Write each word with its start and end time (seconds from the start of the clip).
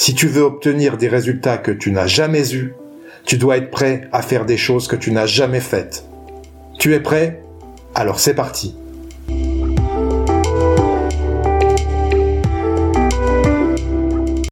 Si 0.00 0.14
tu 0.14 0.28
veux 0.28 0.42
obtenir 0.42 0.96
des 0.96 1.08
résultats 1.08 1.58
que 1.58 1.72
tu 1.72 1.90
n'as 1.90 2.06
jamais 2.06 2.54
eus, 2.54 2.72
tu 3.24 3.36
dois 3.36 3.56
être 3.56 3.72
prêt 3.72 4.08
à 4.12 4.22
faire 4.22 4.46
des 4.46 4.56
choses 4.56 4.86
que 4.86 4.94
tu 4.94 5.10
n'as 5.10 5.26
jamais 5.26 5.58
faites. 5.58 6.04
Tu 6.78 6.94
es 6.94 7.00
prêt? 7.00 7.42
Alors 7.96 8.20
c'est 8.20 8.36
parti. 8.36 8.76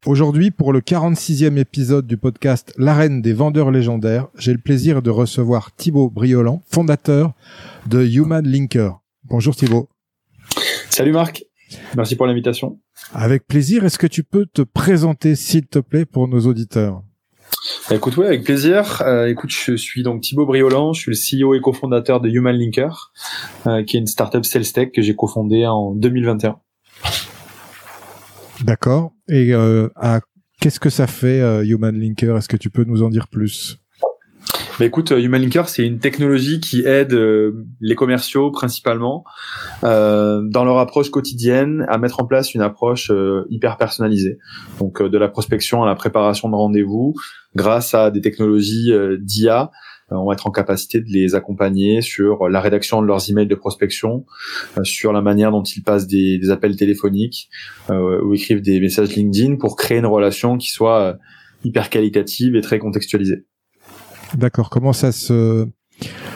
Aujourd'hui, 0.05 0.51
pour 0.51 0.73
le 0.73 0.81
46e 0.81 1.57
épisode 1.57 2.07
du 2.07 2.17
podcast 2.17 2.73
L'arène 2.77 3.21
des 3.21 3.31
vendeurs 3.31 3.71
légendaires, 3.71 4.27
j'ai 4.37 4.51
le 4.51 4.59
plaisir 4.59 5.01
de 5.01 5.09
recevoir 5.09 5.73
Thibaut 5.77 6.09
Briolan, 6.09 6.61
fondateur 6.65 7.31
de 7.85 8.05
Human 8.05 8.45
Linker. 8.45 8.99
Bonjour 9.23 9.55
Thibaut. 9.55 9.87
Salut 10.89 11.13
Marc. 11.13 11.45
Merci 11.95 12.17
pour 12.17 12.27
l'invitation. 12.27 12.79
Avec 13.13 13.47
plaisir. 13.47 13.85
Est-ce 13.85 13.97
que 13.97 14.07
tu 14.07 14.23
peux 14.23 14.45
te 14.45 14.61
présenter, 14.61 15.35
s'il 15.35 15.67
te 15.67 15.79
plaît, 15.79 16.05
pour 16.05 16.27
nos 16.27 16.41
auditeurs? 16.41 17.03
Bah, 17.89 17.95
écoute, 17.95 18.17
ouais, 18.17 18.27
avec 18.27 18.43
plaisir. 18.43 19.01
Euh, 19.01 19.27
écoute, 19.27 19.49
je 19.51 19.75
suis 19.75 20.03
donc 20.03 20.21
Thibaut 20.21 20.45
Briolan, 20.45 20.93
je 20.93 21.01
suis 21.01 21.11
le 21.11 21.45
CEO 21.45 21.55
et 21.55 21.61
cofondateur 21.61 22.19
de 22.19 22.29
Human 22.29 22.55
Linker, 22.55 23.13
euh, 23.65 23.83
qui 23.83 23.97
est 23.97 23.99
une 23.99 24.07
startup 24.07 24.45
sales 24.45 24.71
tech 24.71 24.89
que 24.93 25.01
j'ai 25.01 25.15
cofondée 25.15 25.65
en 25.65 25.93
2021. 25.95 26.59
D'accord. 28.63 29.13
Et 29.29 29.53
euh, 29.53 29.87
qu'est-ce 30.59 30.79
que 30.79 30.89
ça 30.89 31.07
fait 31.07 31.39
Human 31.65 31.97
Linker? 31.97 32.37
Est-ce 32.37 32.49
que 32.49 32.57
tu 32.57 32.69
peux 32.69 32.83
nous 32.83 33.03
en 33.03 33.09
dire 33.09 33.27
plus? 33.27 33.79
Bah 34.79 34.85
écoute, 34.85 35.11
euh, 35.11 35.19
Human 35.19 35.41
Linker, 35.41 35.69
c'est 35.69 35.85
une 35.85 35.99
technologie 35.99 36.59
qui 36.59 36.81
aide 36.85 37.17
les 37.81 37.95
commerciaux 37.95 38.51
principalement 38.51 39.23
dans 39.81 40.63
leur 40.65 40.77
approche 40.77 41.09
quotidienne 41.09 41.85
à 41.89 41.97
mettre 41.97 42.21
en 42.21 42.25
place 42.25 42.53
une 42.53 42.61
approche 42.61 43.11
hyper 43.49 43.77
personnalisée. 43.77 44.37
Donc 44.79 45.01
de 45.01 45.17
la 45.17 45.29
prospection 45.29 45.83
à 45.83 45.85
la 45.85 45.95
préparation 45.95 46.49
de 46.49 46.55
rendez-vous 46.55 47.13
grâce 47.55 47.93
à 47.93 48.11
des 48.11 48.21
technologies 48.21 48.91
d'IA 49.19 49.71
euh, 50.11 50.15
on 50.15 50.27
va 50.27 50.33
être 50.33 50.47
en 50.47 50.51
capacité 50.51 51.01
de 51.01 51.09
les 51.09 51.35
accompagner 51.35 52.01
sur 52.01 52.47
la 52.49 52.61
rédaction 52.61 53.01
de 53.01 53.07
leurs 53.07 53.29
emails 53.29 53.47
de 53.47 53.55
prospection, 53.55 54.25
euh, 54.77 54.83
sur 54.83 55.11
la 55.11 55.21
manière 55.21 55.51
dont 55.51 55.63
ils 55.63 55.83
passent 55.83 56.07
des, 56.07 56.49
appels 56.49 56.75
téléphoniques 56.75 57.49
euh, 57.89 58.21
ou 58.23 58.33
écrivent 58.33 58.61
des 58.61 58.79
messages 58.79 59.15
LinkedIn 59.15 59.57
pour 59.57 59.75
créer 59.75 59.97
une 59.97 60.05
relation 60.05 60.57
qui 60.57 60.69
soit 60.69 61.17
hyper 61.65 61.89
qualitative 61.89 62.55
et 62.55 62.61
très 62.61 62.79
contextualisée. 62.79 63.45
D'accord. 64.35 64.69
Comment 64.69 64.93
ça 64.93 65.11
se 65.11 65.67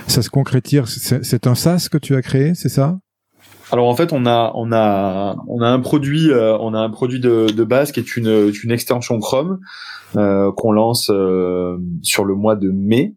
ça 0.07 0.21
se 0.21 0.29
concrétise? 0.29 0.83
C'est 0.85 1.47
un 1.47 1.55
SaaS 1.55 1.87
que 1.91 1.97
tu 1.97 2.15
as 2.15 2.21
créé, 2.21 2.55
c'est 2.55 2.69
ça? 2.69 2.99
Alors 3.71 3.87
en 3.87 3.95
fait, 3.95 4.11
on 4.11 4.25
a 4.25 4.51
on 4.55 4.71
a 4.71 5.35
on 5.47 5.61
a 5.61 5.67
un 5.67 5.79
produit 5.79 6.29
on 6.33 6.73
a 6.73 6.79
un 6.79 6.89
produit 6.89 7.19
de, 7.19 7.47
de 7.51 7.63
base 7.63 7.91
qui 7.91 7.99
est 7.99 8.17
une 8.17 8.51
une 8.63 8.71
extension 8.71 9.19
Chrome 9.19 9.59
qu'on 10.13 10.71
lance 10.71 11.11
sur 12.01 12.25
le 12.25 12.35
mois 12.35 12.55
de 12.55 12.69
mai 12.69 13.15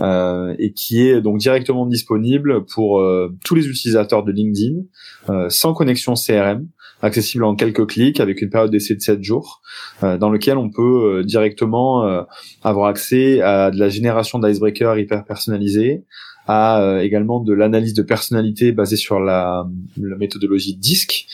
euh, 0.00 0.54
et 0.58 0.72
qui 0.72 1.06
est 1.06 1.20
donc 1.20 1.38
directement 1.38 1.86
disponible 1.86 2.64
pour 2.66 3.00
euh, 3.00 3.32
tous 3.44 3.54
les 3.54 3.68
utilisateurs 3.68 4.24
de 4.24 4.32
LinkedIn, 4.32 4.80
euh, 5.28 5.48
sans 5.48 5.72
connexion 5.72 6.14
CRM, 6.14 6.66
accessible 7.04 7.44
en 7.44 7.54
quelques 7.54 7.86
clics 7.86 8.20
avec 8.20 8.42
une 8.42 8.50
période 8.50 8.70
d'essai 8.70 8.94
de 8.94 9.00
7 9.00 9.22
jours, 9.22 9.62
dans 10.02 10.30
lequel 10.30 10.58
on 10.58 10.70
peut 10.70 11.22
directement 11.24 12.24
avoir 12.62 12.88
accès 12.88 13.40
à 13.40 13.70
de 13.70 13.78
la 13.78 13.88
génération 13.88 14.38
d'icebreakers 14.38 14.98
hyper 14.98 15.24
personnalisés, 15.24 16.04
à 16.46 17.00
également 17.02 17.40
de 17.40 17.52
l'analyse 17.52 17.94
de 17.94 18.02
personnalité 18.02 18.72
basée 18.72 18.96
sur 18.96 19.20
la, 19.20 19.66
la 20.00 20.16
méthodologie 20.16 20.76
DISC, 20.76 21.26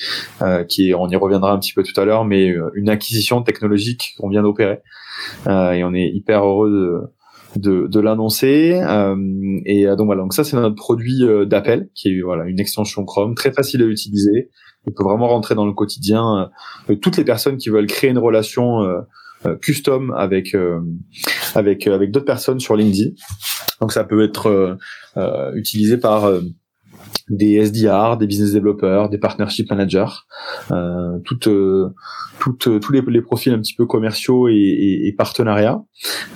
qui 0.68 0.90
est, 0.90 0.94
on 0.94 1.08
y 1.08 1.16
reviendra 1.16 1.52
un 1.52 1.58
petit 1.58 1.72
peu 1.72 1.82
tout 1.82 1.98
à 2.00 2.04
l'heure, 2.04 2.24
mais 2.24 2.54
une 2.74 2.88
acquisition 2.88 3.42
technologique 3.42 4.14
qu'on 4.18 4.28
vient 4.28 4.42
d'opérer. 4.42 4.80
et 5.46 5.84
on 5.84 5.94
est 5.94 6.08
hyper 6.08 6.44
heureux 6.44 6.70
de, 6.70 7.10
de, 7.56 7.86
de 7.86 8.00
l'annoncer. 8.00 8.80
Euh, 8.82 9.16
et 9.64 9.86
euh, 9.86 9.96
donc 9.96 10.06
voilà, 10.06 10.22
donc 10.22 10.34
ça 10.34 10.44
c'est 10.44 10.56
notre 10.56 10.76
produit 10.76 11.22
euh, 11.22 11.44
d'appel 11.44 11.88
qui 11.94 12.08
est 12.08 12.20
voilà 12.20 12.44
une 12.44 12.60
extension 12.60 13.04
Chrome 13.04 13.34
très 13.34 13.52
facile 13.52 13.82
à 13.82 13.86
utiliser. 13.86 14.50
On 14.86 14.92
peut 14.92 15.04
vraiment 15.04 15.28
rentrer 15.28 15.54
dans 15.54 15.66
le 15.66 15.72
quotidien. 15.72 16.50
toutes 17.02 17.16
les 17.16 17.24
personnes 17.24 17.58
qui 17.58 17.68
veulent 17.68 17.86
créer 17.86 18.10
une 18.10 18.18
relation 18.18 18.80
custom 19.60 20.12
avec 20.16 20.56
avec 21.54 21.86
avec 21.86 22.10
d'autres 22.10 22.26
personnes 22.26 22.60
sur 22.60 22.76
LinkedIn. 22.76 23.10
Donc 23.80 23.92
ça 23.92 24.04
peut 24.04 24.22
être 24.22 24.78
utilisé 25.54 25.98
par 25.98 26.30
des 27.30 27.54
SDR, 27.54 28.16
des 28.16 28.26
business 28.26 28.52
developers, 28.52 29.08
des 29.08 29.18
partnership 29.18 29.70
managers, 29.70 30.12
euh, 30.70 31.18
toutes, 31.24 31.46
euh, 31.46 31.94
toutes, 32.40 32.66
euh, 32.66 32.80
tous 32.80 32.92
les, 32.92 33.22
profils 33.22 33.52
un 33.52 33.58
petit 33.58 33.74
peu 33.74 33.86
commerciaux 33.86 34.48
et, 34.48 34.54
et, 34.54 35.06
et 35.06 35.12
partenariats. 35.12 35.80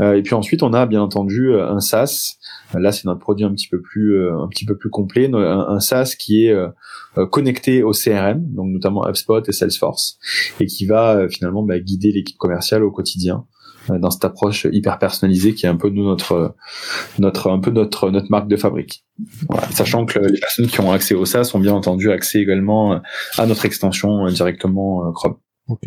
Euh, 0.01 0.15
et 0.15 0.23
puis 0.23 0.35
ensuite, 0.35 0.63
on 0.63 0.73
a 0.73 0.87
bien 0.87 1.03
entendu 1.03 1.51
euh, 1.51 1.69
un 1.69 1.81
SaaS. 1.81 2.37
Là, 2.79 2.93
c'est 2.93 3.05
notre 3.07 3.21
produit 3.21 3.45
un 3.45 3.53
petit 3.53 3.69
peu 3.69 3.81
plus, 3.81 4.29
un 4.31 4.49
petit 4.49 4.65
peu 4.65 4.77
plus 4.77 4.91
complet, 4.91 5.31
un, 5.33 5.37
un 5.37 5.81
SaaS 5.81 6.15
qui 6.19 6.47
est 6.47 6.57
connecté 7.31 7.83
au 7.83 7.93
CRM, 7.93 8.45
donc 8.53 8.69
notamment 8.69 9.07
HubSpot 9.09 9.43
et 9.47 9.53
Salesforce, 9.53 10.19
et 10.61 10.67
qui 10.67 10.87
va 10.87 11.29
finalement 11.29 11.63
bah, 11.63 11.79
guider 11.79 12.13
l'équipe 12.13 12.37
commerciale 12.37 12.83
au 12.83 12.91
quotidien 12.91 13.47
euh, 13.91 13.99
dans 13.99 14.11
cette 14.11 14.25
approche 14.25 14.67
hyper 14.71 14.99
personnalisée 14.99 15.55
qui 15.55 15.67
est 15.67 15.69
un 15.69 15.77
peu 15.77 15.91
nous 15.91 16.05
notre 16.05 16.55
notre 17.19 17.51
un 17.51 17.59
peu 17.59 17.71
notre 17.71 18.11
notre 18.11 18.31
marque 18.31 18.49
de 18.49 18.57
fabrique. 18.57 19.05
Voilà. 19.49 19.69
Sachant 19.71 20.07
que 20.07 20.19
les 20.19 20.41
personnes 20.41 20.67
qui 20.67 20.81
ont 20.81 20.91
accès 20.91 21.15
au 21.15 21.25
SaaS 21.25 21.51
ont 21.55 21.59
bien 21.59 21.75
entendu 21.75 22.11
accès 22.11 22.41
également 22.41 23.01
à 23.37 23.47
notre 23.47 23.67
extension 23.67 24.27
euh, 24.27 24.31
directement 24.31 25.07
euh, 25.07 25.13
Chrome. 25.13 25.37
Ok. 25.69 25.83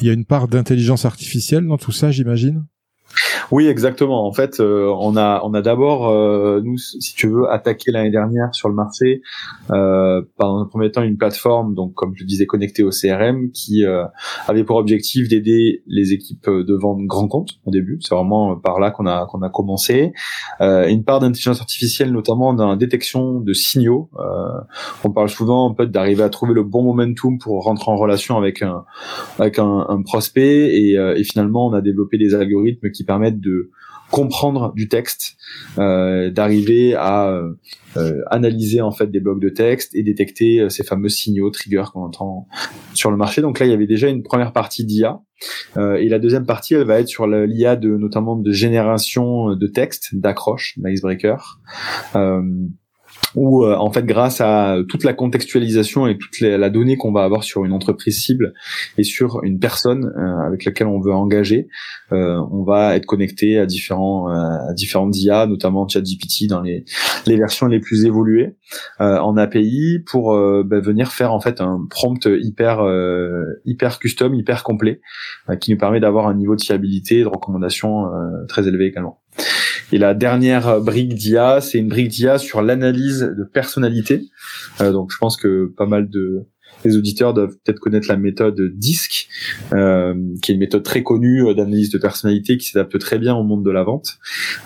Il 0.00 0.06
y 0.06 0.10
a 0.10 0.12
une 0.12 0.24
part 0.24 0.48
d'intelligence 0.48 1.04
artificielle 1.04 1.66
dans 1.66 1.78
tout 1.78 1.92
ça, 1.92 2.10
j'imagine? 2.10 2.66
Oui, 3.50 3.66
exactement. 3.66 4.26
En 4.26 4.32
fait, 4.32 4.60
euh, 4.60 4.92
on 4.98 5.16
a 5.16 5.40
on 5.44 5.54
a 5.54 5.62
d'abord 5.62 6.08
euh, 6.08 6.60
nous, 6.62 6.78
si 6.78 7.14
tu 7.14 7.28
veux, 7.28 7.50
attaqué 7.50 7.90
l'année 7.90 8.10
dernière 8.10 8.54
sur 8.54 8.68
le 8.68 8.74
marché 8.74 9.22
euh, 9.70 10.22
par 10.38 10.54
un 10.54 10.66
premier 10.66 10.90
temps 10.90 11.02
une 11.02 11.16
plateforme, 11.16 11.74
donc 11.74 11.94
comme 11.94 12.14
je 12.16 12.24
disais, 12.24 12.46
connectée 12.46 12.82
au 12.82 12.90
CRM, 12.90 13.50
qui 13.52 13.84
euh, 13.84 14.04
avait 14.48 14.64
pour 14.64 14.76
objectif 14.76 15.28
d'aider 15.28 15.82
les 15.86 16.12
équipes 16.12 16.48
de 16.48 16.74
vente 16.74 17.04
grand 17.06 17.28
compte 17.28 17.50
au 17.64 17.70
début. 17.70 17.98
C'est 18.00 18.14
vraiment 18.14 18.56
par 18.56 18.80
là 18.80 18.90
qu'on 18.90 19.06
a 19.06 19.26
qu'on 19.26 19.42
a 19.42 19.50
commencé. 19.50 20.12
une 20.60 21.04
part 21.04 21.20
d'intelligence 21.20 21.60
artificielle, 21.60 22.12
notamment 22.12 22.54
dans 22.54 22.68
la 22.68 22.76
détection 22.76 23.40
de 23.40 23.52
signaux. 23.52 24.10
on 25.04 25.10
parle 25.10 25.28
souvent 25.28 25.66
en 25.66 25.74
fait 25.74 25.90
d'arriver 25.90 26.22
à 26.22 26.28
trouver 26.28 26.54
le 26.54 26.62
bon 26.62 26.82
momentum 26.82 27.38
pour 27.38 27.62
rentrer 27.62 27.90
en 27.90 27.96
relation 27.96 28.36
avec 28.36 28.62
un 28.62 28.84
avec 29.38 29.58
un, 29.58 29.86
un 29.88 30.02
prospect 30.02 30.68
et, 30.74 30.92
et 30.94 31.24
finalement 31.24 31.66
on 31.66 31.72
a 31.72 31.80
développé 31.80 32.18
des 32.18 32.34
algorithmes 32.34 32.90
qui 32.90 33.04
permettent 33.04 33.33
de 33.40 33.70
comprendre 34.10 34.72
du 34.74 34.88
texte, 34.88 35.36
euh, 35.78 36.30
d'arriver 36.30 36.94
à 36.94 37.42
euh, 37.96 38.20
analyser 38.30 38.80
en 38.80 38.92
fait 38.92 39.10
des 39.10 39.20
blocs 39.20 39.40
de 39.40 39.48
texte 39.48 39.94
et 39.94 40.02
détecter 40.02 40.60
euh, 40.60 40.68
ces 40.68 40.84
fameux 40.84 41.08
signaux 41.08 41.50
triggers 41.50 41.84
qu'on 41.92 42.04
entend 42.04 42.46
sur 42.92 43.10
le 43.10 43.16
marché. 43.16 43.40
Donc 43.40 43.58
là, 43.58 43.66
il 43.66 43.70
y 43.70 43.74
avait 43.74 43.86
déjà 43.86 44.08
une 44.08 44.22
première 44.22 44.52
partie 44.52 44.84
d'IA 44.84 45.20
et 45.76 46.08
la 46.08 46.18
deuxième 46.18 46.46
partie, 46.46 46.74
elle 46.74 46.86
va 46.86 47.00
être 47.00 47.08
sur 47.08 47.26
l'IA 47.26 47.76
de 47.76 47.96
notamment 47.96 48.34
de 48.34 48.50
génération 48.50 49.54
de 49.54 49.66
texte, 49.66 50.14
d'accroche, 50.14 50.78
d'icebreaker. 50.78 51.60
Où 53.34 53.66
en 53.66 53.90
fait 53.90 54.04
grâce 54.04 54.40
à 54.40 54.78
toute 54.88 55.04
la 55.04 55.12
contextualisation 55.12 56.06
et 56.06 56.16
toute 56.16 56.40
la, 56.40 56.70
donnée 56.70 56.96
qu'on 56.96 57.12
va 57.12 57.24
avoir 57.24 57.44
sur 57.44 57.64
une 57.64 57.72
entreprise 57.72 58.22
cible 58.22 58.54
et 58.98 59.04
sur 59.04 59.42
une 59.42 59.58
personne 59.58 60.12
avec 60.46 60.64
laquelle 60.64 60.86
on 60.86 61.00
veut 61.00 61.12
engager, 61.12 61.68
on 62.10 62.64
va 62.64 62.96
être 62.96 63.06
connecté 63.06 63.58
à 63.58 63.66
différents 63.66 64.28
à 64.28 64.72
différentes 64.74 65.16
IA, 65.16 65.46
notamment 65.46 65.86
ChatGPT 65.88 66.48
dans 66.48 66.60
les 66.60 66.84
les 67.26 67.36
versions 67.36 67.66
les 67.66 67.80
plus 67.80 68.04
évoluées 68.04 68.56
en 68.98 69.36
API 69.36 70.00
pour 70.06 70.32
bah, 70.64 70.80
venir 70.80 71.12
faire 71.12 71.32
en 71.32 71.40
fait 71.40 71.60
un 71.60 71.86
prompt 71.90 72.26
hyper 72.26 72.80
hyper 73.64 73.98
custom, 73.98 74.34
hyper 74.34 74.62
complet 74.62 75.00
qui 75.60 75.72
nous 75.72 75.78
permet 75.78 76.00
d'avoir 76.00 76.28
un 76.28 76.34
niveau 76.34 76.56
de 76.56 76.62
fiabilité 76.62 77.20
et 77.20 77.22
de 77.22 77.28
recommandation 77.28 78.06
très 78.48 78.68
élevé 78.68 78.86
également. 78.86 79.20
Et 79.92 79.98
la 79.98 80.14
dernière 80.14 80.80
brique 80.80 81.14
d'IA, 81.14 81.60
c'est 81.60 81.78
une 81.78 81.88
brique 81.88 82.08
d'IA 82.08 82.38
sur 82.38 82.62
l'analyse 82.62 83.20
de 83.20 83.44
personnalité. 83.44 84.22
Euh, 84.80 84.92
donc 84.92 85.12
je 85.12 85.18
pense 85.18 85.36
que 85.36 85.72
pas 85.76 85.86
mal 85.86 86.08
de 86.08 86.46
les 86.84 86.96
auditeurs 86.96 87.34
doivent 87.34 87.56
peut-être 87.64 87.80
connaître 87.80 88.08
la 88.08 88.16
méthode 88.16 88.60
DISC, 88.74 89.28
euh, 89.72 90.14
qui 90.42 90.52
est 90.52 90.54
une 90.54 90.60
méthode 90.60 90.82
très 90.82 91.02
connue 91.02 91.46
euh, 91.46 91.54
d'analyse 91.54 91.90
de 91.90 91.98
personnalité 91.98 92.56
qui 92.56 92.68
s'adapte 92.68 92.98
très 92.98 93.18
bien 93.18 93.34
au 93.34 93.42
monde 93.42 93.64
de 93.64 93.70
la 93.70 93.82
vente. 93.82 94.18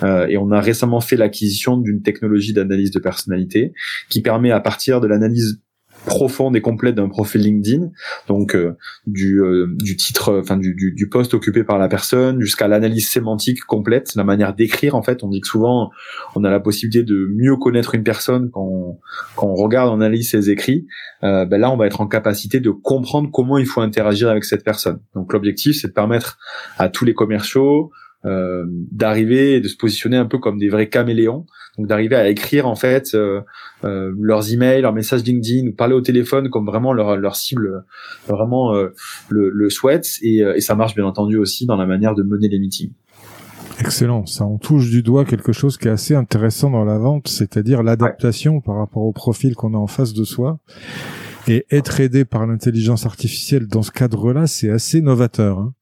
Euh, 0.03 0.27
et 0.27 0.37
on 0.37 0.51
a 0.51 0.61
récemment 0.61 1.01
fait 1.01 1.17
l'acquisition 1.17 1.77
d'une 1.77 2.03
technologie 2.03 2.53
d'analyse 2.53 2.91
de 2.91 2.99
personnalité 2.99 3.73
qui 4.09 4.23
permet 4.23 4.51
à 4.51 4.61
partir 4.61 5.01
de 5.01 5.07
l'analyse 5.07 5.61
profonde 6.09 6.57
et 6.57 6.61
complète 6.61 6.95
d'un 6.95 7.09
profil 7.09 7.43
LinkedIn, 7.43 7.91
donc 8.27 8.55
euh, 8.55 8.77
du, 9.07 9.41
euh, 9.41 9.67
du 9.79 9.97
titre, 9.97 10.41
enfin 10.41 10.57
du, 10.57 10.75
du, 10.75 10.93
du, 10.93 11.09
poste 11.09 11.35
occupé 11.35 11.65
par 11.65 11.79
la 11.79 11.89
personne, 11.89 12.41
jusqu'à 12.41 12.69
l'analyse 12.69 13.09
sémantique 13.09 13.61
complète, 13.65 14.15
la 14.17 14.25
manière 14.25 14.55
d'écrire. 14.55 14.95
En 14.95 15.03
fait, 15.03 15.23
on 15.23 15.29
dit 15.29 15.41
que 15.41 15.47
souvent 15.47 15.91
on 16.35 16.45
a 16.45 16.51
la 16.51 16.61
possibilité 16.61 17.05
de 17.05 17.31
mieux 17.35 17.57
connaître 17.57 17.95
une 17.95 18.03
personne 18.03 18.51
quand 18.51 18.69
on, 18.71 18.99
quand 19.37 19.47
on 19.47 19.55
regarde, 19.55 19.91
on 19.91 20.01
analyse 20.01 20.31
ses 20.31 20.51
écrits. 20.51 20.87
Euh, 21.23 21.45
ben 21.45 21.61
là, 21.61 21.71
on 21.71 21.77
va 21.77 21.87
être 21.87 22.01
en 22.01 22.07
capacité 22.07 22.61
de 22.61 22.71
comprendre 22.71 23.31
comment 23.33 23.59
il 23.59 23.67
faut 23.67 23.81
interagir 23.81 24.29
avec 24.29 24.45
cette 24.45 24.65
personne. 24.65 25.01
Donc 25.15 25.33
l'objectif, 25.33 25.77
c'est 25.81 25.89
de 25.89 25.93
permettre 25.93 26.39
à 26.79 26.89
tous 26.89 27.05
les 27.05 27.15
commerciaux 27.15 27.91
euh, 28.25 28.65
d'arriver 28.69 29.61
de 29.61 29.69
se 29.69 29.77
positionner 29.77 30.17
un 30.17 30.27
peu 30.27 30.39
comme 30.39 30.59
des 30.59 30.69
vrais 30.69 30.89
caméléons, 30.89 31.47
donc 31.77 31.87
d'arriver 31.87 32.17
à 32.17 32.29
écrire 32.29 32.67
en 32.67 32.75
fait 32.75 33.15
euh, 33.15 33.41
euh, 33.85 34.13
leurs 34.21 34.53
emails, 34.53 34.83
leurs 34.83 34.93
messages 34.93 35.23
LinkedIn, 35.23 35.69
ou 35.69 35.73
parler 35.73 35.95
au 35.95 36.01
téléphone 36.01 36.51
comme 36.51 36.67
vraiment 36.67 36.93
leur, 36.93 37.17
leur 37.17 37.37
cible 37.37 37.85
vraiment 38.27 38.75
le, 38.75 39.51
le 39.51 39.71
souhaite, 39.71 40.07
et, 40.23 40.39
et 40.39 40.61
ça 40.61 40.75
marche 40.75 40.95
bien 40.95 41.05
entendu 41.05 41.37
aussi 41.37 41.67
dans 41.67 41.77
la 41.77 41.87
manière 41.87 42.15
de 42.15 42.23
mener 42.23 42.49
les 42.49 42.59
meetings. 42.59 42.93
Excellent, 43.81 44.27
ça 44.27 44.45
on 44.45 44.59
touche 44.59 44.91
du 44.91 45.03
doigt 45.03 45.25
quelque 45.25 45.53
chose 45.53 45.79
qui 45.79 45.87
est 45.87 45.93
assez 45.93 46.17
intéressant 46.17 46.71
dans 46.71 46.85
la 46.85 46.99
vente, 46.99 47.29
c'est-à-dire 47.29 47.85
l'adaptation 47.85 48.61
par 48.61 48.77
rapport 48.77 49.05
au 49.05 49.13
profil 49.13 49.55
qu'on 49.55 49.75
a 49.75 49.79
en 49.79 49.87
face 49.87 50.15
de 50.15 50.25
soi. 50.25 50.59
Et 51.47 51.65
être 51.71 52.01
aidé 52.01 52.27
par 52.27 52.47
l'intelligence 52.47 53.07
artificielle 53.07 53.69
dans 53.69 53.83
ce 53.83 53.91
cadre-là, 53.91 54.47
c'est 54.47 54.69
assez 54.69 55.01
novateur. 55.01 55.59
Hein. 55.59 55.73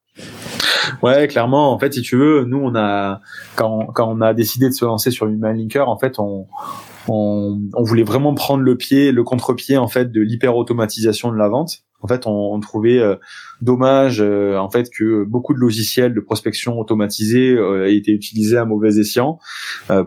Ouais, 1.02 1.28
clairement. 1.28 1.72
En 1.72 1.78
fait, 1.78 1.94
si 1.94 2.02
tu 2.02 2.16
veux, 2.16 2.44
nous, 2.44 2.58
on 2.58 2.74
a 2.74 3.20
quand, 3.54 3.86
quand 3.94 4.10
on 4.10 4.20
a 4.20 4.34
décidé 4.34 4.68
de 4.68 4.74
se 4.74 4.84
lancer 4.84 5.10
sur 5.10 5.26
Human 5.26 5.56
Linker, 5.56 5.88
en 5.88 5.98
fait, 5.98 6.18
on, 6.18 6.46
on, 7.08 7.60
on 7.74 7.82
voulait 7.82 8.02
vraiment 8.02 8.34
prendre 8.34 8.62
le 8.62 8.76
pied, 8.76 9.12
le 9.12 9.22
contre-pied 9.24 9.76
en 9.76 9.88
fait 9.88 10.10
de 10.10 10.20
l'hyper 10.20 10.56
automatisation 10.56 11.30
de 11.30 11.36
la 11.36 11.48
vente. 11.48 11.82
En 12.02 12.08
fait, 12.08 12.26
on, 12.26 12.54
on 12.54 12.60
trouvait 12.60 12.98
euh, 12.98 13.16
dommage 13.62 14.20
euh, 14.20 14.56
en 14.58 14.70
fait 14.70 14.90
que 14.90 15.24
beaucoup 15.24 15.54
de 15.54 15.58
logiciels 15.58 16.14
de 16.14 16.20
prospection 16.20 16.78
automatisés 16.78 17.52
euh, 17.52 17.86
aient 17.86 17.96
été 17.96 18.12
utilisés 18.12 18.58
à 18.58 18.64
mauvais 18.64 18.98
escient 18.98 19.38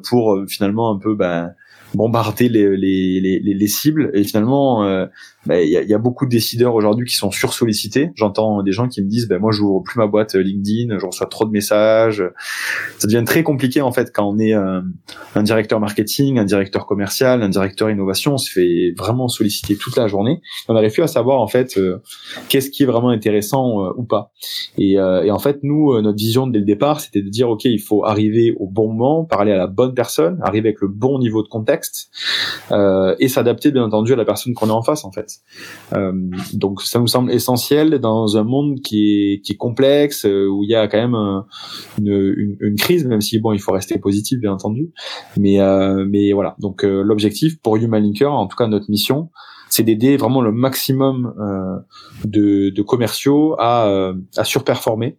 pour 0.07 0.37
finalement 0.47 0.93
un 0.93 0.99
peu 0.99 1.15
ben, 1.15 1.53
bombarder 1.93 2.47
les, 2.49 2.77
les, 2.77 3.19
les, 3.19 3.53
les, 3.53 3.67
cibles 3.67 4.11
et 4.13 4.23
finalement 4.23 5.07
euh, 5.49 5.63
il 5.63 5.69
y, 5.69 5.77
a, 5.77 5.83
y, 5.83 5.93
a, 5.93 5.97
beaucoup 5.97 6.25
de 6.25 6.29
décideurs 6.29 6.73
aujourd'hui 6.75 7.05
qui 7.05 7.15
sont 7.15 7.31
sursollicités. 7.31 8.11
J'entends 8.15 8.61
des 8.63 8.71
gens 8.71 8.87
qui 8.87 9.01
me 9.01 9.07
disent 9.07 9.27
ben 9.27 9.39
moi 9.39 9.51
j'ouvre 9.51 9.81
plus 9.81 9.97
ma 9.97 10.07
boîte 10.07 10.35
euh, 10.35 10.41
LinkedIn 10.41 10.99
je 10.99 11.05
reçois 11.05 11.27
trop 11.27 11.45
de 11.45 11.51
messages. 11.51 12.23
Ça 12.97 13.07
devient 13.07 13.23
très 13.25 13.43
compliqué 13.43 13.81
en 13.81 13.91
fait 13.91 14.11
quand 14.13 14.27
on 14.27 14.37
est 14.39 14.53
euh, 14.53 14.81
un 15.35 15.43
directeur 15.43 15.79
marketing 15.79 16.39
un 16.39 16.45
directeur 16.45 16.85
commercial 16.85 17.41
un 17.41 17.49
directeur 17.49 17.89
innovation. 17.89 18.33
On 18.33 18.37
se 18.37 18.51
fait 18.51 18.93
vraiment 18.97 19.27
solliciter 19.27 19.75
toute 19.75 19.95
la 19.95 20.07
journée. 20.07 20.41
On 20.67 20.73
n'arrive 20.73 20.91
plus 20.91 21.03
à 21.03 21.07
savoir 21.07 21.39
en 21.41 21.47
fait 21.47 21.79
qu'est-ce 22.49 22.69
qui 22.69 22.83
est 22.83 22.87
vraiment 22.87 23.09
intéressant 23.09 23.91
ou 23.95 24.03
pas. 24.03 24.31
Et, 24.77 24.93
et 24.93 25.31
en 25.31 25.39
fait 25.39 25.59
nous 25.63 25.99
notre 26.01 26.17
vision 26.17 26.47
dès 26.47 26.59
le 26.59 26.65
départ 26.65 26.99
c'était 26.99 27.21
de 27.21 27.29
dire 27.29 27.49
ok 27.49 27.65
il 27.65 27.81
faut 27.81 28.05
arriver 28.05 28.53
au 28.59 28.67
bon 28.67 28.91
moment 28.91 29.25
parler 29.25 29.51
à 29.51 29.57
la 29.57 29.67
bonne 29.67 29.93
personne 29.93 30.39
arriver 30.41 30.69
avec 30.69 30.81
le 30.81 30.87
bon 30.87 31.19
niveau 31.19 31.43
de 31.43 31.47
contact 31.47 32.09
euh, 32.71 33.15
et 33.19 33.27
s'adapter 33.27 33.71
bien 33.71 33.83
entendu 33.83 34.13
à 34.13 34.15
la 34.15 34.25
personne 34.25 34.53
qu'on 34.53 34.67
est 34.67 34.71
en 34.71 34.81
face 34.81 35.05
en 35.05 35.11
fait. 35.11 35.28
Euh, 35.93 36.11
donc 36.53 36.81
ça 36.81 36.99
nous 36.99 37.07
semble 37.07 37.31
essentiel 37.31 37.99
dans 37.99 38.37
un 38.37 38.43
monde 38.43 38.81
qui 38.81 39.41
est, 39.45 39.57
complexe 39.57 40.25
euh, 40.25 40.47
où 40.47 40.63
il 40.63 40.69
y 40.69 40.75
a 40.75 40.87
quand 40.87 40.97
même 40.97 41.43
une, 42.01 42.75
crise, 42.77 43.05
même 43.05 43.21
si 43.21 43.39
bon 43.39 43.51
il 43.51 43.59
faut 43.59 43.71
rester 43.71 43.97
positif 43.99 44.39
bien 44.39 44.53
entendu. 44.53 44.91
Mais 45.37 45.57
mais 46.07 46.31
voilà 46.33 46.55
donc 46.59 46.83
l'objectif 46.83 47.59
pour 47.61 47.75
Human 47.77 48.01
Linker, 48.01 48.31
en 48.31 48.47
tout 48.47 48.55
cas 48.55 48.67
notre 48.67 48.89
mission, 48.89 49.29
c'est 49.69 49.83
d'aider 49.83 50.17
vraiment 50.17 50.41
le 50.41 50.51
maximum 50.51 51.33
de, 52.25 52.81
commerciaux 52.81 53.55
à, 53.59 54.13
surperformer 54.43 55.17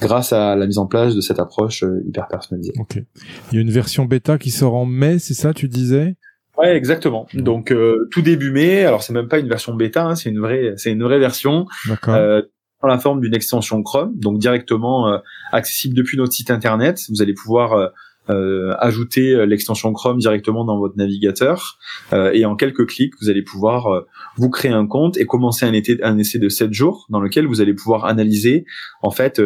grâce 0.00 0.32
à 0.32 0.56
la 0.56 0.66
mise 0.66 0.78
en 0.78 0.86
place 0.86 1.14
de 1.14 1.20
cette 1.20 1.38
approche 1.38 1.82
euh, 1.82 2.02
hyper 2.06 2.28
personnalisée. 2.28 2.72
Ok. 2.78 3.02
Il 3.50 3.54
y 3.54 3.58
a 3.58 3.60
une 3.60 3.70
version 3.70 4.04
bêta 4.04 4.38
qui 4.38 4.50
sort 4.50 4.74
en 4.74 4.86
mai, 4.86 5.18
c'est 5.18 5.34
ça, 5.34 5.54
tu 5.54 5.68
disais? 5.68 6.16
Ouais, 6.58 6.76
exactement. 6.76 7.26
Donc 7.34 7.72
euh, 7.72 8.08
tout 8.10 8.22
début 8.22 8.50
mai. 8.50 8.84
Alors 8.84 9.02
c'est 9.02 9.12
même 9.12 9.28
pas 9.28 9.38
une 9.38 9.48
version 9.48 9.74
bêta, 9.74 10.04
hein, 10.04 10.14
c'est 10.14 10.30
une 10.30 10.40
vraie, 10.40 10.74
c'est 10.76 10.92
une 10.92 11.02
vraie 11.02 11.18
version. 11.18 11.66
D'accord. 11.88 12.14
Euh, 12.14 12.42
dans 12.82 12.88
la 12.88 12.98
forme 12.98 13.20
d'une 13.20 13.34
extension 13.34 13.80
Chrome, 13.84 14.12
donc 14.18 14.38
directement 14.38 15.08
euh, 15.08 15.18
accessible 15.52 15.94
depuis 15.94 16.18
notre 16.18 16.32
site 16.32 16.50
internet. 16.50 17.00
Vous 17.10 17.22
allez 17.22 17.32
pouvoir 17.32 17.92
euh, 18.30 18.72
ajouter 18.78 19.32
euh, 19.34 19.46
l'extension 19.46 19.92
Chrome 19.92 20.18
directement 20.18 20.64
dans 20.64 20.78
votre 20.78 20.96
navigateur 20.96 21.76
euh, 22.12 22.30
et 22.32 22.44
en 22.44 22.54
quelques 22.54 22.86
clics 22.86 23.14
vous 23.20 23.28
allez 23.28 23.42
pouvoir 23.42 24.04
vous 24.36 24.48
créer 24.48 24.70
un 24.70 24.86
compte 24.86 25.16
et 25.16 25.26
commencer 25.26 25.66
un, 25.66 25.72
été, 25.72 26.00
un 26.04 26.16
essai 26.18 26.38
de 26.38 26.48
7 26.48 26.72
jours 26.72 27.06
dans 27.08 27.20
lequel 27.20 27.48
vous 27.48 27.60
allez 27.60 27.74
pouvoir 27.74 28.04
analyser 28.04 28.64
en 29.02 29.10
fait 29.10 29.42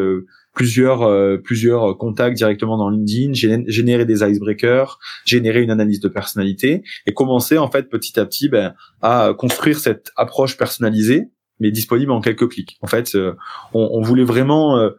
plusieurs 0.57 1.41
plusieurs 1.43 1.97
contacts 1.97 2.37
directement 2.37 2.77
dans 2.77 2.91
LinkedIn, 2.91 3.35
générer 3.69 4.05
des 4.05 4.25
icebreakers, 4.25 4.99
générer 5.25 5.63
une 5.63 5.71
analyse 5.71 6.01
de 6.01 6.09
personnalité 6.09 6.83
et 7.07 7.15
commencer 7.15 7.59
en 7.59 7.71
fait 7.71 7.89
petit 7.89 8.19
à 8.19 8.27
petit 8.27 8.49
ben, 8.49 8.75
à 9.03 9.35
construire 9.39 9.79
cette 9.79 10.11
approche 10.17 10.57
personnalisée 10.57 11.29
mais 11.61 11.71
disponible 11.71 12.11
en 12.11 12.21
quelques 12.21 12.49
clics. 12.49 12.77
En 12.83 12.87
fait, 12.87 13.15
on, 13.15 13.35
on 13.93 14.03
voulait 14.03 14.25
vraiment 14.25 14.91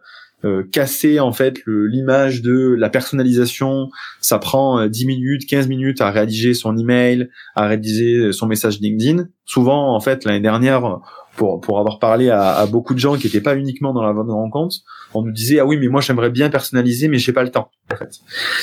euh, 0.45 0.63
casser 0.71 1.19
en 1.19 1.31
fait 1.31 1.61
l'image 1.65 2.41
de 2.41 2.75
la 2.77 2.89
personnalisation. 2.89 3.89
Ça 4.21 4.39
prend 4.39 4.87
10 4.87 5.03
euh, 5.03 5.07
minutes, 5.07 5.47
15 5.47 5.67
minutes 5.67 6.01
à 6.01 6.11
rédiger 6.11 6.53
son 6.53 6.77
email, 6.77 7.29
à 7.55 7.67
rédiger 7.67 8.31
son 8.31 8.47
message 8.47 8.79
LinkedIn. 8.79 9.25
Souvent, 9.45 9.95
en 9.95 9.99
fait, 9.99 10.25
l'année 10.25 10.41
dernière, 10.41 10.99
pour, 11.35 11.61
pour 11.61 11.79
avoir 11.79 11.99
parlé 11.99 12.29
à, 12.29 12.53
à 12.53 12.65
beaucoup 12.65 12.93
de 12.93 12.99
gens 12.99 13.15
qui 13.15 13.27
n'étaient 13.27 13.41
pas 13.41 13.55
uniquement 13.55 13.93
dans 13.93 14.03
la 14.03 14.11
vente 14.11 14.27
de 14.27 14.31
rencontre, 14.31 14.77
on 15.13 15.21
nous 15.21 15.31
disait 15.31 15.59
ah 15.59 15.65
oui 15.65 15.77
mais 15.77 15.87
moi 15.87 16.01
j'aimerais 16.01 16.29
bien 16.29 16.49
personnaliser 16.49 17.07
mais 17.07 17.17
j'ai 17.17 17.33
pas 17.33 17.43
le 17.43 17.51
temps 17.51 17.71
en 17.91 17.95
fait. 17.95 18.19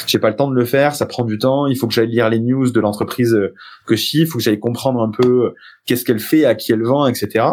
J'ai 0.07 0.19
pas 0.19 0.29
le 0.29 0.37
temps 0.37 0.49
de 0.49 0.55
le 0.55 0.65
faire, 0.65 0.95
ça 0.95 1.07
prend 1.07 1.25
du 1.25 1.39
temps, 1.39 1.67
il 1.67 1.77
faut 1.77 1.87
que 1.87 1.95
j'aille 1.95 2.11
lire 2.11 2.29
les 2.29 2.41
news 2.41 2.71
de 2.71 2.81
l'entreprise 2.81 3.33
euh, 3.33 3.55
que 3.87 3.97
je 3.97 4.03
suis, 4.03 4.19
il 4.21 4.27
faut 4.27 4.39
que 4.39 4.45
j'aille 4.45 4.61
comprendre 4.61 5.01
un 5.01 5.11
peu 5.11 5.47
euh, 5.47 5.55
qu'est-ce 5.87 6.05
qu'elle 6.05 6.19
fait, 6.19 6.45
à 6.45 6.55
qui 6.55 6.73
elle 6.73 6.83
vend, 6.83 7.07
etc. 7.07 7.47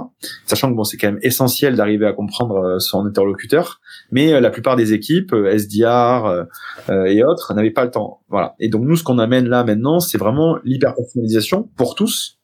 Sachant 0.46 0.70
que 0.72 0.76
bon 0.76 0.84
c'est 0.84 0.98
quand 0.98 1.08
même 1.08 1.20
essentiel 1.22 1.76
d'arriver 1.76 2.06
à 2.06 2.14
comprendre 2.14 2.56
euh, 2.58 2.80
son 2.80 3.06
interlocuteur, 3.06 3.81
mais 4.12 4.40
la 4.40 4.50
plupart 4.50 4.76
des 4.76 4.94
équipes, 4.94 5.34
SDR 5.34 6.46
et 6.90 7.24
autres, 7.24 7.54
n'avaient 7.54 7.72
pas 7.72 7.86
le 7.86 7.92
temps. 7.92 8.22
Voilà. 8.30 8.56
Et 8.60 8.70
donc 8.70 8.84
nous 8.84 8.96
ce 8.96 9.04
qu'on 9.04 9.20
amène 9.20 9.48
là 9.48 9.64
maintenant, 9.64 10.00
c'est 10.00 10.18
vraiment 10.18 10.58
l'hyper 10.64 10.94
personnalisation 10.96 11.70
pour 11.76 11.96
tous 11.96 12.38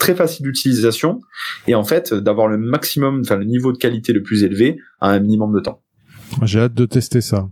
très 0.00 0.14
facile 0.14 0.44
d'utilisation 0.46 1.20
et 1.68 1.76
en 1.76 1.84
fait 1.84 2.12
d'avoir 2.12 2.48
le 2.48 2.58
maximum, 2.58 3.20
enfin 3.24 3.36
le 3.36 3.44
niveau 3.44 3.72
de 3.72 3.78
qualité 3.78 4.12
le 4.12 4.22
plus 4.22 4.42
élevé 4.42 4.78
à 5.00 5.10
un 5.10 5.20
minimum 5.20 5.54
de 5.54 5.60
temps. 5.60 5.82
J'ai 6.42 6.60
hâte 6.60 6.74
de 6.74 6.86
tester 6.86 7.20
ça. 7.20 7.48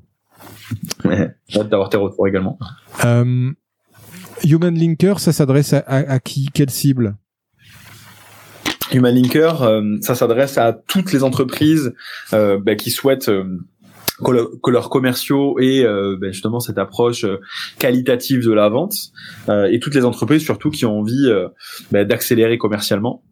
J'ai 1.05 1.61
hâte 1.61 1.69
d'avoir 1.69 1.91
tes 1.91 1.97
retours 1.97 2.27
également. 2.27 2.59
Euh, 3.05 3.53
Human 4.45 4.75
Linker, 4.75 5.21
ça 5.21 5.33
s'adresse 5.33 5.73
à, 5.75 6.19
qui? 6.21 6.49
Quelle 6.53 6.71
cible? 6.71 7.17
Human 8.93 9.15
Linker, 9.15 9.63
euh, 9.63 9.83
ça 10.01 10.15
s'adresse 10.15 10.59
à 10.59 10.73
toutes 10.73 11.13
les 11.13 11.23
entreprises 11.25 11.95
euh, 12.33 12.59
bah, 12.59 12.75
qui 12.75 12.91
souhaitent 12.91 13.31
que, 14.25 14.71
leurs 14.71 14.91
commerciaux 14.91 15.59
aient 15.61 15.85
bah, 16.21 16.31
justement 16.33 16.61
cette 16.61 16.79
approche 16.79 17.25
qualitative 17.79 18.45
de 18.45 18.53
la 18.53 18.69
vente 18.69 18.95
et 19.49 19.79
toutes 19.79 19.95
les 19.95 20.05
entreprises 20.05 20.43
surtout 20.43 20.71
qui 20.71 20.85
ont 20.87 20.99
envie 20.99 21.31
bah, 21.93 22.05
d'accélérer 22.05 22.59
commercialement 22.59 23.23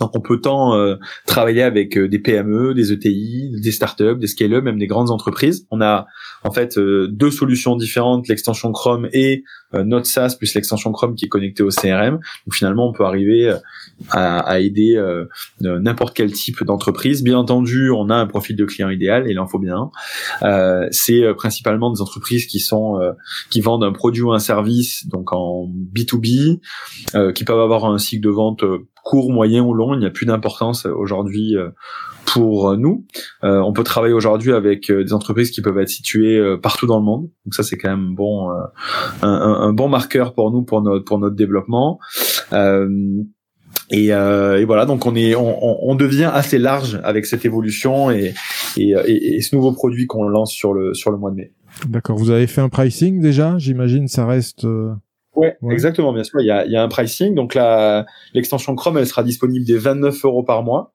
Donc 0.00 0.16
on 0.16 0.20
peut 0.20 0.40
tant 0.40 0.74
euh, 0.74 0.96
travailler 1.26 1.62
avec 1.62 1.96
euh, 1.96 2.08
des 2.08 2.18
PME, 2.18 2.74
des 2.74 2.92
ETI, 2.92 3.50
des 3.60 3.72
startups, 3.72 4.16
des 4.18 4.26
scale-up, 4.26 4.64
même 4.64 4.78
des 4.78 4.86
grandes 4.86 5.10
entreprises. 5.10 5.66
On 5.70 5.80
a 5.80 6.06
en 6.42 6.50
fait 6.50 6.76
euh, 6.76 7.08
deux 7.08 7.30
solutions 7.30 7.76
différentes, 7.76 8.28
l'extension 8.28 8.72
Chrome 8.72 9.08
et 9.12 9.44
notre 9.72 10.06
SaaS 10.06 10.36
plus 10.38 10.54
l'extension 10.54 10.92
Chrome 10.92 11.16
qui 11.16 11.24
est 11.24 11.28
connectée 11.28 11.64
au 11.64 11.70
CRM. 11.70 12.12
Donc 12.14 12.54
finalement 12.54 12.88
on 12.88 12.92
peut 12.92 13.04
arriver 13.04 13.52
à, 14.10 14.60
aider 14.60 15.02
n'importe 15.60 16.16
quel 16.16 16.30
type 16.30 16.62
d'entreprise. 16.62 17.24
Bien 17.24 17.38
entendu, 17.38 17.90
on 17.90 18.08
a 18.08 18.14
un 18.14 18.28
profil 18.28 18.54
de 18.54 18.64
client 18.64 18.88
idéal, 18.88 19.24
il 19.28 19.36
en 19.40 19.48
faut 19.48 19.58
bien. 19.58 19.90
C'est 20.92 21.24
principalement 21.34 21.90
des 21.90 22.00
entreprises 22.00 22.46
qui 22.46 22.60
sont 22.60 23.00
qui 23.50 23.60
vendent 23.60 23.82
un 23.82 23.92
produit 23.92 24.22
ou 24.22 24.32
un 24.32 24.38
service 24.38 25.08
donc 25.08 25.32
en 25.32 25.68
B2B, 25.92 26.60
qui 27.32 27.44
peuvent 27.44 27.60
avoir 27.60 27.86
un 27.86 27.98
cycle 27.98 28.22
de 28.22 28.30
vente 28.30 28.62
court, 29.04 29.30
moyen 29.30 29.62
ou 29.62 29.74
long, 29.74 29.94
il 29.94 30.00
n'y 30.00 30.06
a 30.06 30.10
plus 30.10 30.26
d'importance 30.26 30.86
aujourd'hui 30.86 31.56
euh, 31.56 31.68
pour 32.24 32.76
nous. 32.76 33.04
Euh, 33.44 33.60
on 33.60 33.72
peut 33.72 33.84
travailler 33.84 34.14
aujourd'hui 34.14 34.52
avec 34.52 34.90
euh, 34.90 35.04
des 35.04 35.12
entreprises 35.12 35.50
qui 35.50 35.60
peuvent 35.60 35.78
être 35.78 35.90
situées 35.90 36.40
partout 36.62 36.86
dans 36.86 36.98
le 36.98 37.04
monde. 37.04 37.28
Donc 37.44 37.54
ça 37.54 37.62
c'est 37.62 37.76
quand 37.76 37.90
même 37.90 38.14
bon, 38.14 38.50
un, 39.22 39.72
bon 39.72 39.88
marqueur 39.88 40.34
pour 40.34 40.50
nous 40.50 40.62
pour 40.62 40.82
notre 40.82 41.04
pour 41.04 41.18
notre 41.18 41.36
développement. 41.36 42.00
Et, 43.90 44.08
voilà, 44.08 44.86
donc 44.86 45.04
on 45.06 45.14
est, 45.14 45.34
on, 45.36 45.94
devient 45.94 46.30
assez 46.32 46.58
large 46.58 46.98
avec 47.04 47.26
cette 47.26 47.44
évolution 47.44 48.10
et, 48.10 48.34
et, 48.78 49.40
ce 49.42 49.54
nouveau 49.54 49.72
produit 49.72 50.06
qu'on 50.06 50.26
lance 50.26 50.52
sur 50.52 50.72
le 50.72 50.94
sur 50.94 51.10
le 51.10 51.18
mois 51.18 51.30
de 51.30 51.36
mai. 51.36 51.52
D'accord. 51.86 52.16
Vous 52.16 52.30
avez 52.30 52.46
fait 52.46 52.62
un 52.62 52.70
pricing 52.70 53.20
déjà? 53.20 53.58
J'imagine 53.58 54.08
ça 54.08 54.24
reste. 54.24 54.66
Ouais, 55.36 55.56
exactement, 55.70 56.12
bien 56.12 56.24
sûr. 56.24 56.40
Il 56.40 56.46
y 56.46 56.50
a, 56.50 56.64
il 56.64 56.72
y 56.72 56.76
a 56.76 56.82
un 56.82 56.88
pricing. 56.88 57.34
Donc 57.34 57.54
la 57.54 58.06
l'extension 58.34 58.74
Chrome, 58.74 58.98
elle 58.98 59.06
sera 59.06 59.22
disponible 59.22 59.64
des 59.64 59.78
29 59.78 60.24
euros 60.24 60.42
par 60.42 60.62
mois. 60.62 60.94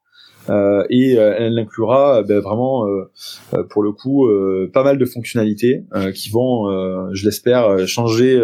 Euh, 0.50 0.84
et 0.90 1.18
euh, 1.18 1.36
elle 1.38 1.60
inclura 1.60 2.24
ben, 2.24 2.40
vraiment 2.40 2.88
euh, 2.88 3.12
euh 3.54 3.64
pour 3.70 3.84
le 3.84 3.92
coup 3.92 4.28
euh, 4.28 4.70
pas 4.74 4.84
mal 4.84 4.98
de 4.98 5.06
fonctionnalités 5.06 5.86
qui 6.16 6.30
vont, 6.30 7.14
je 7.14 7.26
l'espère, 7.26 7.88
changer 7.88 8.40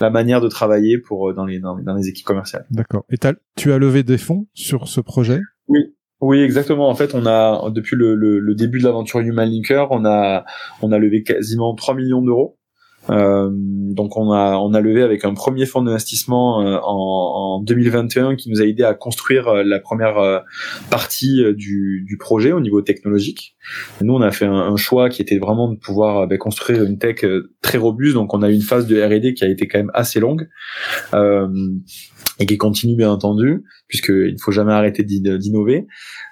la 0.00 0.10
manière 0.10 0.40
de 0.40 0.48
travailler 0.48 0.98
pour 0.98 1.32
dans 1.34 1.44
les 1.44 1.58
dans, 1.58 1.76
les 1.76 2.08
équipes 2.08 2.26
commerciales. 2.26 2.66
D'accord. 2.70 3.04
Et 3.10 3.16
tu 3.56 3.72
as 3.72 3.78
levé 3.78 4.02
des 4.02 4.18
fonds 4.18 4.46
sur 4.54 4.88
ce 4.88 5.00
projet? 5.00 5.40
Oui. 5.68 5.92
Oui, 6.22 6.40
exactement. 6.40 6.88
En 6.88 6.94
fait, 6.94 7.14
on 7.14 7.26
a 7.26 7.70
depuis 7.70 7.94
le, 7.94 8.14
le, 8.14 8.38
le 8.38 8.54
début 8.54 8.78
de 8.78 8.84
l'aventure 8.84 9.20
Human 9.20 9.46
Linker, 9.46 9.88
on 9.90 10.06
a 10.06 10.46
on 10.80 10.90
a 10.90 10.98
levé 10.98 11.22
quasiment 11.22 11.74
3 11.74 11.94
millions 11.94 12.22
d'euros. 12.22 12.56
Euh, 13.10 13.50
donc 13.52 14.16
on 14.16 14.32
a 14.32 14.56
on 14.56 14.74
a 14.74 14.80
levé 14.80 15.02
avec 15.02 15.24
un 15.24 15.34
premier 15.34 15.64
fonds 15.66 15.82
d'investissement 15.82 16.62
euh, 16.62 16.78
en, 16.82 17.58
en, 17.58 17.62
2021 17.62 18.36
qui 18.36 18.50
nous 18.50 18.60
a 18.60 18.64
aidé 18.64 18.82
à 18.82 18.94
construire 18.94 19.48
euh, 19.48 19.62
la 19.64 19.78
première 19.78 20.42
partie 20.90 21.42
du, 21.54 22.04
du 22.06 22.16
projet 22.18 22.52
au 22.52 22.60
niveau 22.60 22.82
technologique. 22.82 23.56
nous 24.00 24.14
on 24.14 24.20
a 24.20 24.30
fait 24.30 24.46
un, 24.46 24.76
choix 24.76 25.08
qui 25.08 25.22
était 25.22 25.38
vraiment 25.38 25.68
de 25.68 25.76
pouvoir 25.76 26.26
ben, 26.26 26.36
construire 26.38 26.84
une 26.84 26.98
tech 26.98 27.24
très 27.62 27.78
robuste. 27.78 28.14
Donc 28.14 28.34
on 28.34 28.42
a 28.42 28.50
eu 28.50 28.54
une 28.54 28.62
phase 28.62 28.86
de 28.86 29.00
R&D 29.00 29.34
qui 29.34 29.44
a 29.44 29.48
été 29.48 29.66
quand 29.66 29.78
même 29.78 29.90
assez 29.94 30.20
longue. 30.20 30.48
Et 32.38 32.46
qui 32.46 32.58
continue 32.58 32.96
bien 32.96 33.10
entendu, 33.10 33.64
puisqu'il 33.88 34.32
ne 34.32 34.38
faut 34.38 34.52
jamais 34.52 34.72
arrêter 34.72 35.04
d'innover. 35.04 35.86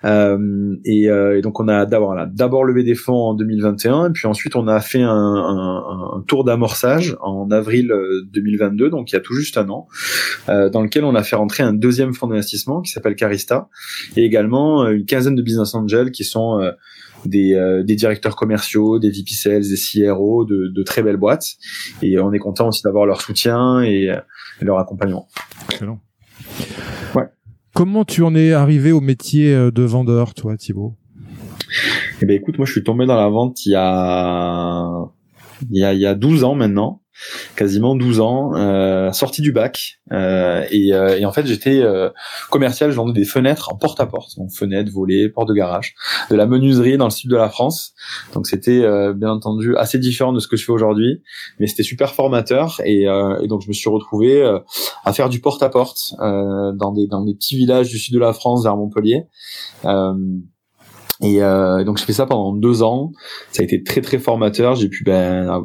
Euh, 0.04 0.76
et, 0.84 1.08
euh, 1.08 1.38
et, 1.38 1.40
donc 1.40 1.60
on 1.60 1.68
a 1.68 1.86
d'abord 1.86 2.14
d'abord 2.32 2.64
levé 2.64 2.82
des 2.82 2.94
fonds 2.94 3.14
en 3.14 3.34
2021, 3.34 4.08
et 4.08 4.12
puis 4.12 4.26
ensuite 4.26 4.56
on 4.56 4.68
a 4.68 4.80
fait 4.80 5.02
un, 5.02 5.10
un, 5.10 6.18
un 6.18 6.24
tour 6.26 6.44
d'amorçage 6.44 7.16
en 7.20 7.50
avril 7.50 7.92
2022, 8.32 8.84
euh, 8.86 8.90
donc 8.90 9.10
il 9.10 9.14
y 9.14 9.18
a 9.18 9.20
tout 9.20 9.34
juste 9.34 9.56
un 9.56 9.68
an, 9.68 9.88
euh, 10.48 10.68
dans 10.68 10.82
lequel 10.82 11.04
on 11.04 11.14
a 11.14 11.22
fait 11.22 11.36
rentrer 11.36 11.62
un 11.62 11.72
deuxième 11.72 12.12
fonds 12.12 12.26
d'investissement 12.26 12.82
qui 12.82 12.90
s'appelle 12.90 13.16
Carista, 13.16 13.68
et 14.16 14.24
également 14.24 14.84
euh, 14.84 14.92
une 14.92 15.06
quinzaine 15.06 15.34
de 15.34 15.42
business 15.42 15.74
angels 15.74 16.10
qui 16.10 16.24
sont 16.24 16.60
des, 17.24 17.82
des, 17.84 17.96
directeurs 17.96 18.36
commerciaux, 18.36 18.98
des 18.98 19.10
VP 19.10 19.30
sales, 19.30 19.62
des 19.62 19.76
CRO 19.76 20.44
de, 20.44 20.68
de, 20.68 20.82
très 20.82 21.02
belles 21.02 21.16
boîtes. 21.16 21.46
Et 22.02 22.18
on 22.18 22.32
est 22.32 22.38
content 22.38 22.68
aussi 22.68 22.82
d'avoir 22.82 23.06
leur 23.06 23.20
soutien 23.20 23.82
et, 23.82 24.10
et 24.60 24.64
leur 24.64 24.78
accompagnement. 24.78 25.28
Excellent. 25.70 26.00
Ouais. 27.14 27.28
Comment 27.72 28.04
tu 28.04 28.22
en 28.22 28.34
es 28.34 28.52
arrivé 28.52 28.92
au 28.92 29.00
métier 29.00 29.54
euh, 29.54 29.70
de 29.70 29.82
vendeur, 29.82 30.34
toi, 30.34 30.56
Thibaut? 30.56 30.94
Eh 32.20 32.26
ben, 32.26 32.36
écoute, 32.36 32.58
moi, 32.58 32.66
je 32.66 32.72
suis 32.72 32.84
tombé 32.84 33.06
dans 33.06 33.16
la 33.16 33.28
vente 33.28 33.64
il 33.66 33.72
y 33.72 33.76
a, 33.76 34.88
il 35.70 35.78
y 35.78 35.84
a, 35.84 35.92
il 35.92 36.00
y 36.00 36.06
a 36.06 36.14
12 36.14 36.44
ans 36.44 36.54
maintenant 36.54 37.02
quasiment 37.56 37.94
12 37.94 38.20
ans, 38.20 38.54
euh, 38.54 39.12
sorti 39.12 39.42
du 39.42 39.52
bac. 39.52 40.00
Euh, 40.12 40.64
et, 40.70 40.92
euh, 40.92 41.18
et, 41.18 41.24
en 41.24 41.32
fait, 41.32 41.46
j'étais 41.46 41.80
euh, 41.80 42.10
commercial, 42.50 42.90
je 42.90 42.96
vendais 42.96 43.12
des 43.12 43.24
fenêtres 43.24 43.72
en 43.72 43.76
porte-à-porte, 43.76 44.36
donc 44.36 44.50
fenêtres, 44.52 44.90
volets, 44.92 45.28
portes 45.28 45.48
de 45.48 45.54
garage, 45.54 45.94
de 46.30 46.36
la 46.36 46.46
menuiserie 46.46 46.96
dans 46.96 47.06
le 47.06 47.10
sud 47.10 47.30
de 47.30 47.36
la 47.36 47.48
France. 47.48 47.94
Donc 48.34 48.46
c'était 48.46 48.82
euh, 48.82 49.12
bien 49.12 49.30
entendu 49.30 49.76
assez 49.76 49.98
différent 49.98 50.32
de 50.32 50.40
ce 50.40 50.48
que 50.48 50.56
je 50.56 50.64
fais 50.64 50.72
aujourd'hui, 50.72 51.22
mais 51.58 51.66
c'était 51.66 51.82
super 51.82 52.14
formateur. 52.14 52.80
Et, 52.84 53.08
euh, 53.08 53.40
et, 53.42 53.48
donc 53.48 53.62
je 53.62 53.68
me 53.68 53.72
suis 53.72 53.90
retrouvé 53.90 54.44
à 55.04 55.12
faire 55.12 55.28
du 55.28 55.40
porte-à-porte 55.40 56.14
dans, 56.18 56.92
des, 56.92 57.06
dans 57.06 57.24
des 57.24 57.34
petits 57.34 57.56
villages 57.56 57.88
du 57.88 57.98
sud 57.98 58.14
de 58.14 58.18
la 58.18 58.32
France 58.32 58.64
vers 58.64 58.76
Montpellier. 58.76 59.24
Et 61.24 61.42
euh, 61.42 61.84
donc 61.84 61.98
j'ai 61.98 62.04
fait 62.04 62.12
ça 62.12 62.26
pendant 62.26 62.52
deux 62.52 62.82
ans. 62.82 63.12
Ça 63.50 63.62
a 63.62 63.64
été 63.64 63.82
très 63.82 64.02
très 64.02 64.18
formateur. 64.18 64.74
J'ai 64.74 64.88
pu 64.88 65.04
ben, 65.04 65.64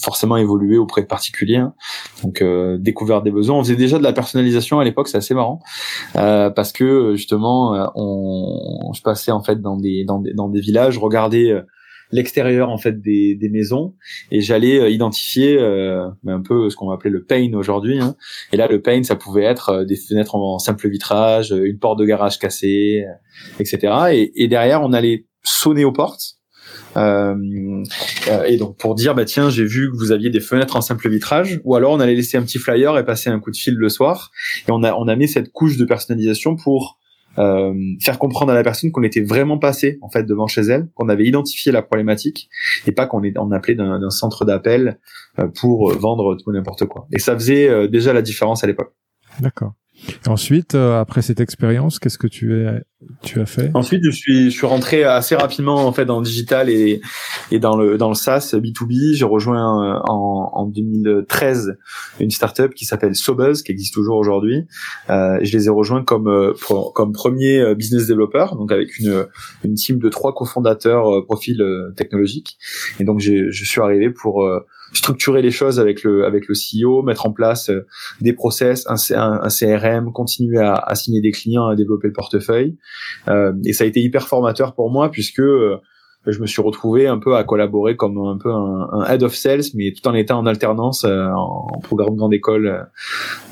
forcément 0.00 0.36
évoluer 0.36 0.76
auprès 0.76 1.00
de 1.00 1.06
particuliers. 1.06 1.56
Hein. 1.56 1.74
Donc 2.22 2.42
euh, 2.42 2.76
découvert 2.78 3.22
des 3.22 3.30
besoins. 3.30 3.56
On 3.56 3.62
faisait 3.62 3.76
déjà 3.76 3.98
de 3.98 4.02
la 4.02 4.12
personnalisation 4.12 4.78
à 4.78 4.84
l'époque. 4.84 5.08
C'est 5.08 5.16
assez 5.16 5.34
marrant 5.34 5.60
euh, 6.16 6.50
parce 6.50 6.72
que 6.72 7.14
justement 7.14 7.74
euh, 7.74 7.86
on, 7.94 8.92
je 8.94 9.02
passais 9.02 9.32
en 9.32 9.42
fait 9.42 9.60
dans 9.60 9.76
des 9.76 10.04
dans 10.04 10.18
des, 10.18 10.34
dans 10.34 10.48
des 10.48 10.60
villages, 10.60 10.98
regarder 10.98 11.50
euh, 11.50 11.62
l'extérieur 12.12 12.70
en 12.70 12.78
fait 12.78 13.00
des, 13.00 13.34
des 13.34 13.48
maisons 13.48 13.94
et 14.30 14.40
j'allais 14.40 14.78
euh, 14.78 14.90
identifier 14.90 15.58
euh, 15.58 16.08
un 16.26 16.40
peu 16.40 16.70
ce 16.70 16.76
qu'on 16.76 16.88
va 16.88 16.94
appeler 16.94 17.10
le 17.10 17.24
pain 17.24 17.52
aujourd'hui. 17.54 18.00
Hein. 18.00 18.16
Et 18.52 18.56
là, 18.56 18.66
le 18.68 18.80
pain, 18.80 19.02
ça 19.02 19.16
pouvait 19.16 19.44
être 19.44 19.70
euh, 19.70 19.84
des 19.84 19.96
fenêtres 19.96 20.34
en, 20.34 20.58
simple 20.58 20.88
vitrage, 20.88 21.52
une 21.52 21.78
porte 21.78 21.98
de 21.98 22.04
garage 22.04 22.38
cassée, 22.38 23.04
etc. 23.58 23.92
Et, 24.12 24.44
et 24.44 24.48
derrière, 24.48 24.82
on 24.82 24.92
allait 24.92 25.26
sonner 25.42 25.84
aux 25.84 25.92
portes. 25.92 26.36
Euh, 26.96 27.36
et 28.46 28.56
donc 28.56 28.76
pour 28.76 28.96
dire 28.96 29.14
bah 29.14 29.24
tiens 29.24 29.48
j'ai 29.48 29.64
vu 29.64 29.90
que 29.90 29.96
vous 29.96 30.10
aviez 30.10 30.28
des 30.28 30.40
fenêtres 30.40 30.74
en 30.74 30.80
simple 30.80 31.08
vitrage 31.08 31.60
ou 31.62 31.76
alors 31.76 31.92
on 31.92 32.00
allait 32.00 32.16
laisser 32.16 32.36
un 32.36 32.42
petit 32.42 32.58
flyer 32.58 32.98
et 32.98 33.04
passer 33.04 33.30
un 33.30 33.38
coup 33.38 33.52
de 33.52 33.56
fil 33.56 33.74
le 33.74 33.88
soir 33.88 34.32
et 34.66 34.72
on 34.72 34.82
a 34.82 34.92
on 34.94 35.06
a 35.06 35.14
mis 35.14 35.28
cette 35.28 35.52
couche 35.52 35.76
de 35.76 35.84
personnalisation 35.84 36.56
pour 36.56 36.99
euh, 37.40 37.74
faire 38.00 38.18
comprendre 38.18 38.52
à 38.52 38.54
la 38.54 38.62
personne 38.62 38.92
qu'on 38.92 39.02
était 39.02 39.22
vraiment 39.22 39.58
passé 39.58 39.98
en 40.02 40.10
fait 40.10 40.24
devant 40.24 40.46
chez 40.46 40.60
elle, 40.62 40.88
qu'on 40.94 41.08
avait 41.08 41.24
identifié 41.24 41.72
la 41.72 41.80
problématique 41.80 42.50
et 42.86 42.92
pas 42.92 43.06
qu'on 43.06 43.22
est 43.22 43.36
on 43.38 43.50
appelait 43.50 43.74
d'un 43.74 44.10
centre 44.10 44.44
d'appel 44.44 44.98
euh, 45.38 45.48
pour 45.48 45.92
vendre 45.92 46.36
tout 46.36 46.52
n'importe 46.52 46.84
quoi. 46.86 47.06
Et 47.12 47.18
ça 47.18 47.34
faisait 47.34 47.68
euh, 47.68 47.88
déjà 47.88 48.12
la 48.12 48.22
différence 48.22 48.62
à 48.62 48.66
l'époque. 48.66 48.92
D'accord. 49.40 49.72
Ensuite, 50.26 50.74
après 50.74 51.22
cette 51.22 51.40
expérience, 51.40 51.98
qu'est-ce 51.98 52.18
que 52.18 52.26
tu 52.26 52.66
as 52.66 52.80
tu 53.22 53.40
as 53.40 53.46
fait? 53.46 53.70
Ensuite, 53.72 54.02
je 54.04 54.10
suis 54.10 54.50
je 54.50 54.56
suis 54.56 54.66
rentré 54.66 55.04
assez 55.04 55.34
rapidement 55.34 55.86
en 55.86 55.92
fait 55.92 56.04
dans 56.04 56.18
le 56.18 56.24
digital 56.24 56.68
et 56.68 57.00
et 57.50 57.58
dans 57.58 57.76
le 57.76 57.96
dans 57.96 58.08
le 58.08 58.14
SaaS 58.14 58.54
B2B. 58.54 59.14
J'ai 59.14 59.24
rejoint 59.24 59.96
euh, 59.96 60.00
en, 60.06 60.50
en 60.52 60.66
2013 60.66 61.78
une 62.20 62.30
startup 62.30 62.74
qui 62.74 62.84
s'appelle 62.84 63.14
Sobuzz 63.14 63.62
qui 63.62 63.72
existe 63.72 63.94
toujours 63.94 64.16
aujourd'hui. 64.16 64.66
Euh, 65.08 65.38
je 65.42 65.56
les 65.56 65.66
ai 65.66 65.70
rejoints 65.70 66.04
comme 66.04 66.28
euh, 66.28 66.52
comme 66.94 67.12
premier 67.12 67.58
euh, 67.60 67.74
business 67.74 68.06
developer, 68.06 68.46
donc 68.52 68.70
avec 68.70 68.98
une 68.98 69.26
une 69.64 69.74
team 69.74 69.98
de 69.98 70.08
trois 70.10 70.34
cofondateurs 70.34 71.24
profil 71.24 71.62
technologique. 71.96 72.58
Et 72.98 73.04
donc 73.04 73.20
je 73.20 73.50
suis 73.50 73.80
arrivé 73.80 74.10
pour 74.10 74.46
structurer 74.92 75.42
les 75.42 75.50
choses 75.50 75.78
avec 75.78 76.02
le 76.02 76.24
avec 76.24 76.46
le 76.48 76.54
CEO, 76.54 77.02
mettre 77.02 77.26
en 77.26 77.32
place 77.32 77.70
des 78.20 78.32
process, 78.32 78.86
un, 78.88 78.96
un, 79.16 79.48
CRM, 79.48 80.12
continuer 80.12 80.58
à, 80.58 80.74
à 80.74 80.94
signer 80.94 81.20
des 81.20 81.32
clients, 81.32 81.66
à 81.66 81.76
développer 81.76 82.08
le 82.08 82.12
portefeuille. 82.12 82.76
Euh, 83.28 83.52
et 83.64 83.72
ça 83.72 83.84
a 83.84 83.86
été 83.86 84.00
hyper 84.00 84.26
formateur 84.26 84.74
pour 84.74 84.90
moi 84.90 85.10
puisque 85.10 85.40
euh, 85.40 85.78
je 86.26 86.40
me 86.40 86.46
suis 86.46 86.62
retrouvé 86.62 87.06
un 87.06 87.18
peu 87.18 87.36
à 87.36 87.44
collaborer 87.44 87.96
comme 87.96 88.18
un 88.18 88.36
peu 88.36 88.52
un, 88.52 89.04
head 89.08 89.22
of 89.22 89.34
sales, 89.34 89.62
mais 89.74 89.92
tout 89.92 90.06
en 90.06 90.14
étant 90.14 90.38
en 90.38 90.46
alternance 90.46 91.04
euh, 91.04 91.28
en, 91.34 91.80
programme 91.82 92.16
grande 92.16 92.34
école, 92.34 92.88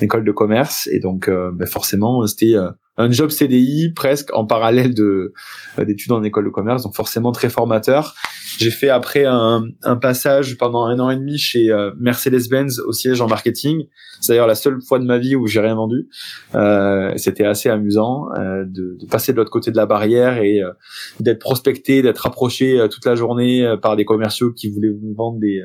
école 0.00 0.24
de 0.24 0.32
commerce. 0.32 0.86
Et 0.92 1.00
donc, 1.00 1.30
ben 1.30 1.66
forcément, 1.66 2.26
c'était 2.26 2.54
un 2.98 3.10
job 3.10 3.30
CDI 3.30 3.92
presque 3.94 4.34
en 4.34 4.44
parallèle 4.44 4.92
de 4.92 5.32
d'études 5.78 6.12
en 6.12 6.22
école 6.22 6.44
de 6.44 6.50
commerce, 6.50 6.82
donc 6.82 6.94
forcément 6.94 7.32
très 7.32 7.48
formateur. 7.48 8.14
J'ai 8.58 8.70
fait 8.70 8.88
après 8.88 9.24
un, 9.24 9.62
un, 9.84 9.96
passage 9.96 10.58
pendant 10.58 10.84
un 10.84 10.98
an 10.98 11.10
et 11.10 11.16
demi 11.16 11.38
chez 11.38 11.70
euh, 11.70 11.92
Mercedes-Benz 11.98 12.80
au 12.80 12.92
siège 12.92 13.20
en 13.20 13.28
marketing. 13.28 13.86
C'est 14.20 14.32
d'ailleurs 14.32 14.48
la 14.48 14.56
seule 14.56 14.80
fois 14.80 14.98
de 14.98 15.04
ma 15.04 15.18
vie 15.18 15.36
où 15.36 15.46
j'ai 15.46 15.60
rien 15.60 15.76
vendu. 15.76 16.08
Euh, 16.54 17.12
C'était 17.16 17.44
assez 17.44 17.68
amusant 17.68 18.26
euh, 18.36 18.64
de, 18.64 18.96
de, 18.98 19.06
passer 19.06 19.32
de 19.32 19.36
l'autre 19.36 19.50
côté 19.50 19.70
de 19.70 19.76
la 19.76 19.86
barrière 19.86 20.38
et 20.38 20.60
euh, 20.60 20.72
d'être 21.20 21.38
prospecté, 21.38 22.02
d'être 22.02 22.26
approché 22.26 22.80
euh, 22.80 22.88
toute 22.88 23.04
la 23.06 23.14
journée 23.14 23.76
par 23.80 23.94
des 23.94 24.04
commerciaux 24.04 24.52
qui 24.52 24.70
voulaient 24.70 24.92
vendre 25.16 25.38
des, 25.38 25.62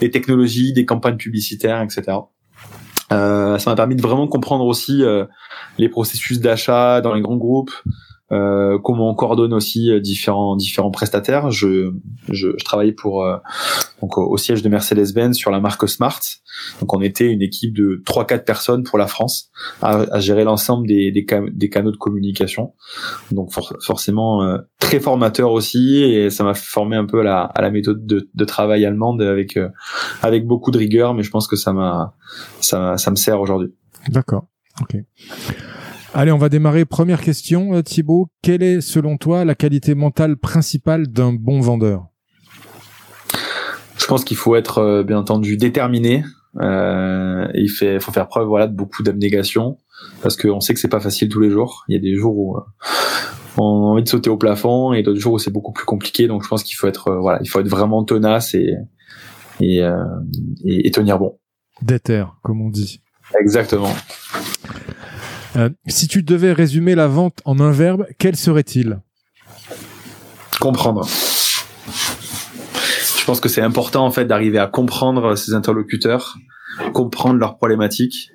des 0.00 0.10
technologies, 0.10 0.72
des 0.74 0.84
campagnes 0.84 1.16
publicitaires, 1.16 1.82
etc. 1.82 2.18
Euh, 3.12 3.58
ça 3.58 3.70
m'a 3.70 3.76
permis 3.76 3.96
de 3.96 4.02
vraiment 4.02 4.28
comprendre 4.28 4.64
aussi 4.64 5.02
euh, 5.02 5.24
les 5.78 5.88
processus 5.88 6.40
d'achat 6.40 7.00
dans 7.00 7.14
les 7.14 7.22
grands 7.22 7.36
groupes, 7.36 7.72
euh, 8.30 8.78
comment 8.78 9.10
on 9.10 9.14
coordonne 9.14 9.54
aussi 9.54 9.90
euh, 9.90 10.00
différents 10.00 10.54
différents 10.54 10.90
prestataires. 10.90 11.50
Je 11.50 11.92
je, 12.28 12.48
je 12.58 12.64
travaillais 12.64 12.92
pour 12.92 13.24
euh, 13.24 13.36
donc 14.02 14.18
au 14.18 14.36
siège 14.36 14.62
de 14.62 14.68
Mercedes-Benz 14.68 15.34
sur 15.34 15.50
la 15.50 15.60
marque 15.60 15.88
Smart. 15.88 16.20
Donc 16.80 16.92
on 16.92 17.00
était 17.00 17.26
une 17.26 17.40
équipe 17.40 17.74
de 17.74 18.02
3-4 18.04 18.44
personnes 18.44 18.82
pour 18.82 18.98
la 18.98 19.06
France 19.06 19.50
à, 19.80 20.00
à 20.12 20.20
gérer 20.20 20.44
l'ensemble 20.44 20.86
des, 20.86 21.10
des, 21.10 21.26
des, 21.52 21.68
canaux 21.70 21.90
de 21.90 21.96
communication. 21.96 22.74
Donc 23.30 23.50
forcément 23.80 24.42
euh, 24.42 24.58
très 24.78 25.00
formateur 25.00 25.52
aussi 25.52 26.02
et 26.02 26.28
ça 26.28 26.44
m'a 26.44 26.54
formé 26.54 26.96
un 26.96 27.06
peu 27.06 27.20
à 27.20 27.24
la, 27.24 27.40
à 27.42 27.62
la 27.62 27.70
méthode 27.70 28.04
de, 28.04 28.28
de 28.34 28.44
travail 28.44 28.84
allemande 28.84 29.22
avec 29.22 29.58
avec 30.22 30.46
beaucoup 30.46 30.70
de 30.70 30.78
rigueur, 30.78 31.14
mais 31.14 31.22
je 31.22 31.30
pense 31.30 31.46
que 31.46 31.56
ça 31.56 31.72
m'a 31.72 32.14
ça, 32.60 32.98
ça 32.98 33.10
me 33.10 33.16
sert 33.16 33.40
aujourd'hui. 33.40 33.72
D'accord. 34.08 34.46
Ok. 34.82 34.96
Allez, 36.20 36.32
on 36.32 36.38
va 36.38 36.48
démarrer. 36.48 36.84
Première 36.84 37.20
question, 37.20 37.74
euh, 37.74 37.82
Thibaut. 37.82 38.26
Quelle 38.42 38.64
est, 38.64 38.80
selon 38.80 39.18
toi, 39.18 39.44
la 39.44 39.54
qualité 39.54 39.94
mentale 39.94 40.36
principale 40.36 41.06
d'un 41.06 41.32
bon 41.32 41.60
vendeur? 41.60 42.08
Je 43.96 44.04
pense 44.06 44.24
qu'il 44.24 44.36
faut 44.36 44.56
être, 44.56 44.78
euh, 44.78 45.04
bien 45.04 45.16
entendu, 45.16 45.56
déterminé. 45.56 46.24
Euh, 46.60 47.46
il 47.54 47.68
fait, 47.68 48.00
faut 48.00 48.10
faire 48.10 48.26
preuve, 48.26 48.48
voilà, 48.48 48.66
de 48.66 48.74
beaucoup 48.74 49.04
d'abnégation, 49.04 49.78
parce 50.20 50.36
qu'on 50.36 50.58
sait 50.58 50.74
que 50.74 50.80
c'est 50.80 50.88
pas 50.88 50.98
facile 50.98 51.28
tous 51.28 51.38
les 51.38 51.50
jours. 51.50 51.84
Il 51.86 51.94
y 51.94 51.96
a 51.96 52.00
des 52.00 52.16
jours 52.16 52.36
où 52.36 52.56
on 53.56 53.62
a 53.62 53.90
envie 53.92 54.02
de 54.02 54.08
sauter 54.08 54.28
au 54.28 54.36
plafond, 54.36 54.94
et 54.94 55.04
d'autres 55.04 55.20
jours 55.20 55.34
où 55.34 55.38
c'est 55.38 55.52
beaucoup 55.52 55.72
plus 55.72 55.86
compliqué. 55.86 56.26
Donc, 56.26 56.42
je 56.42 56.48
pense 56.48 56.64
qu'il 56.64 56.74
faut 56.74 56.88
être, 56.88 57.14
voilà, 57.14 57.38
il 57.44 57.48
faut 57.48 57.60
être 57.60 57.68
vraiment 57.68 58.02
tenace 58.02 58.56
et 58.56 58.74
et, 59.60 59.84
et, 60.64 60.88
et 60.88 60.90
tenir 60.90 61.20
bon. 61.20 61.38
Déter, 61.80 62.24
comme 62.42 62.60
on 62.60 62.70
dit. 62.70 63.02
Exactement. 63.38 63.94
Euh, 65.58 65.70
si 65.88 66.06
tu 66.06 66.22
devais 66.22 66.52
résumer 66.52 66.94
la 66.94 67.08
vente 67.08 67.40
en 67.44 67.58
un 67.58 67.72
verbe, 67.72 68.06
quel 68.18 68.36
serait-il? 68.36 69.00
Comprendre. 70.60 71.06
Je 73.18 73.24
pense 73.24 73.40
que 73.40 73.48
c'est 73.48 73.60
important 73.60 74.06
en 74.06 74.10
fait 74.10 74.24
d'arriver 74.24 74.58
à 74.58 74.66
comprendre 74.66 75.34
ses 75.34 75.54
interlocuteurs, 75.54 76.36
comprendre 76.92 77.38
leurs 77.38 77.56
problématiques. 77.56 78.30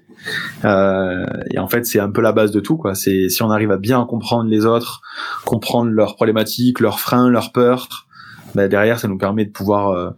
Euh, 0.64 1.26
et 1.52 1.60
en 1.60 1.68
fait, 1.68 1.86
c'est 1.86 2.00
un 2.00 2.12
peu 2.12 2.22
la 2.22 2.32
base 2.32 2.52
de 2.52 2.60
tout. 2.60 2.78
Quoi. 2.78 2.94
C'est 2.96 3.30
si 3.30 3.42
on 3.42 3.52
arrive 3.52 3.72
à 3.72 3.78
bien 3.78 4.06
comprendre 4.06 4.50
les 4.50 4.66
autres, 4.66 5.02
comprendre 5.46 5.92
leurs 5.92 6.16
problématiques, 6.16 6.80
leurs 6.80 7.00
freins, 7.00 7.30
leurs 7.30 7.52
peurs, 7.52 8.08
bah, 8.56 8.68
derrière, 8.68 9.00
ça 9.00 9.08
nous 9.08 9.18
permet 9.18 9.46
de 9.46 9.52
pouvoir 9.52 9.90
euh, 9.90 10.12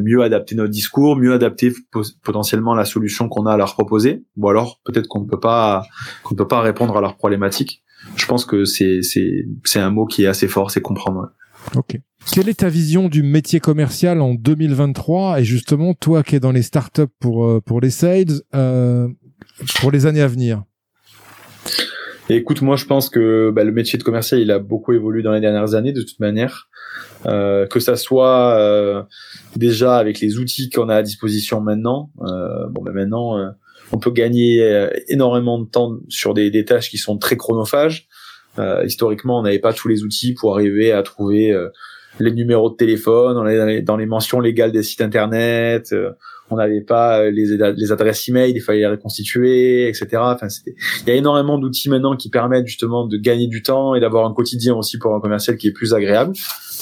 mieux 0.00 0.22
adapter 0.22 0.54
notre 0.54 0.70
discours, 0.70 1.16
mieux 1.16 1.32
adapter 1.32 1.72
potentiellement 2.22 2.74
la 2.74 2.84
solution 2.84 3.28
qu'on 3.28 3.46
a 3.46 3.52
à 3.52 3.56
leur 3.56 3.74
proposer, 3.74 4.24
ou 4.36 4.48
alors 4.48 4.80
peut-être 4.84 5.06
qu'on 5.06 5.20
ne 5.20 5.26
peut 5.26 5.40
pas 5.40 5.84
qu'on 6.22 6.34
peut 6.34 6.48
pas 6.48 6.60
répondre 6.60 6.96
à 6.96 7.00
leurs 7.00 7.16
problématiques. 7.16 7.82
Je 8.16 8.26
pense 8.26 8.44
que 8.44 8.64
c'est 8.64 9.02
c'est 9.02 9.46
c'est 9.64 9.80
un 9.80 9.90
mot 9.90 10.06
qui 10.06 10.24
est 10.24 10.26
assez 10.26 10.48
fort, 10.48 10.70
c'est 10.70 10.80
comprendre. 10.80 11.30
Ok. 11.74 11.98
Quelle 12.32 12.48
est 12.48 12.60
ta 12.60 12.68
vision 12.68 13.08
du 13.08 13.22
métier 13.22 13.60
commercial 13.60 14.20
en 14.20 14.34
2023 14.34 15.40
et 15.40 15.44
justement 15.44 15.94
toi 15.94 16.22
qui 16.22 16.36
es 16.36 16.40
dans 16.40 16.52
les 16.52 16.62
startups 16.62 17.02
pour 17.20 17.44
euh, 17.44 17.60
pour 17.60 17.80
les 17.80 17.90
sales 17.90 18.42
euh, 18.54 19.08
pour 19.80 19.90
les 19.90 20.06
années 20.06 20.22
à 20.22 20.28
venir 20.28 20.64
écoute, 22.28 22.62
moi 22.62 22.76
je 22.76 22.86
pense 22.86 23.10
que 23.10 23.50
bah, 23.50 23.64
le 23.64 23.72
métier 23.72 23.98
de 23.98 24.02
commercial 24.02 24.40
il 24.40 24.50
a 24.50 24.58
beaucoup 24.58 24.92
évolué 24.92 25.22
dans 25.22 25.32
les 25.32 25.40
dernières 25.40 25.74
années 25.74 25.92
de 25.92 26.02
toute 26.02 26.20
manière. 26.20 26.68
Euh, 27.26 27.66
que 27.66 27.80
ça 27.80 27.96
soit 27.96 28.58
euh, 28.58 29.02
déjà 29.56 29.96
avec 29.96 30.20
les 30.20 30.38
outils 30.38 30.70
qu'on 30.70 30.88
a 30.88 30.96
à 30.96 31.02
disposition 31.02 31.60
maintenant. 31.60 32.10
Euh, 32.22 32.66
bon, 32.68 32.82
ben 32.82 32.92
maintenant, 32.92 33.38
euh, 33.38 33.50
on 33.92 33.98
peut 33.98 34.10
gagner 34.10 34.62
euh, 34.62 34.90
énormément 35.08 35.58
de 35.58 35.66
temps 35.66 35.96
sur 36.08 36.34
des, 36.34 36.64
tâches 36.64 36.90
qui 36.90 36.98
sont 36.98 37.18
très 37.18 37.36
chronophages. 37.36 38.08
historiquement, 38.84 39.40
on 39.40 39.42
n'avait 39.42 39.58
pas 39.58 39.72
tous 39.72 39.88
les 39.88 40.02
outils 40.02 40.34
pour 40.34 40.54
arriver 40.54 40.92
à 40.92 41.02
trouver 41.02 41.52
les 42.20 42.30
numéros 42.30 42.70
de 42.70 42.76
téléphone, 42.76 43.36
on 43.36 43.46
est 43.46 43.82
dans 43.82 43.96
les, 43.96 44.06
mentions 44.06 44.38
légales 44.38 44.70
des 44.70 44.84
sites 44.84 45.00
internet, 45.00 45.92
on 46.50 46.56
n'avait 46.56 46.82
pas 46.82 47.30
les, 47.30 47.56
les 47.56 47.92
adresses 47.92 48.28
email, 48.28 48.52
il 48.54 48.60
fallait 48.60 48.80
les 48.80 48.86
reconstituer, 48.86 49.88
etc. 49.88 50.08
Enfin, 50.16 50.46
il 51.06 51.08
y 51.08 51.10
a 51.10 51.14
énormément 51.14 51.58
d'outils 51.58 51.88
maintenant 51.88 52.16
qui 52.16 52.30
permettent 52.30 52.66
justement 52.66 53.06
de 53.06 53.16
gagner 53.16 53.46
du 53.46 53.62
temps 53.62 53.94
et 53.94 54.00
d'avoir 54.00 54.26
un 54.26 54.34
quotidien 54.34 54.74
aussi 54.74 54.98
pour 54.98 55.14
un 55.14 55.20
commercial 55.20 55.56
qui 55.56 55.68
est 55.68 55.72
plus 55.72 55.94
agréable 55.94 56.34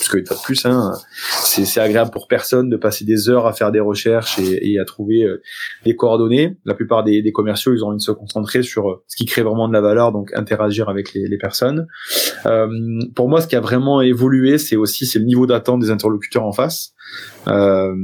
parce 0.03 0.09
que 0.09 0.19
de 0.19 0.43
plus, 0.43 0.67
hein, 0.67 0.93
c'est 1.45 1.81
agréable 1.81 2.11
pour 2.11 2.27
personne 2.27 2.69
de 2.69 2.77
passer 2.77 3.05
des 3.05 3.29
heures 3.29 3.47
à 3.47 3.53
faire 3.53 3.71
des 3.71 3.79
recherches 3.79 4.39
et, 4.39 4.73
et 4.73 4.79
à 4.81 4.85
trouver 4.85 5.23
euh, 5.23 5.41
des 5.85 5.95
coordonnées. 5.95 6.57
La 6.65 6.75
plupart 6.75 7.05
des, 7.05 7.23
des, 7.23 7.31
commerciaux, 7.31 7.73
ils 7.73 7.85
ont 7.85 7.89
envie 7.89 7.99
de 7.99 8.03
se 8.03 8.11
concentrer 8.11 8.63
sur 8.63 8.91
euh, 8.91 9.05
ce 9.07 9.17
qui 9.17 9.27
crée 9.27 9.43
vraiment 9.43 9.69
de 9.69 9.73
la 9.73 9.81
valeur, 9.81 10.11
donc 10.11 10.33
interagir 10.35 10.89
avec 10.89 11.15
les, 11.15 11.29
les 11.29 11.39
personnes. 11.39 11.87
Euh, 12.47 12.69
pour 13.15 13.29
moi, 13.29 13.41
ce 13.41 13.47
qui 13.47 13.55
a 13.55 13.61
vraiment 13.61 14.01
évolué, 14.01 14.59
c'est 14.59 14.77
aussi 14.77 15.07
c'est 15.07 15.21
le 15.21 15.25
niveau 15.25 15.47
d'attente 15.47 15.81
des 15.81 15.91
interlocuteurs 15.91 16.45
en 16.45 16.53
face. 16.53 16.95
Euh, 17.47 17.95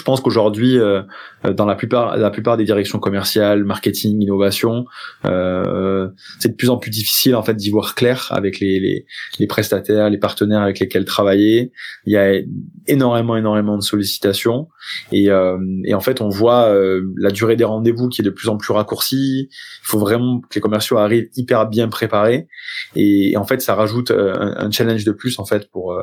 je 0.00 0.04
pense 0.04 0.22
qu'aujourd'hui, 0.22 0.78
euh, 0.78 1.02
dans 1.44 1.66
la 1.66 1.74
plupart, 1.74 2.16
la 2.16 2.30
plupart 2.30 2.56
des 2.56 2.64
directions 2.64 2.98
commerciales, 2.98 3.64
marketing, 3.64 4.22
innovation, 4.22 4.86
euh, 5.26 6.08
c'est 6.38 6.48
de 6.48 6.54
plus 6.54 6.70
en 6.70 6.78
plus 6.78 6.90
difficile 6.90 7.36
en 7.36 7.42
fait 7.42 7.52
d'y 7.52 7.68
voir 7.68 7.94
clair 7.94 8.28
avec 8.30 8.60
les, 8.60 8.80
les, 8.80 9.04
les, 9.38 9.46
prestataires, 9.46 10.08
les 10.08 10.16
partenaires 10.16 10.62
avec 10.62 10.78
lesquels 10.78 11.04
travailler. 11.04 11.70
Il 12.06 12.14
y 12.14 12.16
a 12.16 12.40
énormément, 12.86 13.36
énormément 13.36 13.76
de 13.76 13.82
sollicitations 13.82 14.68
et, 15.12 15.30
euh, 15.30 15.58
et 15.84 15.92
en 15.92 16.00
fait, 16.00 16.22
on 16.22 16.30
voit 16.30 16.70
euh, 16.70 17.02
la 17.18 17.30
durée 17.30 17.56
des 17.56 17.64
rendez-vous 17.64 18.08
qui 18.08 18.22
est 18.22 18.24
de 18.24 18.30
plus 18.30 18.48
en 18.48 18.56
plus 18.56 18.72
raccourcie. 18.72 19.50
Il 19.50 19.86
faut 19.86 19.98
vraiment 19.98 20.40
que 20.40 20.54
les 20.54 20.62
commerciaux 20.62 20.96
arrivent 20.96 21.28
hyper 21.36 21.68
bien 21.68 21.88
préparés 21.88 22.48
et, 22.96 23.36
en 23.36 23.44
fait, 23.44 23.60
ça 23.60 23.74
rajoute 23.74 24.12
euh, 24.12 24.32
un, 24.34 24.66
un, 24.66 24.70
challenge 24.70 25.04
de 25.04 25.12
plus 25.12 25.38
en 25.38 25.44
fait 25.44 25.70
pour 25.70 25.94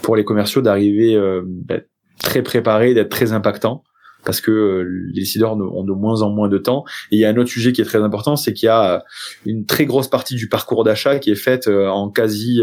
pour 0.00 0.16
les 0.16 0.24
commerciaux 0.24 0.62
d'arriver 0.62 1.20
ben, 1.44 1.82
très 2.22 2.42
préparé, 2.42 2.94
d'être 2.94 3.10
très 3.10 3.32
impactant 3.32 3.84
parce 4.26 4.42
que 4.42 4.50
euh, 4.50 4.82
les 5.14 5.20
décideurs 5.22 5.52
ont 5.56 5.84
de 5.84 5.92
moins 5.92 6.20
en 6.20 6.30
moins 6.30 6.48
de 6.48 6.58
temps. 6.58 6.84
Et 7.10 7.16
il 7.16 7.20
y 7.20 7.24
a 7.24 7.30
un 7.30 7.36
autre 7.36 7.48
sujet 7.48 7.72
qui 7.72 7.80
est 7.80 7.84
très 7.84 8.02
important, 8.02 8.36
c'est 8.36 8.52
qu'il 8.52 8.66
y 8.66 8.68
a 8.68 8.96
euh, 8.96 8.98
une 9.46 9.64
très 9.64 9.86
grosse 9.86 10.08
partie 10.08 10.34
du 10.34 10.48
parcours 10.48 10.84
d'achat 10.84 11.18
qui 11.18 11.30
est 11.30 11.36
faite 11.36 11.68
euh, 11.68 11.88
en 11.88 12.10
quasi 12.10 12.60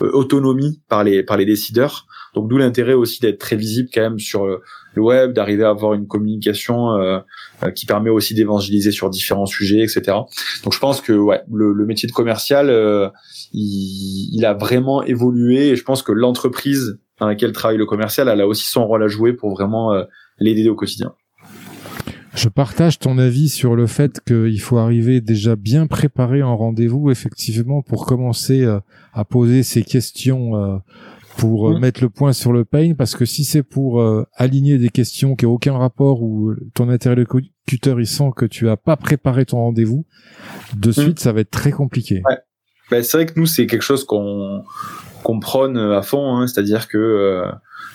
autonomie 0.00 0.80
par 0.88 1.04
les 1.04 1.22
par 1.22 1.36
les 1.36 1.44
décideurs. 1.44 2.06
Donc 2.34 2.48
d'où 2.48 2.56
l'intérêt 2.56 2.94
aussi 2.94 3.20
d'être 3.20 3.38
très 3.38 3.56
visible 3.56 3.88
quand 3.92 4.00
même 4.00 4.18
sur 4.18 4.46
le 4.46 5.02
web, 5.02 5.32
d'arriver 5.32 5.64
à 5.64 5.70
avoir 5.70 5.94
une 5.94 6.06
communication 6.06 7.22
qui 7.74 7.86
permet 7.86 8.10
aussi 8.10 8.34
d'évangéliser 8.34 8.92
sur 8.92 9.10
différents 9.10 9.46
sujets, 9.46 9.82
etc. 9.82 10.18
Donc 10.62 10.72
je 10.72 10.78
pense 10.78 11.00
que 11.00 11.12
ouais, 11.12 11.40
le, 11.52 11.72
le 11.72 11.86
métier 11.86 12.08
de 12.08 12.12
commercial, 12.12 12.70
il, 13.52 14.30
il, 14.32 14.44
a 14.44 14.54
vraiment 14.54 15.02
évolué. 15.02 15.68
Et 15.70 15.76
je 15.76 15.82
pense 15.82 16.02
que 16.02 16.12
l'entreprise 16.12 16.98
dans 17.18 17.26
laquelle 17.26 17.52
travaille 17.52 17.78
le 17.78 17.86
commercial, 17.86 18.28
elle 18.28 18.40
a 18.40 18.46
aussi 18.46 18.68
son 18.68 18.86
rôle 18.86 19.02
à 19.02 19.08
jouer 19.08 19.32
pour 19.32 19.50
vraiment 19.50 19.92
euh, 19.92 20.04
l'aider 20.38 20.68
au 20.68 20.74
quotidien. 20.74 21.14
Je 22.34 22.48
partage 22.48 22.98
ton 22.98 23.18
avis 23.18 23.48
sur 23.48 23.76
le 23.76 23.86
fait 23.86 24.20
qu'il 24.26 24.60
faut 24.60 24.78
arriver 24.78 25.20
déjà 25.20 25.54
bien 25.54 25.86
préparé 25.86 26.42
en 26.42 26.56
rendez-vous, 26.56 27.10
effectivement, 27.12 27.80
pour 27.82 28.06
commencer 28.06 28.64
euh, 28.64 28.80
à 29.12 29.24
poser 29.24 29.62
ces 29.62 29.84
questions 29.84 30.56
euh, 30.56 30.76
pour 31.36 31.70
mmh. 31.70 31.78
mettre 31.78 32.02
le 32.02 32.10
point 32.10 32.32
sur 32.32 32.52
le 32.52 32.64
pain, 32.64 32.94
parce 32.94 33.14
que 33.14 33.24
si 33.24 33.44
c'est 33.44 33.62
pour 33.62 34.00
aligner 34.36 34.78
des 34.78 34.88
questions 34.88 35.34
qui 35.34 35.46
n'ont 35.46 35.52
aucun 35.52 35.76
rapport 35.76 36.22
ou 36.22 36.54
ton 36.74 36.88
interlocuteur 36.88 38.00
il 38.00 38.06
sent 38.06 38.30
que 38.36 38.46
tu 38.46 38.68
as 38.68 38.76
pas 38.76 38.96
préparé 38.96 39.44
ton 39.44 39.56
rendez-vous, 39.58 40.06
de 40.76 40.90
mmh. 40.90 40.92
suite 40.92 41.18
ça 41.18 41.32
va 41.32 41.40
être 41.40 41.50
très 41.50 41.72
compliqué. 41.72 42.22
Ouais. 42.24 42.36
Ben, 42.90 43.02
c'est 43.02 43.16
vrai 43.16 43.26
que 43.26 43.38
nous 43.38 43.46
c'est 43.46 43.66
quelque 43.66 43.82
chose 43.82 44.04
qu'on 44.04 44.62
qu'on 45.24 45.40
prône 45.40 45.76
à 45.76 46.02
fond, 46.02 46.36
hein, 46.36 46.46
c'est-à-dire 46.46 46.86
que 46.86 46.98
euh, 46.98 47.50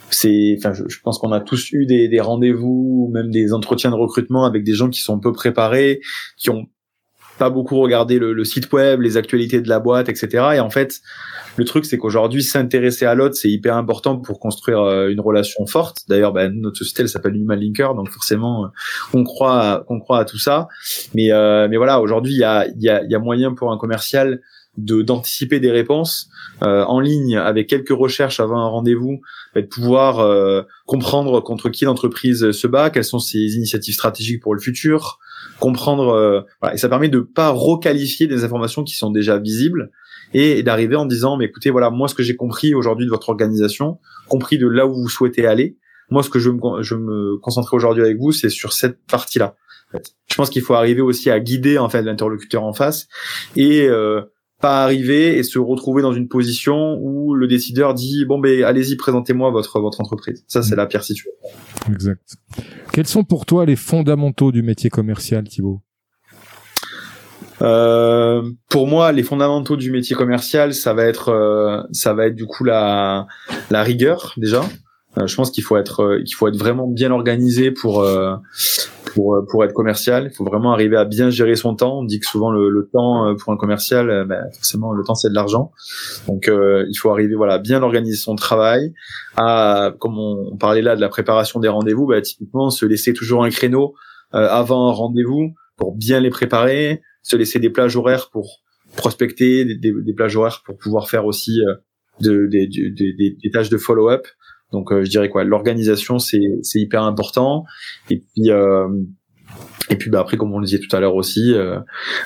c'est, 0.10 0.56
enfin, 0.58 0.74
je, 0.74 1.00
pense 1.02 1.20
qu'on 1.20 1.32
a 1.32 1.40
tous 1.40 1.72
eu 1.72 1.86
des, 1.86 2.10
des 2.10 2.20
rendez-vous, 2.20 3.10
même 3.14 3.30
des 3.30 3.54
entretiens 3.54 3.92
de 3.92 3.96
recrutement 3.96 4.46
avec 4.46 4.64
des 4.64 4.74
gens 4.74 4.90
qui 4.90 5.00
sont 5.00 5.20
peu 5.20 5.32
préparés, 5.32 6.02
qui 6.38 6.50
ont 6.50 6.66
pas 7.38 7.52
beaucoup 7.52 7.80
regardé 7.80 8.20
le, 8.20 8.44
site 8.44 8.70
web, 8.74 9.00
les 9.00 9.16
actualités 9.16 9.62
de 9.62 9.70
la 9.70 9.80
boîte, 9.80 10.10
etc. 10.10 10.28
Et 10.56 10.60
en 10.60 10.70
fait, 10.70 11.00
le 11.56 11.64
truc, 11.64 11.86
c'est 11.86 11.98
qu'aujourd'hui, 11.98 12.44
s'intéresser 12.44 13.06
à 13.06 13.16
l'autre, 13.16 13.36
c'est 13.36 13.50
hyper 13.50 13.78
important 13.78 14.18
pour 14.18 14.40
construire 14.42 14.82
euh, 14.82 15.08
une 15.08 15.22
relation 15.22 15.66
forte. 15.66 16.00
D'ailleurs, 16.10 16.34
ben, 16.34 16.52
notre 16.54 16.80
société, 16.80 17.04
elle 17.04 17.10
s'appelle 17.10 17.38
Human 17.38 17.58
Linker, 17.58 17.96
donc 17.96 18.10
forcément, 18.10 18.66
euh, 18.66 18.68
on 19.14 19.24
croit, 19.24 19.86
on 19.88 20.00
croit 20.00 20.20
à 20.20 20.26
tout 20.26 20.40
ça. 20.40 20.68
Mais, 21.14 21.30
mais 21.70 21.78
voilà, 21.78 22.02
aujourd'hui, 22.02 22.34
il 22.34 22.40
y 22.40 22.44
a, 22.44 22.68
y, 22.78 22.90
a, 22.90 23.04
y 23.06 23.16
a 23.16 23.20
moyen 23.20 23.54
pour 23.54 23.72
un 23.72 23.78
commercial 23.78 24.42
de 24.80 25.02
d'anticiper 25.02 25.60
des 25.60 25.72
réponses 25.72 26.30
euh, 26.64 26.84
en 26.84 27.00
ligne 27.00 27.38
avec 27.38 27.68
quelques 27.68 27.90
recherches 27.90 28.40
avant 28.40 28.60
un 28.60 28.68
rendez-vous, 28.68 29.22
de 29.56 29.62
pouvoir 29.62 30.20
euh, 30.20 30.64
comprendre 30.86 31.42
contre 31.42 31.70
qui 31.70 31.86
l'entreprise 31.86 32.52
se 32.52 32.68
bat, 32.68 32.90
quelles 32.90 33.04
sont 33.04 33.20
ses 33.20 33.56
initiatives 33.56 33.94
stratégiques 33.94 34.42
pour 34.42 34.54
le 34.54 34.60
futur, 34.60 35.20
comprendre 35.60 36.10
euh, 36.10 36.42
voilà, 36.62 36.76
et 36.76 36.78
ça 36.78 36.90
permet 36.90 37.10
de 37.10 37.20
pas 37.20 37.50
requalifier 37.50 38.28
des 38.28 38.44
informations 38.44 38.84
qui 38.84 38.96
sont 38.96 39.12
déjà 39.12 39.38
visibles 39.38 39.92
et, 40.34 40.64
d'arriver 40.64 40.96
en 40.96 41.06
disant 41.06 41.38
mais 41.38 41.46
écoutez 41.46 41.70
voilà 41.70 41.90
moi 41.90 42.08
ce 42.08 42.16
que 42.16 42.24
j'ai 42.24 42.36
compris 42.36 42.74
aujourd'hui 42.74 43.06
de 43.06 43.12
votre 43.12 43.30
organisation, 43.30 44.00
compris 44.28 44.58
de 44.58 44.68
là 44.68 44.86
où 44.86 44.94
vous 44.94 45.10
souhaitez 45.10 45.46
aller, 45.46 45.78
moi 46.10 46.24
ce 46.24 46.30
que 46.30 46.40
je 46.40 46.50
me 46.50 46.82
je 46.82 46.96
me 46.96 47.38
concentrer 47.38 47.76
aujourd'hui 47.76 48.04
avec 48.04 48.18
vous 48.18 48.32
c'est 48.32 48.50
sur 48.50 48.74
cette 48.74 49.00
partie 49.06 49.40
là 49.40 49.56
Je 50.28 50.36
pense 50.36 50.50
qu'il 50.50 50.62
faut 50.62 50.74
arriver 50.74 51.02
aussi 51.02 51.30
à 51.30 51.40
guider 51.40 51.78
en 51.78 51.90
fait 51.90 52.02
l'interlocuteur 52.02 52.64
en 52.64 52.74
face 52.74 53.08
et 53.56 53.88
euh, 53.88 54.22
pas 54.62 54.84
arriver 54.84 55.38
et 55.38 55.44
se 55.44 55.58
retrouver 55.60 56.02
dans 56.02 56.14
une 56.14 56.28
position 56.28 56.98
où 57.02 57.34
le 57.34 57.48
décideur 57.48 57.94
dit 57.94 58.26
bon 58.26 58.40
ben 58.40 58.64
allez-y 58.64 58.96
présentez-moi 58.96 59.52
votre 59.52 59.80
votre 59.80 60.02
entreprise. 60.02 60.44
Ça 60.48 60.62
c'est 60.62 60.76
mm. 60.76 60.78
la 60.78 60.86
pire 60.86 61.04
situation. 61.04 61.32
Exact. 61.92 62.36
Quels 62.92 63.08
sont 63.08 63.24
pour 63.24 63.46
toi 63.46 63.66
les 63.66 63.76
fondamentaux 63.76 64.52
du 64.52 64.62
métier 64.62 64.90
commercial, 64.90 65.48
Thibaut? 65.48 65.82
Euh, 67.62 68.50
pour 68.70 68.88
moi, 68.88 69.12
les 69.12 69.24
fondamentaux 69.24 69.76
du 69.76 69.92
métier 69.92 70.16
commercial, 70.16 70.74
ça 70.74 70.94
va 70.94 71.04
être, 71.06 71.30
euh, 71.30 71.82
ça 71.92 72.14
va 72.14 72.28
être 72.28 72.36
du 72.36 72.46
coup 72.46 72.64
la, 72.64 73.28
la 73.70 73.84
rigueur 73.84 74.34
déjà. 74.38 74.64
Euh, 75.18 75.28
je 75.28 75.36
pense 75.36 75.52
qu'il 75.52 75.64
faut 75.64 75.76
être, 75.76 76.22
qu'il 76.24 76.36
faut 76.36 76.48
être 76.48 76.58
vraiment 76.58 76.88
bien 76.88 77.12
organisé 77.12 77.72
pour, 77.72 78.06
pour, 79.14 79.44
pour 79.50 79.64
être 79.64 79.74
commercial. 79.74 80.30
Il 80.32 80.36
faut 80.36 80.44
vraiment 80.44 80.72
arriver 80.72 80.98
à 80.98 81.06
bien 81.06 81.30
gérer 81.30 81.56
son 81.56 81.76
temps. 81.76 82.00
On 82.00 82.04
dit 82.04 82.20
que 82.20 82.26
souvent 82.26 82.52
le, 82.52 82.70
le 82.70 82.90
temps 82.92 83.36
pour 83.38 83.54
un 83.54 83.58
commercial, 83.58 84.26
ben, 84.28 84.44
forcément 84.54 84.92
le 84.92 85.04
temps 85.04 85.16
c'est 85.16 85.30
de 85.30 85.36
l'argent. 85.36 85.72
Donc 86.28 86.50
il 86.50 86.98
faut 86.98 87.10
arriver 87.12 87.36
voilà 87.36 87.60
bien 87.60 87.84
organiser 87.84 88.18
son 88.18 88.36
travail. 88.36 88.94
À, 89.38 89.94
comme 90.00 90.18
on, 90.18 90.58
parlait 90.58 90.82
là 90.82 90.96
de 90.96 91.02
la 91.02 91.10
préparation 91.10 91.60
des 91.60 91.68
rendez-vous, 91.68 92.08
ben, 92.08 92.22
typiquement 92.22 92.70
se 92.70 92.86
laisser 92.86 93.14
toujours 93.14 93.44
un 93.44 93.50
créneau 93.50 93.94
avant 94.32 94.90
un 94.90 94.94
rendez-vous 94.94 95.54
pour 95.78 95.96
bien 95.96 96.20
les 96.20 96.30
préparer 96.30 97.02
se 97.22 97.36
laisser 97.36 97.60
des 97.60 97.70
plages 97.70 97.96
horaires 97.96 98.30
pour 98.32 98.62
prospecter, 98.96 99.66
des, 99.66 99.76
des, 99.76 100.14
plages 100.14 100.36
horaires 100.36 100.62
pour 100.66 100.78
pouvoir 100.78 101.10
faire 101.10 101.26
aussi 101.26 101.62
euh, 101.62 101.76
de, 102.22 102.48
des, 102.48 102.68
des, 102.68 103.38
des, 103.42 103.52
tâches 103.52 103.70
de 103.70 103.78
follow-up. 103.78 104.26
Donc 104.72 104.92
euh, 104.92 105.04
je 105.04 105.10
dirais 105.10 105.30
quoi, 105.30 105.44
l'organisation 105.44 106.20
c'est 106.20 106.40
hyper 106.76 107.04
important. 107.04 107.66
Et 108.10 108.18
puis 108.18 108.52
euh, 108.52 108.88
et 109.90 109.96
puis 109.96 110.10
bah 110.10 110.20
après 110.20 110.38
comme 110.38 110.54
on 110.54 110.60
le 110.60 110.66
disait 110.66 110.80
tout 110.80 110.96
à 110.96 111.00
l'heure 111.00 111.16
aussi, 111.16 111.56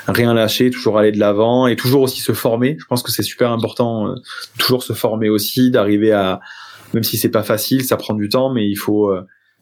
rien 0.08 0.34
lâcher, 0.34 0.70
toujours 0.70 0.98
aller 0.98 1.14
de 1.14 1.20
l'avant 1.20 1.68
et 1.68 1.78
toujours 1.78 2.02
aussi 2.02 2.20
se 2.20 2.34
former. 2.34 2.76
Je 2.78 2.86
pense 2.86 3.02
que 3.04 3.12
c'est 3.12 3.24
super 3.24 3.52
important, 3.52 4.14
toujours 4.60 4.84
se 4.84 4.92
former 4.92 5.30
aussi, 5.30 5.72
d'arriver 5.72 6.12
à 6.12 6.42
même 6.94 7.04
si 7.04 7.18
c'est 7.18 7.32
pas 7.32 7.44
facile, 7.44 7.84
ça 7.86 7.96
prend 7.96 8.14
du 8.16 8.28
temps, 8.28 8.54
mais 8.54 8.68
il 8.68 8.76
faut 8.76 9.16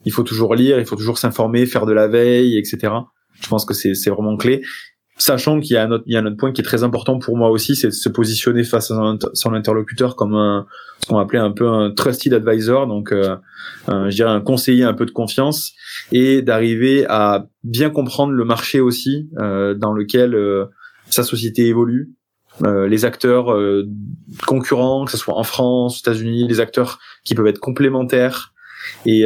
il 0.03 0.11
faut 0.11 0.23
toujours 0.23 0.55
lire, 0.55 0.79
il 0.79 0.85
faut 0.85 0.95
toujours 0.95 1.19
s'informer, 1.19 1.67
faire 1.67 1.85
de 1.85 1.93
la 1.93 2.07
veille, 2.07 2.57
etc. 2.57 2.91
Je 3.39 3.47
pense 3.47 3.65
que 3.65 3.75
c'est 3.75 3.93
c'est 3.93 4.09
vraiment 4.09 4.35
clé 4.35 4.63
sachant 5.21 5.59
qu'il 5.59 5.75
y 5.75 5.77
a 5.77 5.83
un 5.83 5.91
autre, 5.91 6.03
y 6.07 6.15
a 6.15 6.19
un 6.19 6.25
autre 6.25 6.37
point 6.37 6.51
qui 6.51 6.61
est 6.61 6.63
très 6.63 6.83
important 6.83 7.19
pour 7.19 7.37
moi 7.37 7.49
aussi, 7.49 7.75
c'est 7.75 7.87
de 7.87 7.93
se 7.93 8.09
positionner 8.09 8.63
face 8.63 8.91
à 8.91 9.17
son, 9.33 9.53
interlocuteur 9.53 10.15
comme 10.15 10.33
un, 10.33 10.65
ce 10.99 11.07
qu'on 11.07 11.19
appelait 11.19 11.39
un 11.39 11.51
peu 11.51 11.67
un 11.67 11.91
trusted 11.91 12.33
advisor, 12.33 12.87
donc 12.87 13.11
euh, 13.11 13.35
je 13.87 14.09
dirais 14.09 14.31
un 14.31 14.41
conseiller 14.41 14.83
un 14.83 14.93
peu 14.93 15.05
de 15.05 15.11
confiance, 15.11 15.73
et 16.11 16.41
d'arriver 16.41 17.05
à 17.07 17.45
bien 17.63 17.89
comprendre 17.89 18.33
le 18.33 18.45
marché 18.45 18.79
aussi 18.79 19.29
euh, 19.39 19.75
dans 19.75 19.93
lequel 19.93 20.33
euh, 20.33 20.65
sa 21.09 21.23
société 21.23 21.67
évolue, 21.67 22.11
euh, 22.63 22.87
les 22.87 23.05
acteurs 23.05 23.55
concurrents, 24.47 25.05
que 25.05 25.11
ce 25.11 25.17
soit 25.17 25.37
en 25.37 25.43
France, 25.43 25.97
aux 25.97 25.99
États-Unis, 25.99 26.47
les 26.47 26.59
acteurs 26.59 26.99
qui 27.23 27.35
peuvent 27.35 27.47
être 27.47 27.59
complémentaires, 27.59 28.53
et, 29.05 29.25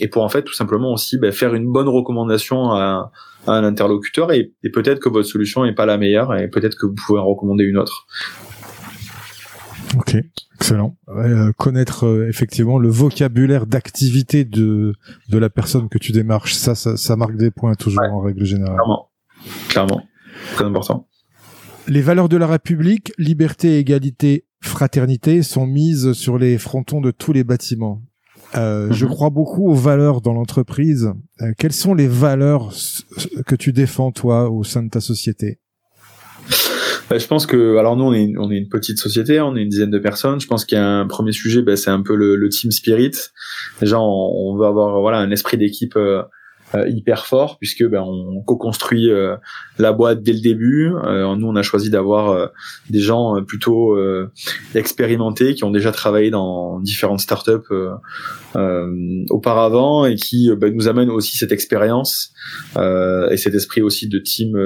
et 0.00 0.08
pour 0.08 0.22
en 0.22 0.28
fait 0.28 0.42
tout 0.42 0.54
simplement 0.54 0.92
aussi 0.92 1.18
ben, 1.18 1.32
faire 1.32 1.54
une 1.54 1.70
bonne 1.70 1.88
recommandation 1.88 2.72
à 2.72 3.10
un 3.46 3.64
interlocuteur 3.64 4.32
et, 4.32 4.52
peut-être 4.72 5.00
que 5.00 5.08
votre 5.08 5.28
solution 5.28 5.64
n'est 5.64 5.74
pas 5.74 5.86
la 5.86 5.98
meilleure 5.98 6.34
et 6.36 6.48
peut-être 6.48 6.76
que 6.76 6.86
vous 6.86 6.94
pouvez 6.94 7.18
en 7.18 7.26
recommander 7.26 7.64
une 7.64 7.78
autre. 7.78 8.06
Ok, 9.98 10.16
excellent. 10.54 10.96
Euh, 11.08 11.50
connaître 11.56 12.06
euh, 12.06 12.28
effectivement 12.28 12.78
le 12.78 12.88
vocabulaire 12.88 13.66
d'activité 13.66 14.44
de 14.44 14.94
de 15.28 15.38
la 15.38 15.50
personne 15.50 15.88
que 15.88 15.98
tu 15.98 16.12
démarches, 16.12 16.54
ça 16.54 16.74
ça, 16.76 16.96
ça 16.96 17.16
marque 17.16 17.36
des 17.36 17.50
points 17.50 17.74
toujours 17.74 18.04
en 18.04 18.20
règle 18.20 18.44
générale. 18.44 18.76
Clairement, 18.76 19.10
clairement, 19.68 20.02
très 20.54 20.64
important. 20.64 21.08
Les 21.88 22.02
valeurs 22.02 22.28
de 22.28 22.36
la 22.36 22.46
République, 22.46 23.12
liberté, 23.18 23.78
égalité, 23.78 24.46
fraternité, 24.62 25.42
sont 25.42 25.66
mises 25.66 26.12
sur 26.12 26.38
les 26.38 26.56
frontons 26.56 27.00
de 27.00 27.10
tous 27.10 27.32
les 27.32 27.42
bâtiments. 27.42 28.00
Euh, 28.56 28.88
Je 28.90 29.06
mhm. 29.06 29.12
crois 29.12 29.30
beaucoup 29.30 29.68
aux 29.68 29.74
valeurs 29.74 30.20
dans 30.20 30.32
l'entreprise. 30.32 31.12
Euh, 31.40 31.52
quelles 31.58 31.72
sont 31.72 31.94
les 31.94 32.08
valeurs 32.08 32.72
que 33.46 33.54
tu 33.54 33.72
défends 33.72 34.12
toi 34.12 34.50
au 34.50 34.64
sein 34.64 34.82
de 34.82 34.90
ta 34.90 35.00
société 35.00 35.58
bah, 37.08 37.18
je 37.18 37.26
pense 37.26 37.44
que, 37.44 37.76
alors 37.76 37.96
nous, 37.96 38.04
on 38.04 38.12
est, 38.12 38.32
on 38.38 38.52
est 38.52 38.56
une 38.56 38.68
petite 38.68 38.98
société, 38.98 39.40
on 39.40 39.56
est 39.56 39.62
une 39.62 39.68
dizaine 39.68 39.90
de 39.90 39.98
personnes. 39.98 40.40
Je 40.40 40.46
pense 40.46 40.64
qu'il 40.64 40.78
y 40.78 40.80
a 40.80 40.86
un 40.86 41.08
premier 41.08 41.32
sujet, 41.32 41.60
bah, 41.60 41.74
c'est 41.74 41.90
un 41.90 42.02
peu 42.02 42.14
le, 42.14 42.36
le, 42.36 42.48
team 42.48 42.70
spirit. 42.70 43.10
Déjà, 43.80 43.98
on, 43.98 44.04
on 44.04 44.56
veut 44.56 44.64
avoir 44.64 45.00
voilà 45.00 45.18
un 45.18 45.32
esprit 45.32 45.56
d'équipe 45.56 45.96
euh, 45.96 46.22
hyper 46.74 47.26
fort 47.26 47.58
puisque 47.58 47.84
ben, 47.84 48.02
on 48.02 48.42
co-construit 48.42 49.10
euh, 49.10 49.36
la 49.78 49.92
boîte 49.92 50.22
dès 50.22 50.32
le 50.32 50.40
début. 50.40 50.92
Euh, 51.04 51.34
nous, 51.36 51.46
on 51.46 51.56
a 51.56 51.62
choisi 51.62 51.90
d'avoir 51.90 52.50
des 52.88 53.00
gens 53.00 53.42
plutôt 53.44 53.96
expérimentés 54.74 55.54
qui 55.54 55.64
ont 55.64 55.70
déjà 55.70 55.92
travaillé 55.92 56.30
dans 56.30 56.80
différentes 56.80 57.20
startups 57.20 57.52
auparavant 59.30 60.04
et 60.04 60.16
qui 60.16 60.50
ben, 60.56 60.74
nous 60.74 60.88
amènent 60.88 61.10
aussi 61.10 61.36
cette 61.36 61.52
expérience 61.52 62.32
et 62.76 63.36
cet 63.36 63.54
esprit 63.54 63.82
aussi 63.82 64.08
de 64.08 64.18
team 64.18 64.56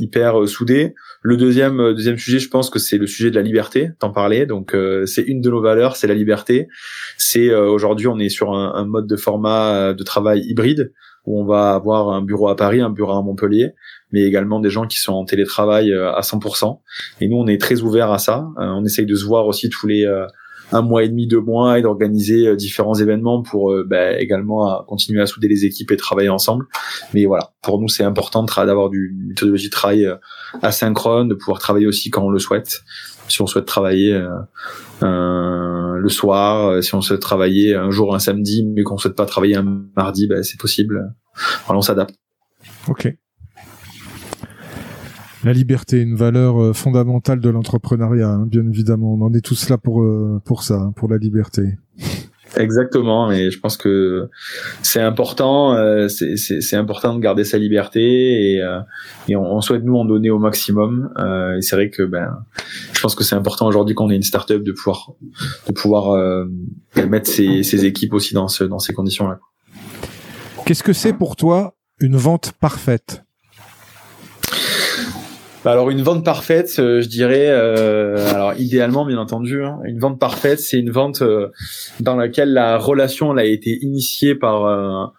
hyper 0.00 0.48
soudé. 0.48 0.94
Le 1.22 1.36
deuxième 1.36 1.94
deuxième 1.94 2.18
sujet, 2.18 2.38
je 2.38 2.48
pense 2.48 2.70
que 2.70 2.78
c'est 2.78 2.98
le 2.98 3.06
sujet 3.06 3.30
de 3.30 3.34
la 3.34 3.42
liberté. 3.42 3.90
T'en 3.98 4.12
parlais, 4.12 4.46
donc 4.46 4.74
c'est 5.06 5.22
une 5.22 5.40
de 5.40 5.50
nos 5.50 5.60
valeurs, 5.60 5.96
c'est 5.96 6.06
la 6.06 6.14
liberté. 6.14 6.68
C'est 7.16 7.54
aujourd'hui, 7.54 8.06
on 8.06 8.18
est 8.18 8.28
sur 8.28 8.52
un, 8.52 8.74
un, 8.74 8.86
mode 8.86 9.06
de 9.06 9.16
format 9.16 9.92
de 9.92 10.02
travail 10.02 10.42
hybride 10.46 10.92
où 11.28 11.38
on 11.38 11.44
va 11.44 11.74
avoir 11.74 12.08
un 12.08 12.22
bureau 12.22 12.48
à 12.48 12.56
Paris, 12.56 12.80
un 12.80 12.88
bureau 12.88 13.12
à 13.12 13.22
Montpellier, 13.22 13.72
mais 14.12 14.22
également 14.22 14.60
des 14.60 14.70
gens 14.70 14.86
qui 14.86 14.98
sont 14.98 15.12
en 15.12 15.26
télétravail 15.26 15.92
euh, 15.92 16.10
à 16.14 16.22
100%. 16.22 16.80
Et 17.20 17.28
nous, 17.28 17.36
on 17.36 17.46
est 17.46 17.60
très 17.60 17.82
ouvert 17.82 18.10
à 18.10 18.18
ça. 18.18 18.48
Euh, 18.58 18.64
on 18.64 18.84
essaye 18.84 19.04
de 19.04 19.14
se 19.14 19.26
voir 19.26 19.46
aussi 19.46 19.68
tous 19.68 19.86
les 19.86 20.06
euh, 20.06 20.26
un 20.72 20.80
mois 20.80 21.04
et 21.04 21.08
demi, 21.08 21.26
deux 21.26 21.40
mois, 21.40 21.78
et 21.78 21.82
d'organiser 21.82 22.54
différents 22.56 22.94
événements 22.94 23.42
pour 23.42 23.74
bah, 23.86 24.18
également 24.18 24.84
continuer 24.86 25.22
à 25.22 25.26
souder 25.26 25.48
les 25.48 25.64
équipes 25.64 25.90
et 25.92 25.96
travailler 25.96 26.28
ensemble. 26.28 26.66
Mais 27.14 27.24
voilà, 27.24 27.52
pour 27.62 27.80
nous, 27.80 27.88
c'est 27.88 28.04
important 28.04 28.42
d'avoir 28.44 28.90
du 28.90 29.16
méthodologie 29.28 29.68
de 29.68 29.72
travail 29.72 30.06
asynchrone, 30.60 31.28
de 31.28 31.34
pouvoir 31.34 31.58
travailler 31.58 31.86
aussi 31.86 32.10
quand 32.10 32.22
on 32.22 32.28
le 32.28 32.38
souhaite. 32.38 32.82
Si 33.28 33.40
on 33.40 33.46
souhaite 33.46 33.64
travailler 33.64 34.22
euh, 35.02 35.87
le 35.98 36.08
soir, 36.08 36.68
euh, 36.68 36.80
si 36.80 36.94
on 36.94 37.00
souhaite 37.00 37.20
travailler 37.20 37.74
un 37.74 37.90
jour 37.90 38.14
un 38.14 38.18
samedi, 38.18 38.66
mais 38.66 38.82
qu'on 38.82 38.96
souhaite 38.96 39.16
pas 39.16 39.26
travailler 39.26 39.56
un 39.56 39.82
mardi, 39.96 40.26
ben, 40.26 40.42
c'est 40.42 40.58
possible. 40.58 41.14
On 41.68 41.80
s'adapte. 41.80 42.14
Ok. 42.88 43.14
La 45.44 45.52
liberté, 45.52 46.00
une 46.00 46.16
valeur 46.16 46.60
euh, 46.60 46.72
fondamentale 46.72 47.40
de 47.40 47.48
l'entrepreneuriat, 47.48 48.28
hein, 48.28 48.46
bien 48.46 48.66
évidemment. 48.66 49.14
On 49.14 49.22
en 49.22 49.32
est 49.34 49.44
tous 49.44 49.68
là 49.68 49.78
pour 49.78 50.04
pour 50.44 50.62
ça, 50.62 50.74
hein, 50.74 50.92
pour 50.96 51.08
la 51.08 51.18
liberté. 51.18 51.62
Exactement, 52.56 53.28
mais 53.28 53.50
je 53.50 53.60
pense 53.60 53.76
que 53.76 54.28
c'est 54.82 55.00
important, 55.00 55.74
euh, 55.74 56.08
c'est 56.08 56.76
important 56.76 57.14
de 57.14 57.20
garder 57.20 57.44
sa 57.44 57.58
liberté 57.58 58.54
et, 58.54 58.62
euh, 58.62 58.80
et 59.28 59.36
on, 59.36 59.44
on, 59.44 59.60
souhaite 59.60 59.84
nous 59.84 59.96
en 59.96 60.04
donner 60.04 60.30
au 60.30 60.38
maximum. 60.38 61.12
Euh, 61.18 61.56
et 61.56 61.62
c'est 61.62 61.76
vrai 61.76 61.90
que 61.90 62.02
ben, 62.02 62.38
je 62.92 63.00
pense 63.00 63.14
que 63.14 63.22
c'est 63.22 63.34
important 63.34 63.66
aujourd'hui 63.66 63.94
qu'on 63.94 64.10
ait 64.10 64.16
une 64.16 64.22
startup 64.22 64.62
de 64.62 64.72
pouvoir 64.72 65.12
de 65.66 65.72
pouvoir 65.72 66.12
euh, 66.12 66.46
mettre 67.08 67.28
ses, 67.28 67.62
ses, 67.62 67.84
équipes 67.84 68.14
aussi 68.14 68.34
dans 68.34 68.48
ce 68.48 68.64
dans 68.64 68.78
ces 68.78 68.94
conditions-là. 68.94 69.38
Qu'est-ce 70.64 70.82
que 70.82 70.92
c'est 70.94 71.12
pour 71.12 71.36
toi 71.36 71.74
une 72.00 72.16
vente 72.16 72.52
parfaite? 72.60 73.24
Alors 75.68 75.90
une 75.90 76.02
vente 76.02 76.24
parfaite, 76.24 76.76
euh, 76.78 77.02
je 77.02 77.08
dirais, 77.08 77.48
euh, 77.48 78.26
alors 78.30 78.54
idéalement 78.54 79.04
bien 79.04 79.18
entendu, 79.18 79.62
hein, 79.62 79.78
une 79.84 79.98
vente 79.98 80.18
parfaite, 80.18 80.60
c'est 80.60 80.78
une 80.78 80.90
vente 80.90 81.22
euh, 81.22 81.48
dans 82.00 82.16
laquelle 82.16 82.52
la 82.52 82.78
relation 82.78 83.36
a 83.36 83.44
été 83.44 83.78
initiée 83.82 84.34
par 84.34 85.12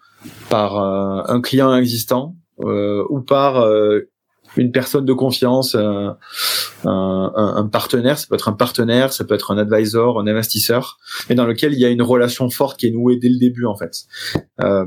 par 0.48 0.78
un 0.78 1.40
client 1.40 1.74
existant 1.74 2.34
ou 2.58 3.20
par 3.20 3.64
une 4.56 4.72
personne 4.72 5.04
de 5.04 5.12
confiance, 5.12 5.74
un, 5.74 6.16
un, 6.84 7.32
un, 7.56 7.66
partenaire, 7.66 8.18
ça 8.18 8.26
peut 8.28 8.34
être 8.34 8.48
un 8.48 8.52
partenaire, 8.52 9.12
ça 9.12 9.24
peut 9.24 9.34
être 9.34 9.52
un 9.52 9.58
advisor, 9.58 10.20
un 10.20 10.26
investisseur, 10.26 10.98
mais 11.28 11.34
dans 11.34 11.46
lequel 11.46 11.72
il 11.72 11.78
y 11.78 11.84
a 11.84 11.88
une 11.88 12.02
relation 12.02 12.48
forte 12.50 12.78
qui 12.78 12.86
est 12.86 12.90
nouée 12.90 13.16
dès 13.16 13.28
le 13.28 13.38
début 13.38 13.66
en 13.66 13.76
fait. 13.76 13.92
Euh, 14.62 14.84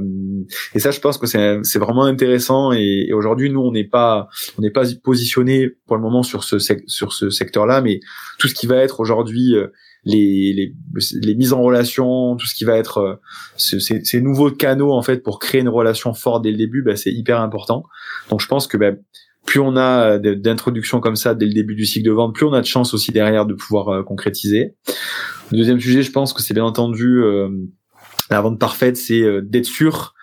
et 0.75 0.79
ça, 0.79 0.91
je 0.91 0.99
pense 0.99 1.17
que 1.17 1.27
c'est 1.27 1.79
vraiment 1.79 2.03
intéressant. 2.03 2.71
Et, 2.71 3.11
aujourd'hui, 3.13 3.49
nous, 3.49 3.61
on 3.61 3.71
n'est 3.71 3.87
pas 3.87 4.27
on 4.57 4.61
n'est 4.61 4.71
pas 4.71 4.83
positionné 5.03 5.69
pour 5.87 5.95
le 5.95 6.01
moment 6.01 6.23
sur 6.23 6.43
ce 6.43 6.57
sur 6.87 7.13
ce 7.13 7.29
secteur-là, 7.29 7.81
mais 7.81 7.99
tout 8.39 8.47
ce 8.47 8.53
qui 8.53 8.67
va 8.67 8.77
être 8.77 8.99
aujourd'hui 8.99 9.55
euh, 9.55 9.67
les, 10.05 10.53
les, 10.53 10.73
les, 11.21 11.35
mises 11.35 11.53
en 11.53 11.61
relation, 11.61 12.35
tout 12.35 12.45
ce 12.45 12.55
qui 12.55 12.65
va 12.65 12.77
être 12.77 12.97
euh, 12.97 13.15
ces, 13.55 13.79
ces, 13.79 14.21
nouveaux 14.21 14.51
canaux 14.51 14.91
en 14.91 15.01
fait 15.01 15.23
pour 15.23 15.39
créer 15.39 15.61
une 15.61 15.69
relation 15.69 16.13
forte 16.13 16.43
dès 16.43 16.51
le 16.51 16.57
début, 16.57 16.81
bah, 16.81 16.95
c'est 16.95 17.11
hyper 17.11 17.39
important. 17.39 17.85
Donc 18.29 18.41
je 18.41 18.47
pense 18.47 18.67
que 18.67 18.77
bah, 18.77 18.91
plus 19.45 19.59
on 19.59 19.75
a 19.75 20.17
euh, 20.17 20.35
d'introductions 20.35 20.99
comme 20.99 21.15
ça 21.15 21.35
dès 21.35 21.45
le 21.45 21.53
début 21.53 21.75
du 21.75 21.85
cycle 21.85 22.05
de 22.05 22.11
vente, 22.11 22.33
plus 22.33 22.45
on 22.45 22.53
a 22.53 22.61
de 22.61 22.65
chance 22.65 22.93
aussi 22.93 23.11
derrière 23.11 23.45
de 23.45 23.53
pouvoir 23.53 23.89
euh, 23.89 24.03
concrétiser. 24.03 24.75
deuxième 25.51 25.79
sujet, 25.79 26.01
je 26.01 26.11
pense 26.11 26.33
que 26.33 26.41
c'est 26.41 26.53
bien 26.53 26.63
entendu 26.63 27.21
euh, 27.21 27.49
la 28.29 28.41
vente 28.41 28.59
parfaite, 28.59 28.97
c'est 28.97 29.23
d'être 29.43 29.65
sûr 29.65 30.13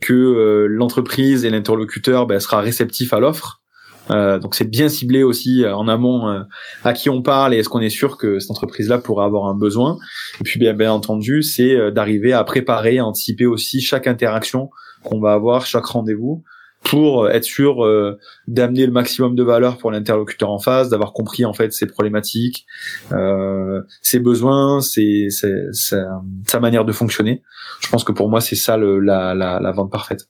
que 0.00 0.66
l'entreprise 0.68 1.44
et 1.44 1.50
l'interlocuteur 1.50 2.26
ben, 2.26 2.40
sera 2.40 2.60
réceptif 2.60 3.12
à 3.12 3.20
l'offre. 3.20 3.62
donc 4.08 4.54
c'est 4.54 4.68
bien 4.68 4.88
ciblé 4.88 5.22
aussi 5.22 5.64
en 5.66 5.88
amont 5.88 6.44
à 6.82 6.92
qui 6.94 7.08
on 7.10 7.22
parle 7.22 7.54
et 7.54 7.58
est-ce 7.58 7.68
qu'on 7.68 7.80
est 7.80 7.90
sûr 7.90 8.16
que 8.18 8.38
cette 8.38 8.50
entreprise-là 8.50 8.98
pourrait 8.98 9.24
avoir 9.24 9.46
un 9.46 9.54
besoin. 9.54 9.98
Et 10.40 10.44
puis 10.44 10.58
bien, 10.58 10.74
bien 10.74 10.92
entendu, 10.92 11.42
c'est 11.42 11.92
d'arriver 11.92 12.32
à 12.32 12.42
préparer, 12.44 12.98
à 12.98 13.06
anticiper 13.06 13.46
aussi 13.46 13.80
chaque 13.80 14.06
interaction 14.06 14.70
qu'on 15.04 15.20
va 15.20 15.32
avoir, 15.32 15.64
chaque 15.64 15.86
rendez-vous, 15.86 16.42
pour 16.84 17.30
être 17.30 17.44
sûr 17.44 17.84
euh, 17.84 18.18
d'amener 18.46 18.86
le 18.86 18.92
maximum 18.92 19.34
de 19.34 19.42
valeur 19.42 19.78
pour 19.78 19.90
l'interlocuteur 19.90 20.50
en 20.50 20.58
face, 20.58 20.90
d'avoir 20.90 21.12
compris 21.12 21.44
en 21.44 21.54
fait 21.54 21.72
ses 21.72 21.86
problématiques, 21.86 22.66
euh, 23.12 23.82
ses 24.02 24.20
besoins, 24.20 24.80
ses, 24.80 25.28
sa, 25.30 26.60
manière 26.60 26.84
de 26.84 26.92
fonctionner. 26.92 27.42
Je 27.80 27.88
pense 27.88 28.04
que 28.04 28.12
pour 28.12 28.28
moi 28.28 28.40
c'est 28.40 28.56
ça 28.56 28.76
le, 28.76 29.00
la, 29.00 29.34
la, 29.34 29.60
la 29.60 29.72
vente 29.72 29.90
parfaite. 29.90 30.28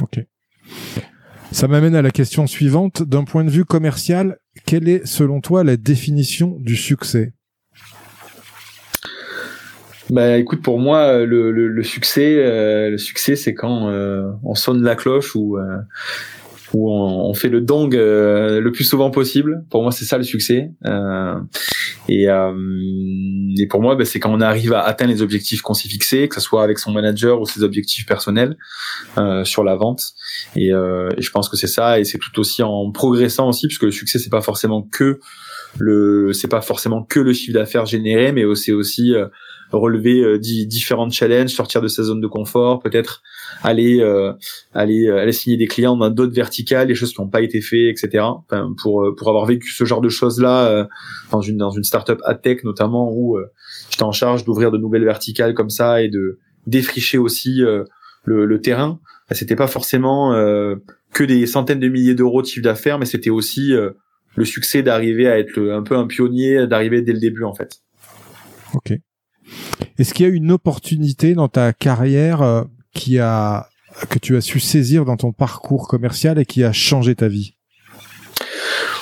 Ok. 0.00 0.24
Ça 1.50 1.66
m'amène 1.66 1.94
à 1.94 2.02
la 2.02 2.10
question 2.10 2.46
suivante. 2.46 3.02
D'un 3.02 3.24
point 3.24 3.42
de 3.42 3.50
vue 3.50 3.64
commercial, 3.64 4.38
quelle 4.66 4.88
est 4.88 5.06
selon 5.06 5.40
toi 5.40 5.64
la 5.64 5.76
définition 5.76 6.56
du 6.60 6.76
succès? 6.76 7.32
Bah 10.10 10.38
écoute, 10.38 10.62
pour 10.62 10.78
moi, 10.78 11.24
le, 11.24 11.52
le, 11.52 11.68
le 11.68 11.82
succès, 11.82 12.36
euh, 12.38 12.90
le 12.90 12.98
succès, 12.98 13.36
c'est 13.36 13.54
quand 13.54 13.90
euh, 13.90 14.30
on 14.42 14.54
sonne 14.54 14.82
la 14.82 14.94
cloche 14.94 15.36
ou 15.36 15.58
euh, 15.58 15.76
où 16.72 16.90
on, 16.90 17.28
on, 17.28 17.34
fait 17.34 17.48
le 17.48 17.60
dong 17.60 17.94
le 17.94 18.70
plus 18.70 18.84
souvent 18.84 19.10
possible. 19.10 19.64
Pour 19.70 19.82
moi, 19.82 19.90
c'est 19.92 20.04
ça 20.04 20.18
le 20.18 20.24
succès. 20.24 20.70
et, 22.08 22.24
et 22.24 23.66
pour 23.68 23.80
moi, 23.80 23.96
bah, 23.96 24.04
c'est 24.04 24.20
quand 24.20 24.32
on 24.32 24.40
arrive 24.42 24.74
à 24.74 24.82
atteindre 24.82 25.12
les 25.12 25.22
objectifs 25.22 25.62
qu'on 25.62 25.72
s'est 25.72 25.88
fixés, 25.88 26.28
que 26.28 26.34
ce 26.34 26.42
soit 26.42 26.62
avec 26.62 26.78
son 26.78 26.92
manager 26.92 27.40
ou 27.40 27.46
ses 27.46 27.62
objectifs 27.62 28.04
personnels 28.04 28.58
sur 29.44 29.64
la 29.64 29.76
vente. 29.76 30.02
Et, 30.56 30.68
et 30.68 31.22
je 31.22 31.30
pense 31.30 31.48
que 31.48 31.56
c'est 31.56 31.68
ça. 31.68 32.00
Et 32.00 32.04
c'est 32.04 32.18
tout 32.18 32.38
aussi 32.38 32.62
en 32.62 32.90
progressant 32.92 33.48
aussi, 33.48 33.66
puisque 33.66 33.84
le 33.84 33.90
succès, 33.90 34.18
c'est 34.18 34.28
pas 34.28 34.42
forcément 34.42 34.82
que 34.82 35.20
le, 35.78 36.34
c'est 36.34 36.48
pas 36.48 36.60
forcément 36.60 37.02
que 37.02 37.20
le 37.20 37.32
chiffre 37.32 37.54
d'affaires 37.54 37.86
généré, 37.86 38.32
mais 38.32 38.44
c'est 38.56 38.72
aussi 38.72 39.14
relever 39.72 40.20
euh, 40.20 40.38
différents 40.38 41.10
challenges, 41.10 41.50
sortir 41.50 41.80
de 41.80 41.88
sa 41.88 42.02
zone 42.02 42.20
de 42.20 42.26
confort, 42.26 42.80
peut-être 42.80 43.22
aller 43.62 44.00
euh, 44.00 44.32
aller 44.72 45.06
euh, 45.06 45.18
aller 45.18 45.32
signer 45.32 45.56
des 45.56 45.66
clients 45.66 45.96
dans 45.96 46.10
d'autres 46.10 46.34
verticales, 46.34 46.86
des 46.86 46.94
choses 46.94 47.12
qui 47.12 47.20
n'ont 47.20 47.28
pas 47.28 47.42
été 47.42 47.60
faites, 47.60 47.90
etc. 47.90 48.24
Enfin, 48.24 48.72
pour 48.80 49.14
pour 49.16 49.28
avoir 49.28 49.46
vécu 49.46 49.70
ce 49.70 49.84
genre 49.84 50.00
de 50.00 50.08
choses 50.08 50.40
là 50.40 50.88
dans 51.30 51.40
une 51.40 51.58
dans 51.58 51.70
une 51.70 51.84
startup 51.84 52.20
ad 52.24 52.40
tech 52.40 52.64
notamment 52.64 53.12
où 53.12 53.38
j'étais 53.90 54.04
en 54.04 54.12
charge 54.12 54.44
d'ouvrir 54.44 54.70
de 54.70 54.78
nouvelles 54.78 55.04
verticales 55.04 55.54
comme 55.54 55.70
ça 55.70 56.02
et 56.02 56.08
de 56.08 56.38
défricher 56.66 57.18
aussi 57.18 57.60
le, 57.60 57.86
le 58.46 58.60
terrain. 58.60 59.00
C'était 59.30 59.56
pas 59.56 59.66
forcément 59.66 60.32
que 61.12 61.24
des 61.24 61.46
centaines 61.46 61.80
de 61.80 61.88
milliers 61.88 62.14
d'euros 62.14 62.42
de 62.42 62.46
chiffre 62.46 62.64
d'affaires, 62.64 62.98
mais 62.98 63.06
c'était 63.06 63.30
aussi 63.30 63.72
le 64.36 64.44
succès 64.44 64.82
d'arriver 64.82 65.28
à 65.28 65.38
être 65.38 65.58
un 65.60 65.82
peu 65.82 65.96
un 65.96 66.06
pionnier, 66.06 66.66
d'arriver 66.66 67.02
dès 67.02 67.12
le 67.12 67.20
début 67.20 67.44
en 67.44 67.54
fait. 67.54 67.80
Ok. 68.74 68.98
Est-ce 69.98 70.14
qu'il 70.14 70.26
y 70.26 70.30
a 70.30 70.32
une 70.32 70.52
opportunité 70.52 71.34
dans 71.34 71.48
ta 71.48 71.72
carrière 71.72 72.42
euh, 72.42 72.64
qui 72.94 73.18
a 73.18 73.68
que 74.10 74.18
tu 74.18 74.36
as 74.36 74.40
su 74.40 74.60
saisir 74.60 75.04
dans 75.04 75.16
ton 75.16 75.32
parcours 75.32 75.88
commercial 75.88 76.38
et 76.38 76.46
qui 76.46 76.62
a 76.62 76.72
changé 76.72 77.14
ta 77.14 77.28
vie? 77.28 77.57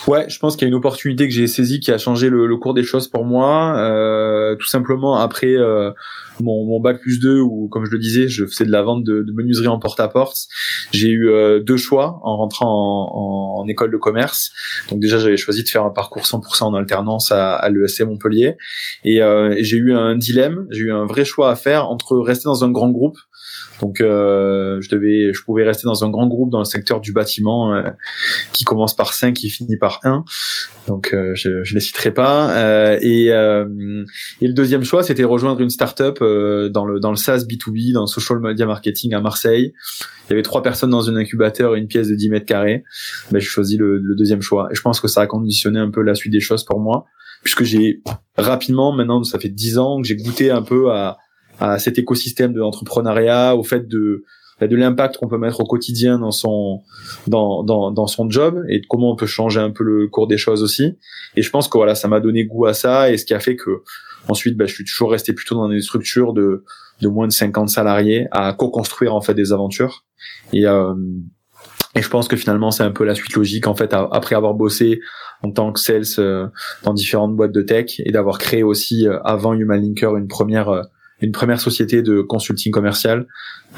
Ouais, 0.07 0.27
je 0.29 0.39
pense 0.39 0.55
qu'il 0.55 0.63
y 0.63 0.67
a 0.67 0.69
une 0.69 0.77
opportunité 0.77 1.27
que 1.27 1.35
j'ai 1.35 1.49
saisie 1.49 1.81
qui 1.81 1.91
a 1.91 1.99
changé 1.99 2.31
le, 2.31 2.57
cours 2.59 2.75
des 2.75 2.85
choses 2.85 3.09
pour 3.09 3.25
moi. 3.25 3.77
Euh, 3.77 4.55
tout 4.55 4.69
simplement 4.69 5.19
après 5.19 5.57
euh, 5.57 5.91
mon, 6.39 6.65
mon, 6.65 6.81
bac 6.81 7.01
plus 7.01 7.19
2 7.19 7.41
où, 7.41 7.69
comme 7.69 7.85
je 7.87 7.91
le 7.91 7.99
disais, 7.99 8.29
je 8.29 8.47
faisais 8.47 8.65
de 8.65 8.71
la 8.71 8.83
vente 8.83 9.03
de, 9.03 9.23
de 9.23 9.33
menuiserie 9.33 9.67
en 9.67 9.81
porte-à-porte. 9.81 10.47
J'ai 10.93 11.09
eu 11.09 11.29
euh, 11.29 11.59
deux 11.59 11.77
choix 11.77 12.21
en 12.23 12.37
rentrant 12.37 12.69
en, 12.69 13.63
en, 13.63 13.67
école 13.67 13.91
de 13.91 13.97
commerce. 13.97 14.53
Donc 14.91 15.01
déjà, 15.01 15.19
j'avais 15.19 15.37
choisi 15.37 15.65
de 15.65 15.69
faire 15.69 15.85
un 15.85 15.91
parcours 15.91 16.23
100% 16.23 16.65
en 16.65 16.75
alternance 16.75 17.33
à, 17.33 17.55
à 17.55 17.69
l'ESC 17.69 18.03
Montpellier. 18.03 18.57
Et 19.05 19.23
euh, 19.23 19.57
j'ai 19.59 19.77
eu 19.77 19.93
un 19.93 20.17
dilemme, 20.17 20.69
j'ai 20.71 20.83
eu 20.83 20.93
un 20.93 21.07
vrai 21.07 21.25
choix 21.25 21.51
à 21.51 21.57
faire 21.57 21.89
entre 21.89 22.17
rester 22.19 22.45
dans 22.45 22.65
un 22.65 22.71
grand 22.71 22.91
groupe 22.91 23.19
donc 23.81 24.01
euh, 24.01 24.81
je 24.81 24.89
devais, 24.89 25.33
je 25.33 25.43
pouvais 25.43 25.65
rester 25.65 25.85
dans 25.85 26.05
un 26.05 26.11
grand 26.11 26.27
groupe 26.27 26.51
dans 26.51 26.59
le 26.59 26.65
secteur 26.65 27.01
du 27.01 27.13
bâtiment 27.13 27.75
euh, 27.75 27.83
qui 28.53 28.65
commence 28.65 28.97
par 28.97 29.13
5 29.13 29.35
qui 29.35 29.51
finit 29.51 29.77
par 29.77 30.01
1. 30.03 30.25
Donc 30.89 31.13
euh, 31.13 31.33
je, 31.35 31.63
je 31.65 31.75
les 31.75 31.81
citerai 31.81 32.13
pas. 32.13 32.57
Euh, 32.57 32.99
et, 33.03 33.33
euh, 33.33 34.05
et 34.41 34.47
le 34.47 34.55
deuxième 34.55 34.85
choix, 34.85 35.03
c'était 35.03 35.25
rejoindre 35.25 35.61
une 35.61 35.71
startup 35.71 36.19
dans 36.19 36.85
le 36.85 37.01
dans 37.01 37.11
le 37.11 37.17
SaaS 37.17 37.45
B2B, 37.49 37.93
dans 37.93 38.03
le 38.03 38.07
social 38.07 38.41
media 38.41 38.67
marketing 38.67 39.15
à 39.15 39.21
Marseille. 39.21 39.75
Il 40.29 40.31
y 40.31 40.33
avait 40.33 40.43
trois 40.43 40.63
personnes 40.63 40.91
dans 40.91 41.09
un 41.11 41.17
incubateur 41.17 41.77
et 41.77 41.79
une 41.79 41.87
pièce 41.87 42.09
de 42.09 42.15
10 42.15 42.31
mètres 42.31 42.47
carrés. 42.47 42.85
Ben, 43.31 43.39
j'ai 43.39 43.47
choisi 43.47 43.77
le, 43.77 43.99
le 43.99 44.15
deuxième 44.17 44.43
choix. 44.43 44.69
Et 44.73 44.75
je 44.75 44.81
pense 44.81 45.01
que 45.01 45.09
ça 45.09 45.21
a 45.21 45.27
conditionné 45.27 45.79
un 45.79 45.91
peu 45.91 46.03
la 46.03 46.15
suite 46.15 46.33
des 46.33 46.41
choses 46.41 46.65
pour 46.65 46.81
moi, 46.81 47.05
puisque 47.43 47.63
j'ai 47.63 48.03
rapidement, 48.37 48.93
maintenant 48.93 49.23
ça 49.23 49.39
fait 49.39 49.49
10 49.49 49.79
ans 49.79 50.01
que 50.01 50.09
j'ai 50.09 50.17
goûté 50.17 50.51
un 50.51 50.63
peu 50.63 50.91
à 50.91 51.19
à 51.61 51.79
cet 51.79 51.99
écosystème 51.99 52.53
de 52.53 52.61
l'entrepreneuriat, 52.61 53.57
au 53.57 53.63
fait 53.63 53.89
de 53.89 54.25
de 54.61 54.75
l'impact 54.75 55.19
qu'on 55.19 55.29
peut 55.29 55.37
mettre 55.37 55.61
au 55.61 55.67
quotidien 55.67 56.19
dans 56.19 56.31
son 56.31 56.83
dans, 57.27 57.63
dans, 57.63 57.91
dans 57.91 58.07
son 58.07 58.31
job 58.31 58.65
et 58.71 58.81
de 58.81 58.87
comment 58.89 59.13
on 59.13 59.17
peut 59.17 59.27
changer 59.27 59.61
un 59.61 59.71
peu 59.71 59.85
le 59.85 60.09
cours 60.09 60.27
des 60.27 60.39
choses 60.39 60.63
aussi. 60.63 60.97
Et 61.37 61.43
je 61.43 61.51
pense 61.51 61.69
que 61.69 61.77
voilà, 61.77 61.95
ça 61.95 62.09
m'a 62.09 62.21
donné 62.21 62.47
goût 62.47 62.65
à 62.65 62.73
ça 62.73 63.11
et 63.11 63.19
ce 63.19 63.27
qui 63.27 63.35
a 63.35 63.41
fait 63.41 63.57
que 63.57 63.83
ensuite, 64.29 64.57
bah, 64.57 64.65
je 64.67 64.73
suis 64.73 64.85
toujours 64.85 65.11
resté 65.11 65.35
plutôt 65.35 65.57
dans 65.57 65.69
des 65.69 65.83
structures 65.83 66.33
de 66.33 66.65
de 67.03 67.09
moins 67.09 67.27
de 67.27 67.33
50 67.33 67.69
salariés 67.69 68.27
à 68.31 68.55
co-construire 68.55 69.15
en 69.15 69.21
fait 69.21 69.35
des 69.35 69.53
aventures. 69.53 70.05
Et 70.55 70.67
euh, 70.67 70.95
et 71.95 72.03
je 72.03 72.09
pense 72.09 72.29
que 72.29 72.37
finalement, 72.37 72.71
c'est 72.71 72.83
un 72.83 72.91
peu 72.91 73.05
la 73.05 73.15
suite 73.15 73.35
logique 73.35 73.67
en 73.67 73.75
fait 73.75 73.93
après 73.93 74.35
avoir 74.35 74.55
bossé 74.55 75.01
en 75.43 75.51
tant 75.51 75.73
que 75.73 75.81
sales 75.81 76.05
euh, 76.19 76.47
dans 76.83 76.95
différentes 76.95 77.37
boîtes 77.37 77.53
de 77.53 77.63
tech 77.63 78.01
et 78.01 78.11
d'avoir 78.11 78.39
créé 78.39 78.63
aussi 78.63 79.07
euh, 79.07 79.19
avant 79.23 79.53
Human 79.53 79.81
Linker 79.81 80.17
une 80.17 80.29
première 80.29 80.83
une 81.21 81.33
première 81.33 81.61
société 81.61 82.03
de 82.03 82.21
consulting 82.21 82.73
commercial. 82.73 83.27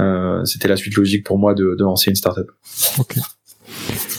Euh, 0.01 0.45
C'était 0.45 0.69
la 0.69 0.77
suite 0.77 0.97
logique 0.97 1.25
pour 1.25 1.39
moi 1.39 1.55
de, 1.55 1.77
lancer 1.79 2.11
une 2.11 2.17
startup. 2.17 2.51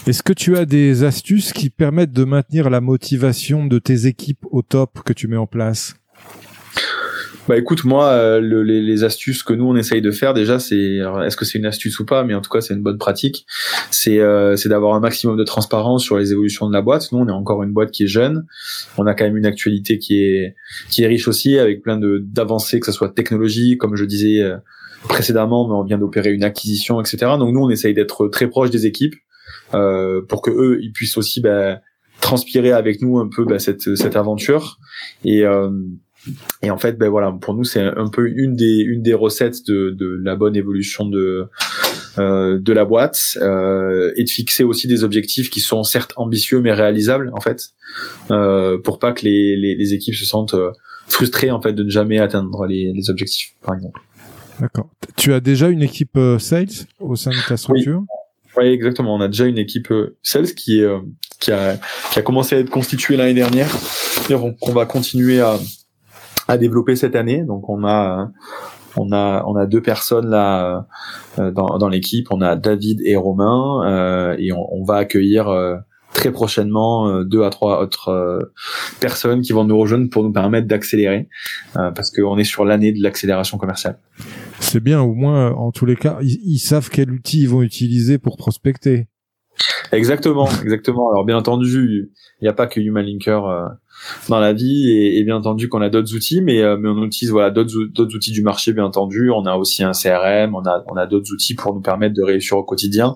Est-ce 0.08 0.24
que 0.24 0.34
tu 0.34 0.58
as 0.58 0.66
des 0.66 1.04
astuces 1.04 1.54
qui 1.54 1.70
permettent 1.70 2.12
de 2.12 2.24
maintenir 2.24 2.70
la 2.70 2.82
motivation 2.82 3.66
de 3.66 3.80
tes 3.80 4.06
équipes 4.06 4.46
au 4.52 4.62
top 4.62 5.00
que 5.04 5.14
tu 5.14 5.28
mets 5.28 5.38
en 5.38 5.48
place? 5.48 5.96
Bah 7.50 7.58
écoute, 7.58 7.84
moi, 7.84 8.10
euh, 8.10 8.40
le, 8.40 8.62
les, 8.62 8.80
les, 8.80 9.04
astuces 9.04 9.42
que 9.42 9.54
nous 9.54 9.66
on 9.66 9.76
essaye 9.76 10.04
de 10.04 10.12
faire 10.12 10.36
déjà, 10.36 10.60
c'est 10.60 11.00
est-ce 11.26 11.36
que 11.36 11.46
c'est 11.46 11.58
une 11.58 11.66
astuce 11.66 12.00
ou 12.00 12.06
pas, 12.06 12.24
mais 12.24 12.36
en 12.36 12.42
tout 12.42 12.50
cas 12.52 12.62
c'est 12.62 12.76
une 12.76 12.84
bonne 12.84 13.00
pratique. 13.00 13.48
C'est 13.90 14.20
euh, 14.20 14.56
c'est 14.56 14.70
d'avoir 14.70 14.94
un 14.94 15.00
maximum 15.00 15.36
de 15.36 15.44
transparence 15.44 16.04
sur 16.04 16.16
les 16.20 16.32
évolutions 16.32 16.68
de 16.68 16.74
la 16.74 16.84
boîte. 16.84 17.12
Nous, 17.12 17.18
on 17.18 17.28
est 17.28 17.32
encore 17.32 17.64
une 17.64 17.72
boîte 17.72 17.90
qui 17.90 18.04
est 18.04 18.08
jeune. 18.08 18.46
On 19.00 19.08
a 19.08 19.16
quand 19.16 19.24
même 19.24 19.36
une 19.36 19.48
actualité 19.48 19.98
qui 19.98 20.24
est 20.24 20.56
qui 20.92 21.02
est 21.02 21.08
riche 21.08 21.28
aussi, 21.28 21.58
avec 21.58 21.82
plein 21.82 21.98
de 21.98 22.24
d'avancées, 22.24 22.80
que 22.80 22.86
ce 22.86 22.92
soit 22.92 23.10
technologie, 23.10 23.78
comme 23.80 23.96
je 23.96 24.06
disais 24.06 24.44
euh, 24.44 24.58
précédemment, 25.08 25.68
mais 25.68 25.74
on 25.74 25.84
vient 25.84 25.98
d'opérer 25.98 26.32
une 26.32 26.44
acquisition, 26.44 27.02
etc. 27.02 27.18
Donc 27.40 27.52
nous, 27.52 27.62
on 27.62 27.72
essaye 27.72 27.96
d'être 27.96 28.28
très 28.28 28.48
proche 28.48 28.70
des 28.70 28.86
équipes 28.86 29.16
euh, 29.74 30.22
pour 30.30 30.44
que 30.44 30.52
eux, 30.52 30.78
ils 30.84 30.92
puissent 30.92 31.18
aussi 31.18 31.42
bah, 31.42 31.82
transpirer 32.22 32.74
avec 32.74 33.02
nous 33.02 33.18
un 33.18 33.28
peu 33.28 33.44
bah, 33.44 33.58
cette 33.58 33.96
cette 33.96 34.16
aventure 34.16 34.78
et 35.26 35.46
euh, 35.46 35.72
et 36.62 36.70
en 36.70 36.78
fait, 36.78 36.98
ben 36.98 37.10
voilà, 37.10 37.32
pour 37.32 37.54
nous, 37.54 37.64
c'est 37.64 37.82
un 37.82 38.10
peu 38.10 38.30
une 38.30 38.56
des 38.56 38.84
une 38.86 39.02
des 39.02 39.14
recettes 39.14 39.66
de, 39.68 39.92
de 39.92 40.20
la 40.22 40.36
bonne 40.36 40.56
évolution 40.56 41.06
de 41.06 41.48
euh, 42.18 42.60
de 42.60 42.74
la 42.74 42.86
boîte 42.86 43.38
euh, 43.38 44.12
et 44.18 44.24
de 44.24 44.30
fixer 44.30 44.64
aussi 44.64 44.88
des 44.88 45.04
objectifs 45.04 45.50
qui 45.50 45.62
sont 45.62 45.84
certes 45.84 46.14
ambitieux 46.18 46.60
mais 46.60 46.74
réalisables 46.74 47.32
en 47.34 47.40
fait, 47.40 47.70
euh, 48.32 48.78
pour 48.78 49.00
pas 49.00 49.14
que 49.14 49.24
les, 49.24 49.56
les, 49.56 49.76
les, 49.76 49.94
équipes 49.94 50.16
se 50.16 50.26
sentent 50.26 50.56
euh, 50.56 50.72
frustrées 51.08 51.52
en 51.52 51.62
fait 51.62 51.74
de 51.74 51.84
ne 51.84 51.90
jamais 51.90 52.20
atteindre 52.20 52.66
les, 52.66 52.92
les 52.94 53.10
objectifs, 53.10 53.54
par 53.64 53.76
exemple. 53.76 54.02
D'accord. 54.60 54.90
Tu 55.16 55.34
as 55.34 55.40
déjà 55.40 55.70
une 55.70 55.84
équipe 55.84 56.18
euh, 56.18 56.38
sales 56.38 56.68
au 57.00 57.16
sein 57.16 57.32
de 57.32 57.48
ta 57.48 57.56
structure? 57.56 58.04
Oui. 58.58 58.66
oui. 58.66 58.74
exactement. 58.74 59.16
On 59.16 59.22
a 59.22 59.28
déjà 59.28 59.46
une 59.46 59.58
équipe 59.58 59.92
euh, 59.92 60.18
sales 60.22 60.54
qui 60.54 60.82
est 60.82 60.90
qui 61.40 61.54
a 61.54 61.80
qui 62.12 62.20
a 62.20 62.22
commencé 62.22 62.58
à 62.58 62.60
être 62.60 62.70
constituée 62.70 63.16
l'année 63.16 63.34
dernière. 63.34 63.74
Et 64.30 64.34
on 64.36 64.72
va 64.74 64.86
continuer 64.86 65.40
à 65.40 65.58
à 66.50 66.58
développer 66.58 66.96
cette 66.96 67.16
année. 67.16 67.44
Donc 67.44 67.70
on 67.70 67.86
a 67.86 68.32
on 68.98 69.12
a 69.12 69.44
on 69.46 69.56
a 69.56 69.68
deux 69.68 69.82
personnes 69.82 70.30
là 70.30 70.88
euh, 71.38 71.52
dans, 71.52 71.78
dans 71.78 71.88
l'équipe. 71.88 72.28
On 72.32 72.42
a 72.42 72.56
David 72.56 73.02
et 73.06 73.16
Romain 73.16 73.84
euh, 73.86 74.36
et 74.40 74.52
on, 74.52 74.66
on, 74.74 74.84
va 74.84 74.96
accueillir 74.96 75.48
euh, 75.48 75.76
très 76.12 76.32
prochainement 76.32 77.24
deux 77.24 77.44
à 77.44 77.52
trois 77.52 77.82
autres 77.82 78.52
personnes 79.00 79.42
qui 79.42 79.54
vont 79.54 79.64
nous 79.64 79.78
rejoindre 79.78 80.10
pour 80.10 80.24
nous 80.24 80.32
permettre 80.32 80.68
d'accélérer 80.68 81.30
parce 81.74 82.10
qu'on 82.10 82.38
est 82.40 82.44
sur 82.44 82.66
l'année 82.66 82.92
de 82.92 83.02
l'accélération 83.02 83.60
commerciale. 83.60 84.00
C'est 84.60 84.84
bien, 84.84 85.02
au 85.02 85.14
moins 85.14 85.52
en 85.52 85.72
tous 85.72 85.86
les 85.86 85.96
cas, 85.96 86.18
ils, 86.22 86.40
ils 86.44 86.58
savent 86.58 86.90
quel 86.90 87.12
outil 87.12 87.44
ils 87.44 87.50
vont 87.50 87.62
utiliser 87.62 88.18
pour 88.18 88.38
prospecter. 88.38 89.08
Exactement, 89.92 90.50
exactement. 90.64 91.12
Alors 91.12 91.26
bien 91.26 91.38
entendu, 91.38 92.12
il 92.42 92.44
n'y 92.44 92.48
a 92.48 92.54
pas 92.54 92.68
que 92.68 92.80
Human 92.80 93.06
Linker 93.06 93.46
euh, 93.46 93.68
dans 94.28 94.40
la 94.40 94.54
vie 94.54 94.92
et, 94.92 95.24
bien 95.24 95.36
entendu 95.36 95.70
qu'on 95.70 95.82
a 95.82 95.90
d'autres 95.90 96.16
outils, 96.16 96.42
mais 96.42 96.62
euh, 96.62 96.78
mais 96.78 96.90
on 96.90 97.04
utilise 97.04 97.32
voilà 97.32 97.52
d'autres 97.52 97.86
d'autres 97.94 98.16
outils 98.16 98.32
du 98.32 98.42
marché 98.42 98.74
bien 98.74 98.86
entendu. 98.86 99.30
On 99.32 99.46
a 99.46 99.56
aussi 99.56 99.84
un 99.84 99.92
CRM, 99.92 100.56
on 100.56 100.66
a 100.66 100.84
on 100.88 100.96
a 100.96 101.06
d'autres 101.06 101.32
outils 101.32 101.56
pour 101.56 101.74
nous 101.74 101.82
permettre 101.82 102.16
de 102.16 102.24
réussir 102.24 102.58
au 102.58 102.64
quotidien. 102.64 103.16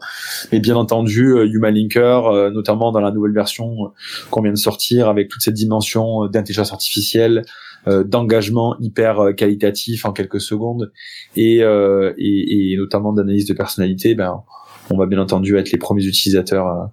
Mais 0.51 0.59
bien 0.59 0.75
entendu, 0.75 1.33
euh, 1.33 1.47
Human 1.47 1.73
Linker, 1.73 2.51
notamment 2.51 2.91
dans 2.91 3.01
la 3.01 3.11
nouvelle 3.11 3.33
version 3.33 3.93
qu'on 4.29 4.41
vient 4.41 4.51
de 4.51 4.57
sortir 4.57 5.09
avec 5.09 5.29
toute 5.29 5.41
cette 5.41 5.53
dimension 5.53 6.27
d'intelligence 6.27 6.71
artificielle, 6.71 7.43
d'engagement 7.87 8.75
hyper 8.79 9.35
qualitatif 9.35 10.05
en 10.05 10.13
quelques 10.13 10.39
secondes 10.39 10.91
et, 11.35 11.57
et, 11.57 12.73
et 12.73 12.77
notamment 12.77 13.13
d'analyse 13.13 13.45
de 13.45 13.53
personnalité, 13.53 14.15
ben 14.15 14.43
on 14.89 14.97
va 14.97 15.05
bien 15.05 15.19
entendu 15.19 15.57
être 15.57 15.71
les 15.71 15.77
premiers 15.77 16.05
utilisateurs 16.05 16.67
euh, 16.67 16.85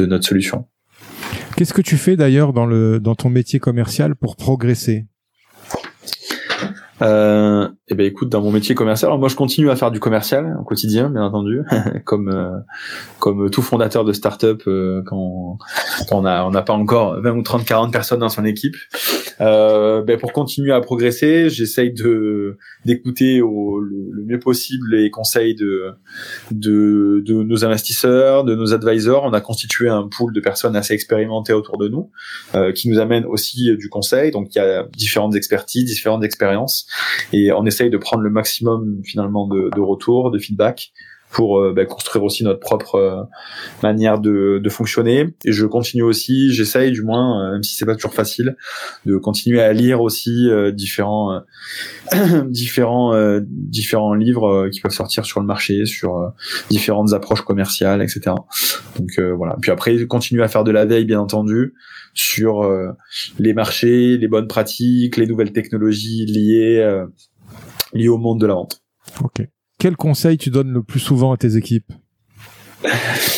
de 0.00 0.06
notre 0.06 0.26
solution. 0.26 0.66
Qu'est-ce 1.62 1.74
que 1.74 1.80
tu 1.80 1.96
fais 1.96 2.16
d'ailleurs 2.16 2.52
dans 2.52 2.66
le 2.66 2.98
dans 2.98 3.14
ton 3.14 3.30
métier 3.30 3.60
commercial 3.60 4.16
pour 4.16 4.34
progresser? 4.34 5.06
Euh, 7.02 7.68
eh 7.92 7.94
ben 7.94 8.06
écoute, 8.06 8.30
dans 8.30 8.40
mon 8.40 8.50
métier 8.50 8.74
commercial, 8.74 9.10
alors 9.10 9.18
moi 9.18 9.28
je 9.28 9.36
continue 9.36 9.70
à 9.70 9.76
faire 9.76 9.90
du 9.90 10.00
commercial 10.00 10.56
au 10.58 10.64
quotidien, 10.64 11.10
bien 11.10 11.24
entendu, 11.24 11.60
comme 12.04 12.30
euh, 12.30 12.58
comme 13.18 13.50
tout 13.50 13.60
fondateur 13.60 14.04
de 14.04 14.14
start-up 14.14 14.62
euh, 14.66 15.02
quand, 15.04 15.58
on 16.10 16.24
a 16.24 16.42
on 16.44 16.50
n'a 16.50 16.62
pas 16.62 16.72
encore 16.72 17.20
20 17.20 17.32
ou 17.32 17.42
30 17.42 17.66
40 17.66 17.92
personnes 17.92 18.20
dans 18.20 18.30
son 18.30 18.46
équipe. 18.46 18.76
Euh, 19.42 20.02
ben 20.02 20.18
pour 20.18 20.32
continuer 20.32 20.72
à 20.72 20.80
progresser, 20.80 21.50
j'essaye 21.50 21.92
de 21.92 22.56
d'écouter 22.86 23.42
au 23.42 23.78
le, 23.78 24.24
mieux 24.24 24.38
possible 24.38 24.94
les 24.94 25.10
conseils 25.10 25.54
de, 25.54 25.92
de 26.50 27.22
de 27.26 27.42
nos 27.42 27.64
investisseurs, 27.64 28.44
de 28.44 28.54
nos 28.54 28.72
advisors. 28.72 29.24
On 29.24 29.34
a 29.34 29.42
constitué 29.42 29.90
un 29.90 30.08
pool 30.08 30.32
de 30.32 30.40
personnes 30.40 30.76
assez 30.76 30.94
expérimentées 30.94 31.52
autour 31.52 31.76
de 31.76 31.88
nous, 31.88 32.10
euh, 32.54 32.72
qui 32.72 32.88
nous 32.88 32.98
amènent 32.98 33.26
aussi 33.26 33.76
du 33.76 33.90
conseil. 33.90 34.30
Donc 34.30 34.54
il 34.54 34.58
y 34.58 34.60
a 34.62 34.86
différentes 34.96 35.34
expertises, 35.34 35.84
différentes 35.84 36.24
expériences, 36.24 36.86
et 37.34 37.52
on 37.52 37.66
de 37.90 37.96
prendre 37.96 38.22
le 38.22 38.30
maximum 38.30 39.00
finalement 39.04 39.46
de, 39.46 39.70
de 39.74 39.80
retours, 39.80 40.30
de 40.30 40.38
feedback 40.38 40.92
pour 41.32 41.58
euh, 41.58 41.72
bah, 41.72 41.86
construire 41.86 42.22
aussi 42.24 42.44
notre 42.44 42.60
propre 42.60 42.94
euh, 42.96 43.22
manière 43.82 44.20
de, 44.20 44.60
de, 44.62 44.68
fonctionner. 44.68 45.34
Et 45.44 45.52
je 45.52 45.66
continue 45.66 46.02
aussi, 46.02 46.52
j'essaye 46.52 46.92
du 46.92 47.02
moins, 47.02 47.42
euh, 47.48 47.52
même 47.52 47.62
si 47.62 47.74
c'est 47.74 47.86
pas 47.86 47.94
toujours 47.94 48.14
facile, 48.14 48.56
de 49.06 49.16
continuer 49.16 49.60
à 49.60 49.72
lire 49.72 50.02
aussi 50.02 50.48
différents 50.72 51.40
différents 52.46 53.12
différents 53.46 54.14
livres 54.14 54.68
qui 54.70 54.80
peuvent 54.80 54.92
sortir 54.92 55.24
sur 55.24 55.40
le 55.40 55.46
marché, 55.46 55.86
sur 55.86 56.32
différentes 56.68 57.12
approches 57.14 57.42
commerciales, 57.42 58.02
etc. 58.02 58.32
Donc 58.98 59.18
voilà. 59.36 59.56
Puis 59.60 59.70
après, 59.70 60.06
continuer 60.06 60.42
à 60.42 60.48
faire 60.48 60.64
de 60.64 60.70
la 60.70 60.84
veille, 60.84 61.04
bien 61.04 61.20
entendu, 61.20 61.74
sur 62.14 62.70
les 63.38 63.54
marchés, 63.54 64.18
les 64.18 64.28
bonnes 64.28 64.48
pratiques, 64.48 65.16
les 65.16 65.26
nouvelles 65.26 65.52
technologies 65.52 66.26
liées 66.26 67.04
liées 67.92 68.08
au 68.08 68.18
monde 68.18 68.40
de 68.40 68.46
la 68.46 68.54
vente. 68.54 68.82
Ok 69.22 69.42
quel 69.82 69.96
conseil 69.96 70.38
tu 70.38 70.50
donnes 70.50 70.70
le 70.70 70.84
plus 70.84 71.00
souvent 71.00 71.32
à 71.32 71.36
tes 71.36 71.56
équipes? 71.56 71.92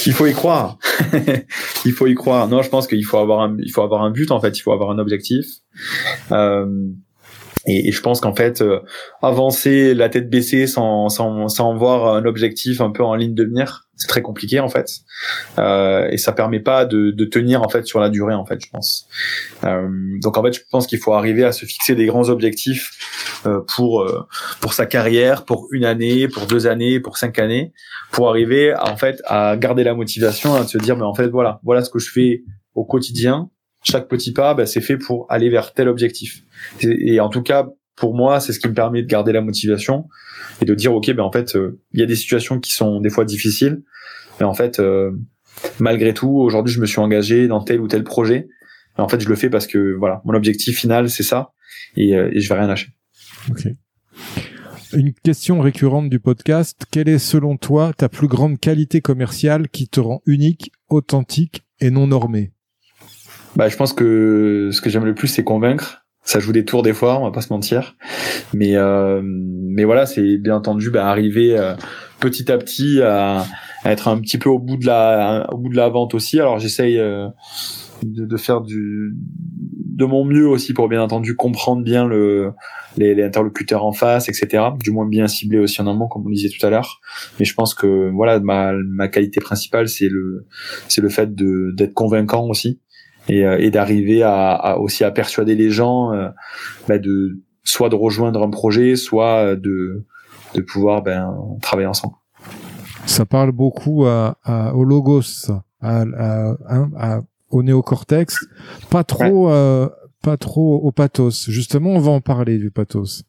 Il 0.05 0.13
faut 0.13 0.27
y 0.27 0.35
croire. 0.35 0.77
il 1.87 1.93
faut 1.93 2.07
y 2.07 2.15
croire. 2.15 2.49
Non, 2.49 2.61
je 2.61 2.69
pense 2.69 2.87
qu'il 2.87 3.05
faut 3.07 3.17
avoir 3.17 3.41
un, 3.41 3.57
il 3.61 3.71
faut 3.71 3.81
avoir 3.81 4.03
un 4.03 4.11
but 4.11 4.31
en 4.31 4.41
fait. 4.41 4.59
Il 4.59 4.61
faut 4.61 4.73
avoir 4.73 4.91
un 4.91 4.99
objectif. 4.99 5.47
Euh, 6.33 6.67
et, 7.67 7.91
je 7.91 8.01
pense 8.03 8.21
qu'en 8.21 8.35
fait, 8.35 8.61
euh, 8.61 8.81
avancer 9.23 9.95
la 9.95 10.11
tête 10.11 10.29
baissée 10.29 10.67
sans, 10.67 11.09
sans, 11.09 11.49
sans 11.49 11.75
voir 11.77 12.15
un 12.15 12.27
objectif 12.27 12.83
un 12.83 12.91
peu 12.91 13.03
en 13.03 13.15
ligne 13.15 13.35
de 13.35 13.45
mire, 13.47 13.84
c'est 13.97 14.09
très 14.09 14.23
compliqué 14.23 14.61
en 14.61 14.69
fait. 14.69 14.91
Euh, 15.59 16.09
et 16.11 16.19
ça 16.19 16.33
permet 16.33 16.61
pas 16.61 16.85
de, 16.85 17.11
de, 17.11 17.25
tenir 17.25 17.63
en 17.63 17.69
fait 17.69 17.87
sur 17.87 18.01
la 18.01 18.11
durée 18.11 18.35
en 18.35 18.45
fait, 18.45 18.61
je 18.61 18.71
pense. 18.71 19.09
Euh, 19.65 19.89
donc 20.21 20.37
en 20.37 20.43
fait, 20.43 20.53
je 20.53 20.61
pense 20.71 20.87
qu'il 20.87 20.99
faut 20.99 21.13
arriver 21.13 21.45
à 21.45 21.53
se 21.53 21.67
fixer 21.67 21.95
des 21.95 22.07
grands 22.07 22.29
objectifs 22.29 23.43
euh, 23.47 23.61
pour 23.75 24.03
euh, 24.03 24.27
pour 24.61 24.75
sa 24.75 24.87
carrière, 24.87 25.45
pour 25.45 25.69
une 25.73 25.85
année, 25.85 26.29
pour 26.29 26.47
deux 26.47 26.67
années, 26.67 27.01
pour 27.01 27.17
cinq 27.19 27.39
années, 27.39 27.73
pour 28.11 28.29
arriver 28.29 28.73
à, 28.73 28.91
en 28.93 28.97
fait 28.97 29.23
à 29.27 29.57
garder 29.57 29.85
la 29.85 29.95
motivation, 29.95 30.55
à 30.55 30.67
se 30.67 30.79
dire 30.79 30.97
mais 30.97 31.05
en 31.05 31.15
fait 31.15 31.29
voilà, 31.29 31.61
voilà 31.63 31.83
ce 31.85 31.91
que 31.91 31.99
je 31.99 32.11
fais 32.11 32.43
au 32.75 32.85
quotidien 32.85 33.51
chaque 33.85 34.09
petit 34.09 34.33
pas, 34.33 34.55
bah, 34.55 34.67
c'est 34.67 34.81
fait 34.81 34.97
pour 34.97 35.27
aller 35.29 35.51
vers 35.51 35.73
tel 35.73 35.89
objectif. 35.89 36.43
Et, 36.81 37.21
en 37.21 37.29
tout 37.29 37.43
cas, 37.43 37.69
pour 37.97 38.15
moi, 38.15 38.41
c'est 38.41 38.53
ce 38.53 38.61
qui 38.61 38.69
me 38.69 38.75
permet 38.75 39.03
de 39.03 39.07
garder 39.07 39.33
la 39.33 39.41
motivation 39.41 40.09
et 40.61 40.65
de 40.65 40.75
dire, 40.75 40.95
ok, 40.95 41.13
ben 41.13 41.23
en 41.23 41.33
fait, 41.33 41.57
euh, 41.57 41.81
il 41.93 42.01
y 42.01 42.03
a 42.03 42.07
des 42.07 42.17
situations 42.17 42.61
qui 42.61 42.73
sont 42.73 43.01
des 43.01 43.11
fois 43.11 43.25
difficiles, 43.25 43.83
mais 44.41 44.47
en 44.47 44.55
fait, 44.55 44.81
euh, 44.81 45.13
malgré 45.79 46.15
tout, 46.15 46.31
aujourd'hui, 46.31 46.73
je 46.75 46.81
me 46.81 46.87
suis 46.87 47.01
engagé 47.01 47.47
dans 47.47 47.63
tel 47.63 47.81
ou 47.81 47.89
tel 47.89 48.05
projet. 48.05 48.49
Et 48.99 49.01
en 49.01 49.09
fait, 49.09 49.21
je 49.21 49.29
le 49.29 49.35
fais 49.35 49.51
parce 49.51 49.67
que 49.67 49.95
voilà, 49.99 50.23
mon 50.25 50.35
objectif 50.35 50.79
final, 50.79 51.09
c'est 51.09 51.23
ça, 51.23 51.53
et, 51.97 52.17
euh, 52.17 52.31
et 52.33 52.41
je 52.41 52.49
vais 52.49 52.59
rien 52.59 52.69
lâcher. 52.69 52.89
Ok. 53.51 53.67
Une 54.93 55.13
question 55.13 55.61
récurrente 55.61 56.09
du 56.09 56.21
podcast 56.21 56.85
quelle 56.89 57.09
est 57.09 57.19
selon 57.19 57.57
toi 57.57 57.93
ta 57.97 58.09
plus 58.09 58.29
grande 58.29 58.61
qualité 58.61 59.01
commerciale 59.01 59.69
qui 59.69 59.89
te 59.89 59.99
rend 59.99 60.23
unique, 60.25 60.71
authentique 60.89 61.65
et 61.81 61.91
non 61.91 62.07
normée? 62.07 62.53
Bah, 63.57 63.69
je 63.69 63.77
pense 63.77 63.93
que 63.93 64.71
ce 64.73 64.81
que 64.81 64.91
j'aime 64.91 65.05
le 65.05 65.15
plus, 65.15 65.29
c'est 65.29 65.45
convaincre. 65.45 66.04
Ça 66.25 66.41
joue 66.41 66.53
des 66.53 66.65
tours 66.65 66.83
des 66.83 66.95
fois, 66.95 67.21
on 67.21 67.25
va 67.25 67.31
pas 67.31 67.43
se 67.43 67.53
mentir. 67.53 67.97
Mais 68.55 68.77
euh, 68.77 69.21
mais 69.23 69.85
voilà, 69.85 70.07
c'est 70.07 70.39
bien 70.39 70.57
entendu 70.57 70.91
bah, 70.91 71.07
arriver 71.07 71.57
euh, 71.57 71.75
petit 72.19 72.51
à 72.51 72.57
petit 72.57 73.03
à, 73.03 73.45
à, 73.83 73.93
être 73.93 74.09
un 74.09 74.19
petit 74.21 74.39
peu 74.39 74.49
au 74.49 74.59
bout 74.59 74.79
de 74.79 74.87
la 74.87 75.47
au 75.53 75.59
bout 75.59 75.69
de 75.69 75.77
la 75.77 75.91
vente 75.91 76.15
aussi. 76.15 76.41
Alors 76.41 76.59
j'essaye 76.59 76.99
euh, 76.99 77.29
de, 78.03 78.25
de, 78.25 78.37
faire 78.39 78.63
du 78.63 79.15
de 79.95 80.05
mon 80.07 80.25
mieux 80.25 80.49
aussi 80.49 80.73
pour 80.73 80.89
bien 80.89 81.03
entendu 81.03 81.37
comprendre 81.37 81.83
bien 81.83 82.07
le 82.07 82.53
les, 82.97 83.15
les, 83.15 83.23
interlocuteurs 83.23 83.85
en 83.85 83.93
face, 83.93 84.31
etc. 84.31 84.65
Du 84.83 84.93
moins 84.93 85.07
bien 85.07 85.27
ciblé 85.27 85.59
aussi 85.59 85.83
en 85.83 85.87
amont, 85.87 86.09
comme 86.09 86.27
on 86.27 86.31
disait 86.31 86.49
tout 86.49 86.65
à 86.65 86.71
l'heure. 86.71 87.01
Mais 87.39 87.45
je 87.45 87.53
pense 87.53 87.75
que 87.75 88.11
voilà, 88.11 88.41
ma, 88.41 88.73
ma 88.73 89.09
qualité 89.09 89.41
principale, 89.41 89.89
c'est 89.89 90.09
le 90.09 90.47
c'est 90.89 91.03
le 91.03 91.11
fait 91.11 91.35
de 91.35 91.71
d'être 91.77 91.93
convaincant 91.93 92.49
aussi 92.49 92.81
et, 93.29 93.45
euh, 93.45 93.59
et 93.59 93.71
d'arriver 93.71 94.23
à, 94.23 94.53
à, 94.55 94.77
aussi 94.77 95.05
à 95.05 95.11
persuader 95.11 95.55
les 95.55 95.71
gens 95.71 96.13
euh, 96.13 96.29
bah 96.89 96.99
de 96.99 97.41
soit 97.63 97.89
de 97.89 97.95
rejoindre 97.95 98.43
un 98.43 98.51
projet, 98.51 98.97
soit 98.97 99.57
de 99.57 100.05
de 100.55 100.61
pouvoir 100.61 101.03
ben, 101.03 101.37
travailler 101.63 101.89
ensemble. 101.89 102.15
Ça 103.07 103.27
parle 103.27 103.53
beaucoup 103.53 104.07
à, 104.07 104.39
à 104.45 104.75
au 104.75 104.85
logos, 104.85 105.51
à, 105.81 107.21
au 107.51 107.63
néocortex, 107.63 108.37
pas 108.91 109.05
trop. 109.05 109.51
Euh, 109.51 109.89
pas 110.23 110.39
trop 110.39 110.81
au 110.83 110.91
pathos. 110.91 111.51
Justement, 111.51 111.91
on 111.91 112.01
va 112.01 112.11
en 112.11 112.23
parler 112.23 112.57
du 112.57 112.71
pathos. 112.71 113.25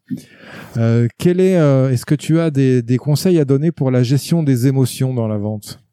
Euh, 0.77 1.10
quel 1.17 1.41
est, 1.41 1.58
euh, 1.58 1.91
est-ce 1.91 2.05
que 2.05 2.15
tu 2.15 2.39
as 2.39 2.51
des, 2.51 2.81
des 2.81 2.95
conseils 2.95 3.38
à 3.38 3.43
donner 3.43 3.73
pour 3.73 3.91
la 3.91 4.01
gestion 4.01 4.43
des 4.43 4.67
émotions 4.67 5.13
dans 5.13 5.27
la 5.27 5.38
vente? 5.38 5.84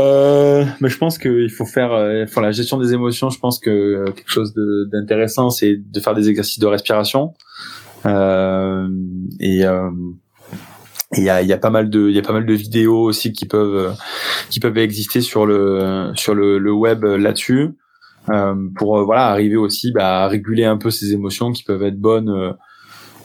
Euh, 0.00 0.64
mais 0.80 0.88
je 0.88 0.98
pense 0.98 1.18
qu'il 1.18 1.50
faut 1.50 1.66
faire, 1.66 1.92
euh, 1.92 2.24
pour 2.32 2.42
la 2.42 2.50
gestion 2.50 2.78
des 2.78 2.92
émotions, 2.92 3.30
je 3.30 3.38
pense 3.38 3.58
que 3.58 3.70
euh, 3.70 4.04
quelque 4.06 4.30
chose 4.30 4.54
d'intéressant, 4.92 5.50
c'est 5.50 5.76
de 5.76 6.00
faire 6.00 6.14
des 6.14 6.28
exercices 6.28 6.58
de 6.58 6.66
respiration. 6.66 7.34
Euh, 8.06 8.88
et 9.40 9.64
euh, 9.64 9.90
il 11.16 11.22
y 11.22 11.30
a, 11.30 11.42
y 11.42 11.52
a 11.52 11.58
pas 11.58 11.70
mal 11.70 11.90
de, 11.90 12.08
il 12.08 12.14
y 12.14 12.18
a 12.18 12.22
pas 12.22 12.32
mal 12.32 12.44
de 12.44 12.54
vidéos 12.54 13.02
aussi 13.02 13.32
qui 13.32 13.46
peuvent, 13.46 13.94
qui 14.50 14.58
peuvent 14.58 14.78
exister 14.78 15.20
sur 15.20 15.46
le, 15.46 16.10
sur 16.16 16.34
le, 16.34 16.58
le 16.58 16.72
web 16.72 17.04
là-dessus, 17.04 17.70
pour 18.76 19.04
voilà 19.04 19.28
arriver 19.28 19.56
aussi 19.56 19.92
bah, 19.92 20.24
à 20.24 20.28
réguler 20.28 20.64
un 20.64 20.76
peu 20.78 20.90
ces 20.90 21.12
émotions 21.12 21.52
qui 21.52 21.62
peuvent 21.62 21.82
être 21.82 22.00
bonnes 22.00 22.54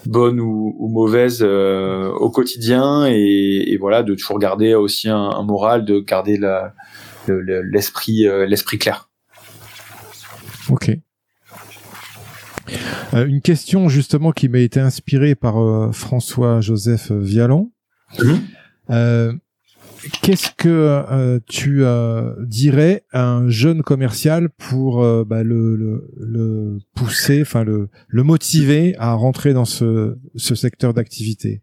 bonne 0.06 0.40
ou, 0.40 0.76
ou 0.78 0.88
mauvaise 0.90 1.40
euh, 1.42 2.10
au 2.12 2.30
quotidien. 2.30 3.06
Et, 3.08 3.72
et, 3.72 3.78
voilà 3.78 4.04
de 4.04 4.16
toujours 4.16 4.40
garder 4.40 4.74
aussi 4.74 5.10
un, 5.10 5.18
un 5.18 5.44
moral 5.44 5.86
de 5.86 6.00
garder 6.00 6.40
l'esprit 7.28 8.28
euh, 8.28 8.46
l'esprit 8.46 8.78
clair. 8.78 9.10
Ok. 10.70 10.92
Euh, 13.16 13.26
une 13.26 13.42
question 13.42 13.90
justement 13.90 14.32
qui 14.32 14.50
m'a 14.50 14.60
été 14.60 14.80
inspirée 14.80 15.34
par 15.36 15.56
François 15.94 16.62
Joseph 16.62 17.12
Vialon 17.12 17.72
mm-hmm. 18.18 19.40
Qu'est-ce 20.22 20.52
que 20.52 20.70
euh, 20.70 21.40
tu 21.48 21.84
euh, 21.84 22.34
dirais 22.40 23.04
à 23.12 23.28
un 23.28 23.50
jeune 23.50 23.82
commercial 23.82 24.50
pour 24.50 25.04
euh, 25.04 25.24
bah, 25.26 25.44
le, 25.44 25.76
le, 25.76 26.10
le, 26.18 26.80
pousser, 26.96 27.42
enfin 27.42 27.64
le, 27.64 27.90
le 28.08 28.24
motiver 28.24 28.96
à 28.98 29.14
rentrer 29.14 29.54
dans 29.54 29.66
ce, 29.66 30.18
ce 30.36 30.56
secteur 30.56 30.94
d'activité? 30.94 31.62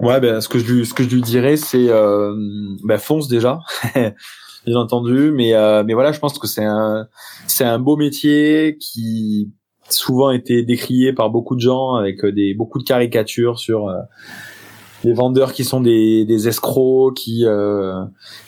Ouais, 0.00 0.20
ben 0.20 0.40
ce 0.40 0.48
que 0.48 0.58
je 0.58 0.72
lui, 0.72 0.86
ce 0.86 0.94
que 0.94 1.04
je 1.04 1.10
lui 1.10 1.22
dirais, 1.22 1.56
c'est 1.56 1.86
ben, 1.86 2.98
fonce 2.98 3.28
déjà, 3.28 3.60
bien 4.66 4.76
entendu, 4.76 5.30
mais 5.30 5.52
mais 5.84 5.94
voilà, 5.94 6.10
je 6.10 6.18
pense 6.18 6.38
que 6.38 6.48
c'est 6.48 6.64
un 6.64 7.06
c'est 7.46 7.64
un 7.64 7.78
beau 7.78 7.96
métier 7.96 8.78
qui 8.80 9.52
souvent 9.88 10.30
été 10.30 10.64
décrié 10.64 11.12
par 11.12 11.30
beaucoup 11.30 11.54
de 11.54 11.60
gens 11.60 11.94
avec 11.94 12.24
des 12.26 12.52
beaucoup 12.54 12.80
de 12.80 12.84
caricatures 12.84 13.60
sur 13.60 13.94
les 15.04 15.12
vendeurs 15.12 15.52
qui 15.52 15.64
sont 15.64 15.80
des, 15.80 16.24
des 16.24 16.48
escrocs, 16.48 17.14
qui 17.14 17.44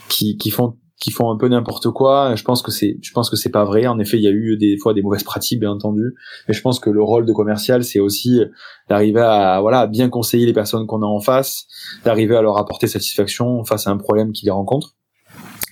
qui 0.09 0.37
qui 0.37 0.51
font 0.51 0.77
qui 1.05 1.11
font 1.11 1.31
un 1.31 1.37
peu 1.37 1.49
n'importe 1.49 1.91
quoi. 1.91 2.35
Je 2.35 2.43
pense 2.45 2.63
que 2.63 2.71
c'est, 2.71 2.97
je 3.03 3.13
pense 3.13 3.29
que 3.29 3.37
c'est 3.37 3.51
pas 3.51 3.65
vrai. 3.65 3.87
En 3.87 3.99
effet, 3.99 4.17
il 4.17 4.23
y 4.23 4.27
a 4.27 4.31
eu 4.31 4.57
des 4.57 4.79
fois 4.79 4.95
des 4.95 5.03
mauvaises 5.03 5.23
pratiques, 5.23 5.61
bien 5.61 5.71
entendu. 5.71 6.15
Mais 6.49 6.55
je 6.55 6.63
pense 6.63 6.81
que 6.81 6.89
le 6.89 7.03
rôle 7.03 7.27
de 7.27 7.33
commercial, 7.35 7.85
c'est 7.85 8.01
aussi 8.01 8.41
d'arriver 8.89 9.21
à, 9.21 9.61
voilà, 9.61 9.87
bien 9.87 10.09
conseiller 10.09 10.47
les 10.47 10.55
personnes 10.55 10.87
qu'on 10.87 11.03
a 11.03 11.07
en 11.07 11.21
face, 11.21 11.67
d'arriver 12.07 12.37
à 12.37 12.41
leur 12.41 12.57
apporter 12.57 12.87
satisfaction 12.87 13.65
face 13.65 13.87
à 13.87 13.91
un 13.91 13.99
problème 13.99 14.33
qu'ils 14.33 14.51
rencontrent 14.51 14.95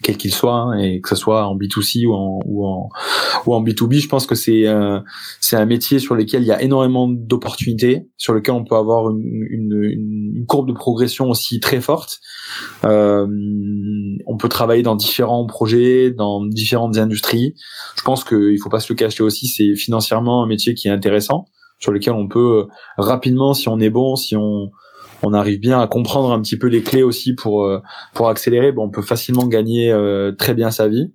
quel 0.02 0.16
qu'il 0.16 0.32
soit, 0.32 0.54
hein, 0.54 0.78
et 0.78 1.00
que 1.00 1.08
ce 1.08 1.14
soit 1.14 1.46
en 1.46 1.56
B2C 1.56 2.06
ou 2.06 2.12
en, 2.12 2.40
ou 2.44 2.66
en, 2.66 2.88
ou 3.46 3.54
en 3.54 3.62
B2B, 3.62 4.00
je 4.00 4.08
pense 4.08 4.26
que 4.26 4.34
c'est 4.34 4.66
euh, 4.66 4.98
c'est 5.40 5.56
un 5.56 5.64
métier 5.64 6.00
sur 6.00 6.14
lequel 6.14 6.42
il 6.42 6.46
y 6.46 6.52
a 6.52 6.60
énormément 6.60 7.08
d'opportunités, 7.08 8.08
sur 8.16 8.34
lequel 8.34 8.54
on 8.54 8.64
peut 8.64 8.74
avoir 8.74 9.10
une, 9.10 9.22
une, 9.48 9.82
une 9.84 10.21
courbe 10.46 10.68
de 10.68 10.72
progression 10.72 11.28
aussi 11.28 11.60
très 11.60 11.80
forte. 11.80 12.20
Euh, 12.84 13.26
on 14.26 14.36
peut 14.36 14.48
travailler 14.48 14.82
dans 14.82 14.96
différents 14.96 15.46
projets, 15.46 16.10
dans 16.10 16.44
différentes 16.44 16.98
industries. 16.98 17.54
Je 17.96 18.02
pense 18.02 18.24
qu'il 18.24 18.58
faut 18.62 18.70
pas 18.70 18.80
se 18.80 18.92
le 18.92 18.96
cacher 18.96 19.22
aussi, 19.22 19.48
c'est 19.48 19.74
financièrement 19.74 20.42
un 20.42 20.46
métier 20.46 20.74
qui 20.74 20.88
est 20.88 20.92
intéressant, 20.92 21.46
sur 21.78 21.92
lequel 21.92 22.14
on 22.14 22.28
peut 22.28 22.66
rapidement, 22.96 23.54
si 23.54 23.68
on 23.68 23.78
est 23.80 23.90
bon, 23.90 24.16
si 24.16 24.36
on 24.36 24.70
on 25.22 25.32
arrive 25.32 25.60
bien 25.60 25.80
à 25.80 25.86
comprendre 25.86 26.32
un 26.32 26.40
petit 26.40 26.58
peu 26.58 26.66
les 26.66 26.82
clés 26.82 27.02
aussi 27.02 27.34
pour 27.34 27.64
euh, 27.64 27.80
pour 28.14 28.28
accélérer, 28.28 28.72
bon, 28.72 28.84
on 28.84 28.90
peut 28.90 29.02
facilement 29.02 29.46
gagner 29.46 29.90
euh, 29.92 30.32
très 30.32 30.54
bien 30.54 30.70
sa 30.70 30.88
vie 30.88 31.12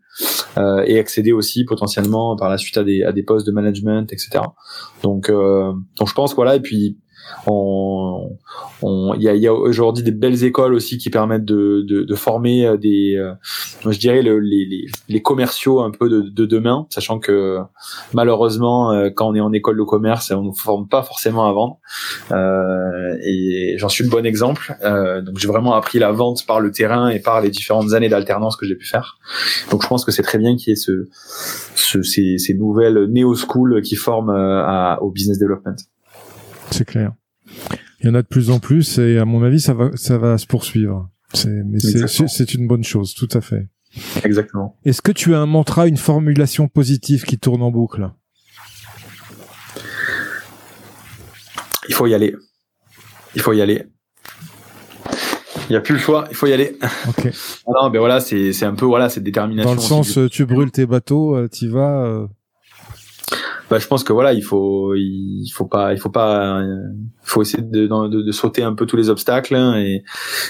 euh, 0.58 0.84
et 0.86 0.98
accéder 0.98 1.32
aussi 1.32 1.66
potentiellement 1.66 2.36
par 2.36 2.50
la 2.50 2.58
suite 2.58 2.78
à 2.78 2.84
des 2.84 3.04
à 3.04 3.12
des 3.12 3.24
postes 3.24 3.46
de 3.46 3.52
management, 3.52 4.12
etc. 4.12 4.40
Donc 5.04 5.30
donc 5.30 6.08
je 6.08 6.14
pense 6.14 6.34
voilà 6.36 6.56
et 6.56 6.62
puis 6.62 6.98
on 7.46 8.38
il 8.82 9.22
y 9.22 9.30
a, 9.30 9.36
y 9.36 9.48
a 9.48 9.54
aujourd'hui 9.54 10.04
des 10.04 10.12
belles 10.12 10.44
écoles 10.44 10.74
aussi 10.74 10.98
qui 10.98 11.10
permettent 11.10 11.46
de, 11.46 11.84
de, 11.88 12.04
de 12.04 12.16
former 12.16 12.66
euh, 12.66 12.78
des, 12.78 13.16
euh, 13.16 13.34
je 13.90 13.98
dirais 13.98 14.22
le, 14.22 14.40
les, 14.40 14.66
les, 14.66 14.86
les, 15.08 15.22
commerciaux 15.22 15.82
un 15.82 15.92
peu 15.92 16.10
de, 16.10 16.22
de, 16.22 16.46
demain, 16.46 16.86
sachant 16.90 17.20
que 17.20 17.60
malheureusement 18.14 18.92
euh, 18.92 19.10
quand 19.14 19.28
on 19.30 19.36
est 19.36 19.40
en 19.40 19.54
école 19.54 19.78
de 19.78 19.84
commerce, 19.84 20.32
on 20.32 20.44
ne 20.44 20.52
forme 20.52 20.88
pas 20.88 21.04
forcément 21.04 21.48
à 21.48 21.54
vendre. 21.54 21.80
Euh, 22.32 23.18
et 23.24 23.76
j'en 23.78 23.90
suis 23.90 24.04
le 24.04 24.10
bon 24.10 24.26
exemple. 24.26 24.76
Euh, 24.84 25.22
donc 25.22 25.38
j'ai 25.38 25.48
vraiment 25.48 25.74
appris 25.76 26.00
la 26.00 26.12
vente 26.12 26.46
par 26.46 26.60
le 26.60 26.72
terrain 26.72 27.10
et 27.10 27.20
par 27.20 27.42
les 27.42 27.50
différentes 27.50 27.94
années 27.94 28.10
d'alternance 28.10 28.56
que 28.56 28.66
j'ai 28.66 28.76
pu 28.76 28.86
faire. 28.86 29.18
Donc 29.72 29.84
je 29.84 29.88
pense 29.88 30.06
que 30.06 30.12
c'est 30.12 30.24
très 30.24 30.38
bien 30.38 30.56
qu'il 30.56 30.70
y 30.70 30.74
ait 30.74 30.76
ce, 30.76 31.08
ce 31.76 32.02
ces, 32.04 32.38
ces, 32.38 32.54
nouvelles 32.54 33.06
néo 33.10 33.36
school 33.36 33.82
qui 33.82 33.96
forment 33.96 34.32
à, 34.32 35.00
au 35.02 35.12
business 35.12 35.40
development. 35.40 35.76
C'est 36.72 36.86
clair. 36.86 37.14
Il 38.00 38.08
y 38.08 38.10
en 38.10 38.16
a 38.16 38.22
de 38.22 38.28
plus 38.28 38.50
en 38.50 38.60
plus 38.60 39.00
et 39.00 39.18
à 39.18 39.26
mon 39.26 39.44
avis, 39.44 39.60
ça 39.60 39.74
va, 39.74 39.92
ça 39.96 40.18
va 40.18 40.38
se 40.38 40.46
poursuivre. 40.46 41.10
C'est, 41.34 41.50
mais 41.50 41.80
c'est 41.80 42.54
une 42.54 42.68
bonne 42.68 42.84
chose, 42.84 43.14
tout 43.14 43.30
à 43.34 43.42
fait. 43.42 43.68
Exactement. 44.24 44.78
Est-ce 44.86 45.02
que 45.02 45.12
tu 45.12 45.34
as 45.34 45.40
un 45.40 45.46
mantra, 45.46 45.88
une 45.88 45.98
formulation 45.98 46.68
positive 46.68 47.24
qui 47.24 47.38
tourne 47.38 47.62
en 47.62 47.72
boucle? 47.72 48.12
Il 51.90 51.96
faut 51.96 52.08
y 52.08 52.14
aller. 52.14 52.36
Il 53.36 53.42
faut 53.42 53.54
y 53.54 53.62
aller. 53.62 53.86
Il 55.70 55.74
n'y 55.74 55.76
a 55.76 55.82
plus 55.82 55.96
le 55.96 56.00
choix, 56.00 56.28
il 56.30 56.36
faut 56.36 56.48
y 56.48 56.54
aller. 56.54 56.78
Ok. 57.10 57.30
non, 57.68 57.90
mais 57.90 57.98
voilà, 58.00 58.22
c'est, 58.22 58.54
c'est 58.54 58.66
un 58.66 58.76
peu 58.76 58.86
voilà, 58.86 59.10
cette 59.10 59.24
détermination. 59.24 59.70
Dans 59.70 59.76
le 59.76 59.82
sens, 59.82 60.18
tu 60.32 60.46
brûles 60.46 60.72
tes 60.72 60.86
bateaux, 60.86 61.36
euh, 61.36 61.50
tu 61.50 61.68
vas. 61.68 62.30
Bah, 63.70 63.80
je 63.80 63.88
pense 63.88 64.04
que 64.04 64.14
voilà, 64.14 64.34
il 64.34 64.44
faut, 64.44 64.96
il 64.96 65.50
faut 65.54 65.66
pas, 65.66 65.94
il 65.94 66.00
faut 66.00 66.10
pas, 66.10 66.62
il 66.64 67.04
faut 67.24 67.42
essayer 67.42 67.62
de, 67.62 67.88
de, 67.88 68.22
de, 68.22 68.32
sauter 68.32 68.64
un 68.64 68.74
peu 68.74 68.86
tous 68.86 68.96
les 68.96 69.10
obstacles 69.10 69.56
hein, 69.56 69.78
et, 69.78 70.04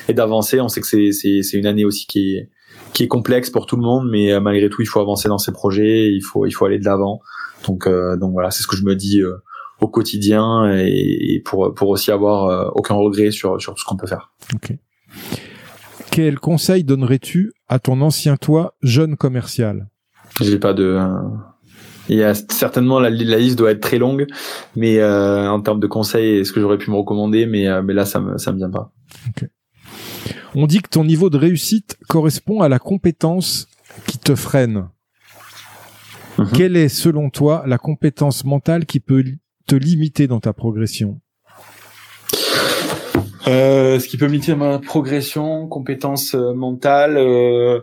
et 0.08 0.14
d'avancer. 0.14 0.62
On 0.62 0.68
sait 0.68 0.82
que 0.82 0.88
c'est, 0.88 1.12
c'est, 1.12 1.42
c'est 1.42 1.58
une 1.58 1.66
année 1.66 1.84
aussi 1.84 2.06
qui 2.06 2.36
est, 2.36 2.50
qui 2.94 3.04
est 3.04 3.08
complexe 3.08 3.50
pour 3.50 3.66
tout 3.66 3.76
le 3.76 3.82
monde, 3.82 4.08
mais 4.12 4.32
euh, 4.32 4.40
malgré 4.40 4.70
tout, 4.70 4.82
il 4.84 4.88
faut 4.88 5.00
avancer 5.00 5.30
dans 5.30 5.40
ses 5.40 5.52
projets, 5.52 6.14
il 6.14 6.22
faut, 6.22 6.46
il 6.46 6.52
faut 6.52 6.66
aller 6.66 6.78
de 6.78 6.86
l'avant. 6.86 7.22
Donc, 7.66 7.88
euh, 7.88 8.18
donc 8.18 8.34
voilà, 8.34 8.52
c'est 8.52 8.62
ce 8.62 8.68
que 8.68 8.76
je 8.76 8.84
me 8.84 8.96
dis 8.96 9.22
euh, 9.22 9.38
au 9.82 9.88
quotidien 9.88 10.72
et, 10.76 11.42
pour, 11.44 11.74
pour 11.74 11.90
aussi 11.90 12.12
avoir 12.12 12.76
aucun 12.76 12.94
regret 12.96 13.32
sur, 13.32 13.60
sur 13.60 13.74
tout 13.74 13.82
ce 13.82 13.86
qu'on 13.86 13.98
peut 13.98 14.08
faire. 14.08 14.32
Ok. 14.54 14.76
Quel 16.12 16.40
conseil 16.40 16.84
donnerais-tu 16.84 17.54
à 17.68 17.80
ton 17.80 18.02
ancien 18.02 18.38
toi, 18.38 18.76
jeune 18.82 19.16
commercial? 19.16 19.88
J'ai 20.42 20.58
pas 20.58 20.74
de 20.74 21.00
il 22.10 22.18
y 22.18 22.24
a 22.24 22.34
certainement 22.34 23.00
la, 23.00 23.10
liste 23.10 23.58
doit 23.58 23.72
être 23.72 23.82
très 23.82 23.98
longue, 23.98 24.28
mais 24.76 25.00
euh, 25.00 25.50
en 25.50 25.62
termes 25.62 25.80
de 25.80 25.88
conseils, 25.88 26.40
est-ce 26.40 26.52
que 26.52 26.60
j'aurais 26.60 26.78
pu 26.78 26.92
me 26.92 26.96
recommander 26.96 27.46
Mais 27.46 27.68
euh, 27.68 27.82
mais 27.82 27.94
là, 27.94 28.06
ça 28.06 28.20
me 28.20 28.38
ça 28.38 28.52
me 28.52 28.58
vient 28.58 28.70
pas. 28.70 28.92
On 30.56 30.66
dit 30.66 30.82
que 30.82 30.90
ton 30.90 31.04
niveau 31.04 31.30
de 31.30 31.38
réussite 31.38 31.98
correspond 32.08 32.62
à 32.62 32.70
la 32.70 32.80
compétence 32.80 33.68
qui 34.08 34.18
te 34.18 34.36
freine. 34.36 34.88
Mhm. 36.38 36.52
Quelle 36.54 36.76
est, 36.76 36.90
selon 36.90 37.30
toi, 37.30 37.64
la 37.66 37.78
compétence 37.78 38.46
mentale 38.46 38.86
qui 38.86 39.00
peut 39.00 39.24
te 39.68 39.76
limiter 39.76 40.28
dans 40.28 40.40
ta 40.40 40.54
progression? 40.54 41.20
Euh, 43.48 44.00
Ce 44.00 44.08
qui 44.08 44.18
peut 44.18 44.26
limiter 44.26 44.56
ma 44.56 44.80
progression, 44.80 45.68
compétence 45.68 46.36
euh, 46.36 46.54
mentale. 46.54 47.18
Euh, 47.18 47.80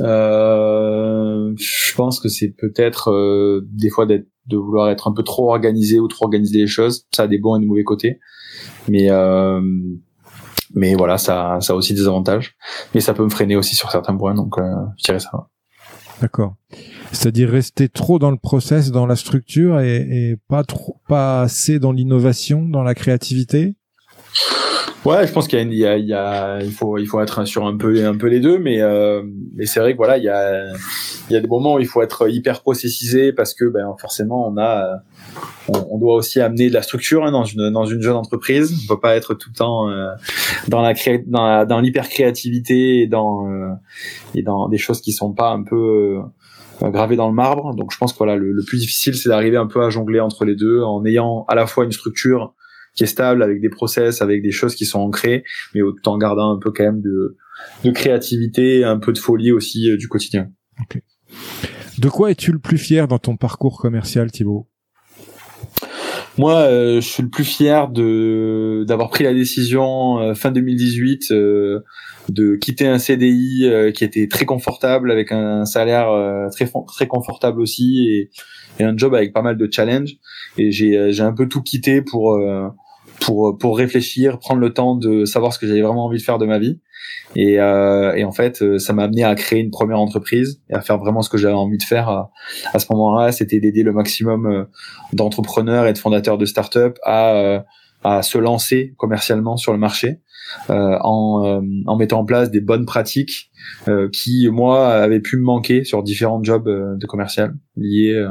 euh, 0.00 1.52
je 1.56 1.94
pense 1.94 2.20
que 2.20 2.28
c'est 2.28 2.48
peut-être 2.48 3.10
euh, 3.10 3.66
des 3.72 3.90
fois 3.90 4.06
d'être 4.06 4.26
de 4.46 4.56
vouloir 4.58 4.90
être 4.90 5.08
un 5.08 5.12
peu 5.12 5.22
trop 5.22 5.50
organisé 5.50 5.98
ou 6.00 6.08
trop 6.08 6.26
organiser 6.26 6.58
les 6.58 6.66
choses. 6.66 7.06
Ça 7.14 7.22
a 7.22 7.26
des 7.26 7.38
bons 7.38 7.56
et 7.56 7.60
des 7.60 7.66
mauvais 7.66 7.84
côtés, 7.84 8.20
mais 8.88 9.10
euh, 9.10 9.60
mais 10.74 10.94
voilà, 10.94 11.16
ça 11.18 11.58
ça 11.60 11.72
a 11.72 11.76
aussi 11.76 11.94
des 11.94 12.06
avantages. 12.06 12.56
Mais 12.94 13.00
ça 13.00 13.14
peut 13.14 13.24
me 13.24 13.30
freiner 13.30 13.56
aussi 13.56 13.74
sur 13.74 13.90
certains 13.90 14.16
points, 14.16 14.34
donc 14.34 14.58
euh, 14.58 14.62
je 14.98 15.04
dirais 15.04 15.20
ça. 15.20 15.48
D'accord. 16.20 16.56
C'est-à-dire 17.10 17.50
rester 17.50 17.88
trop 17.88 18.18
dans 18.18 18.30
le 18.30 18.36
process, 18.36 18.90
dans 18.90 19.06
la 19.06 19.16
structure 19.16 19.80
et, 19.80 19.96
et 19.96 20.36
pas 20.48 20.62
trop, 20.62 21.00
pas 21.08 21.42
assez 21.42 21.78
dans 21.78 21.92
l'innovation, 21.92 22.64
dans 22.64 22.82
la 22.82 22.94
créativité? 22.94 23.76
Ouais, 25.04 25.26
je 25.26 25.32
pense 25.32 25.48
qu'il 25.48 25.58
y 25.74 25.84
a, 25.84 25.96
il 25.98 26.06
y 26.06 26.14
a, 26.14 26.60
il 26.62 26.72
faut, 26.72 26.96
il 26.96 27.06
faut 27.06 27.20
être 27.20 27.44
sur 27.44 27.66
un 27.66 27.76
peu, 27.76 28.06
un 28.06 28.16
peu 28.16 28.26
les 28.26 28.40
deux, 28.40 28.58
mais, 28.58 28.80
euh, 28.80 29.22
mais 29.54 29.66
c'est 29.66 29.78
vrai 29.78 29.92
que 29.92 29.98
voilà, 29.98 30.16
il 30.16 30.24
y 30.24 30.30
a, 30.30 30.72
il 31.28 31.32
y 31.34 31.36
a 31.36 31.40
des 31.40 31.46
moments 31.46 31.74
où 31.74 31.78
il 31.78 31.86
faut 31.86 32.02
être 32.02 32.28
hyper 32.30 32.62
processisé 32.62 33.32
parce 33.32 33.52
que, 33.52 33.66
ben, 33.66 33.94
forcément, 33.98 34.48
on 34.48 34.56
a, 34.56 35.02
on, 35.68 35.98
doit 35.98 36.14
aussi 36.14 36.40
amener 36.40 36.68
de 36.68 36.74
la 36.74 36.80
structure 36.80 37.24
hein, 37.24 37.32
dans 37.32 37.44
une, 37.44 37.70
dans 37.70 37.84
une 37.84 38.00
jeune 38.00 38.16
entreprise. 38.16 38.74
On 38.84 38.94
peut 38.94 39.00
pas 39.00 39.14
être 39.14 39.34
tout 39.34 39.50
le 39.52 39.56
temps 39.56 39.90
euh, 39.90 40.08
dans 40.68 40.80
la 40.80 40.94
cré... 40.94 41.22
dans, 41.26 41.66
dans 41.66 41.80
l'hyper 41.80 42.08
créativité 42.08 43.02
et 43.02 43.06
dans, 43.06 43.46
euh, 43.50 43.72
et 44.34 44.42
dans 44.42 44.68
des 44.68 44.78
choses 44.78 45.00
qui 45.00 45.12
sont 45.12 45.32
pas 45.32 45.50
un 45.50 45.64
peu 45.64 46.22
euh, 46.82 46.90
gravées 46.90 47.16
dans 47.16 47.28
le 47.28 47.34
marbre. 47.34 47.74
Donc, 47.74 47.92
je 47.92 47.98
pense 47.98 48.12
que 48.12 48.18
voilà, 48.18 48.36
le 48.36 48.64
plus 48.66 48.78
difficile, 48.78 49.14
c'est 49.14 49.28
d'arriver 49.28 49.58
un 49.58 49.66
peu 49.66 49.82
à 49.82 49.90
jongler 49.90 50.20
entre 50.20 50.46
les 50.46 50.54
deux 50.54 50.82
en 50.82 51.04
ayant 51.04 51.44
à 51.48 51.54
la 51.54 51.66
fois 51.66 51.84
une 51.84 51.92
structure 51.92 52.54
qui 52.94 53.04
est 53.04 53.08
stable 53.08 53.42
avec 53.42 53.60
des 53.60 53.70
process, 53.70 54.22
avec 54.22 54.42
des 54.42 54.52
choses 54.52 54.74
qui 54.74 54.86
sont 54.86 55.00
ancrées, 55.00 55.44
mais 55.74 55.80
tout 55.80 56.08
en 56.08 56.18
gardant 56.18 56.54
un 56.54 56.58
peu 56.58 56.70
quand 56.70 56.84
même 56.84 57.00
de, 57.00 57.36
de 57.84 57.90
créativité, 57.90 58.84
un 58.84 58.98
peu 58.98 59.12
de 59.12 59.18
folie 59.18 59.52
aussi 59.52 59.90
euh, 59.90 59.96
du 59.96 60.08
quotidien. 60.08 60.50
De 61.98 62.08
quoi 62.08 62.30
es-tu 62.30 62.52
le 62.52 62.58
plus 62.58 62.78
fier 62.78 63.08
dans 63.08 63.18
ton 63.18 63.36
parcours 63.36 63.78
commercial, 63.78 64.30
Thibaut? 64.30 64.66
Moi, 66.36 66.54
euh, 66.54 67.00
je 67.00 67.08
suis 67.08 67.22
le 67.22 67.28
plus 67.28 67.44
fier 67.44 67.88
de 67.88 68.84
d'avoir 68.88 69.08
pris 69.08 69.22
la 69.22 69.32
décision 69.32 70.18
euh, 70.18 70.34
fin 70.34 70.50
2018 70.50 71.30
de 71.30 72.56
quitter 72.56 72.88
un 72.88 72.98
CDI 72.98 73.70
qui 73.94 74.02
était 74.02 74.26
très 74.26 74.44
confortable 74.44 75.12
avec 75.12 75.30
un 75.30 75.64
salaire 75.64 76.08
très 76.50 76.68
très 76.88 77.06
confortable 77.06 77.60
aussi 77.60 78.08
et, 78.08 78.30
et, 78.80 78.84
un 78.84 78.96
job 78.96 79.14
avec 79.14 79.32
pas 79.32 79.42
mal 79.42 79.56
de 79.56 79.68
challenges. 79.70 80.16
Et 80.58 80.72
j'ai 80.72 81.12
j'ai 81.12 81.22
un 81.22 81.34
peu 81.34 81.46
tout 81.46 81.62
quitté 81.62 82.02
pour 82.02 82.36
pour 83.20 83.56
pour 83.58 83.78
réfléchir, 83.78 84.38
prendre 84.38 84.60
le 84.60 84.72
temps 84.72 84.96
de 84.96 85.24
savoir 85.24 85.52
ce 85.52 85.58
que 85.58 85.66
j'avais 85.66 85.82
vraiment 85.82 86.06
envie 86.06 86.18
de 86.18 86.22
faire 86.22 86.38
de 86.38 86.46
ma 86.46 86.58
vie. 86.58 86.80
Et, 87.36 87.60
euh, 87.60 88.14
et 88.14 88.24
en 88.24 88.32
fait, 88.32 88.62
euh, 88.62 88.78
ça 88.78 88.92
m'a 88.92 89.04
amené 89.04 89.24
à 89.24 89.34
créer 89.34 89.60
une 89.60 89.70
première 89.70 89.98
entreprise 89.98 90.62
et 90.70 90.74
à 90.74 90.80
faire 90.80 90.98
vraiment 90.98 91.22
ce 91.22 91.28
que 91.28 91.36
j'avais 91.36 91.54
envie 91.54 91.78
de 91.78 91.82
faire 91.82 92.08
à, 92.08 92.30
à 92.72 92.78
ce 92.78 92.86
moment-là. 92.90 93.32
C'était 93.32 93.60
d'aider 93.60 93.82
le 93.82 93.92
maximum 93.92 94.46
euh, 94.46 94.64
d'entrepreneurs 95.12 95.86
et 95.86 95.92
de 95.92 95.98
fondateurs 95.98 96.38
de 96.38 96.46
startups 96.46 96.94
à 97.02 97.32
euh, 97.32 97.60
à 98.04 98.22
se 98.22 98.36
lancer 98.36 98.92
commercialement 98.98 99.56
sur 99.56 99.72
le 99.72 99.78
marché 99.78 100.20
euh, 100.70 100.98
en, 101.00 101.44
euh, 101.44 101.60
en 101.86 101.96
mettant 101.96 102.20
en 102.20 102.24
place 102.24 102.50
des 102.50 102.60
bonnes 102.60 102.86
pratiques 102.86 103.50
euh, 103.88 104.08
qui 104.10 104.48
moi 104.50 104.88
avaient 104.88 105.20
pu 105.20 105.36
me 105.36 105.42
manquer 105.42 105.84
sur 105.84 106.02
différents 106.02 106.42
jobs 106.42 106.68
de 106.68 107.06
commercial 107.06 107.54
liés 107.76 108.24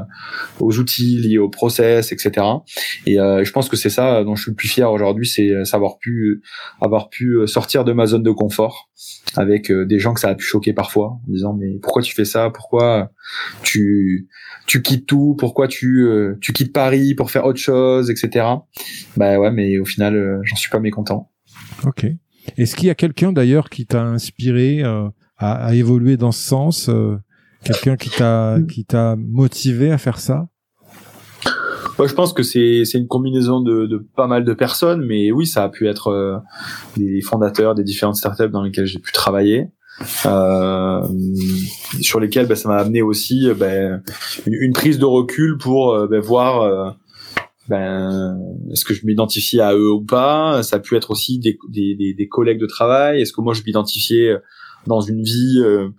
aux 0.60 0.80
outils, 0.80 1.18
liés 1.18 1.38
au 1.38 1.50
process, 1.50 2.12
etc. 2.12 2.46
Et 3.06 3.16
je 3.16 3.52
pense 3.52 3.68
que 3.68 3.76
c'est 3.76 3.90
ça 3.90 4.24
dont 4.24 4.36
je 4.36 4.44
suis 4.44 4.52
le 4.52 4.56
plus 4.56 4.70
fier 4.70 4.90
aujourd'hui, 4.90 5.28
c'est 5.28 5.66
savoir 5.66 5.98
pu 5.98 6.42
avoir 6.82 7.10
pu 7.10 7.40
sortir 7.46 7.84
de 7.84 7.92
ma 7.92 8.06
zone 8.06 8.24
de 8.24 8.32
confort 8.32 8.90
avec 9.36 9.70
des 9.72 10.00
gens 10.00 10.14
que 10.14 10.22
ça 10.22 10.30
a 10.30 10.36
pu 10.36 10.46
choquer 10.46 10.72
parfois 10.72 11.20
en 11.28 11.32
disant 11.32 11.54
mais 11.54 11.78
pourquoi 11.82 12.02
tu 12.02 12.14
fais 12.14 12.26
ça? 12.26 12.52
Pourquoi 12.52 13.12
tu 13.64 14.30
tu 14.66 14.82
quittes 14.82 15.08
tout? 15.08 15.36
Pourquoi 15.38 15.68
tu 15.68 16.08
tu 16.40 16.54
quittes 16.54 16.72
Paris 16.72 17.14
pour 17.16 17.30
faire 17.30 17.46
autre 17.46 17.60
chose? 17.60 18.10
Etc 18.10 18.46
bah 19.18 19.40
ouais 19.40 19.52
mais 19.52 19.78
au 19.78 19.86
final 19.86 20.40
j'en 20.44 20.56
suis 20.56 20.70
pas 20.70 20.80
mécontent 20.80 21.33
Ok. 21.86 22.06
Est-ce 22.58 22.76
qu'il 22.76 22.88
y 22.88 22.90
a 22.90 22.96
quelqu'un 22.96 23.32
d'ailleurs 23.32 23.70
qui 23.70 23.86
t'a 23.86 24.04
inspiré 24.04 24.84
à, 24.84 25.12
à, 25.38 25.76
évoluer 25.76 26.18
dans 26.18 26.32
ce 26.32 26.42
sens 26.42 26.90
Quelqu'un 27.64 27.96
qui 27.96 28.10
t'a 28.10 28.58
qui 28.70 28.84
t'a 28.84 29.16
motivé 29.16 29.92
à 29.92 29.98
faire 29.98 30.20
ça? 30.20 30.48
Moi, 31.98 32.08
je 32.08 32.14
pense 32.14 32.34
que 32.34 32.44
c'est 32.44 32.84
une 32.94 33.08
combinaison 33.08 33.62
de, 33.62 33.86
de 33.86 33.98
pas 34.16 34.28
mal 34.28 34.44
de 34.44 34.54
personnes, 34.54 35.06
mais 35.06 35.32
oui, 35.32 35.46
ça 35.46 35.64
a 35.64 35.70
pu 35.70 35.88
être 35.88 36.08
euh, 36.08 36.38
des 36.98 37.22
fondateurs 37.22 37.76
des 37.76 37.84
différentes 37.84 38.16
startups 38.16 38.50
dans 38.50 38.64
lesquelles 38.64 38.88
j'ai 38.88 39.00
pu 39.00 39.12
travailler. 39.12 39.68
Euh, 40.26 41.02
sur 42.02 42.20
lesquelles 42.20 42.48
ben, 42.48 42.56
ça 42.56 42.68
m'a 42.68 42.78
amené 42.78 43.04
aussi 43.04 43.48
ben, 43.56 44.02
une, 44.48 44.74
prise 44.74 44.98
de 44.98 45.06
recul 45.06 45.60
pour 45.60 46.08
ben, 46.08 46.20
voir 46.20 46.62
euh, 46.62 46.90
ben, 47.70 48.38
est-ce 48.72 48.86
que 48.86 48.94
je 48.94 49.06
m'identifie 49.06 49.60
à 49.60 49.74
eux 49.74 49.92
ou 49.92 50.02
pas? 50.02 50.64
Ça 50.64 50.78
a 50.78 50.80
pu 50.80 50.96
être 50.96 51.12
aussi 51.12 51.40
des, 51.40 51.58
des, 51.70 51.96
des, 51.96 52.14
des 52.14 52.28
collègues 52.28 52.60
de 52.60 52.66
travail. 52.66 53.22
Est-ce 53.22 53.34
que 53.34 53.42
moi 53.42 53.54
je 53.54 53.62
m'identifiais 53.66 54.38
dans 54.86 55.02
une 55.02 55.24
vie 55.24 55.60
euh, 55.60 55.90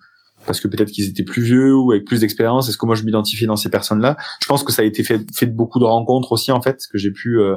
parce 0.47 0.61
que 0.61 0.69
peut-être 0.69 0.91
qu'ils 0.91 1.09
étaient 1.09 1.23
plus 1.25 1.43
vieux 1.43 1.75
ou 1.75 1.93
avec 1.93 2.05
plus 2.05 2.21
d'expérience. 2.21 2.69
Est-ce 2.69 2.79
que 2.79 2.87
moi 2.87 2.95
je 2.95 3.03
m'identifie 3.05 3.47
dans 3.47 3.57
ces 3.57 3.71
personnes-là? 3.71 4.17
Je 4.43 4.47
pense 4.47 4.63
que 4.63 4.73
ça 4.73 4.83
a 4.83 4.85
été 4.85 5.03
fait, 5.03 5.21
fait 5.35 5.47
de 5.47 5.55
beaucoup 5.55 5.79
de 5.79 5.85
rencontres 5.85 6.33
aussi 6.33 6.53
en 6.53 6.61
fait, 6.61 6.81
que 6.91 6.99
j'ai 6.99 7.11
pu 7.11 7.41
euh, 7.41 7.57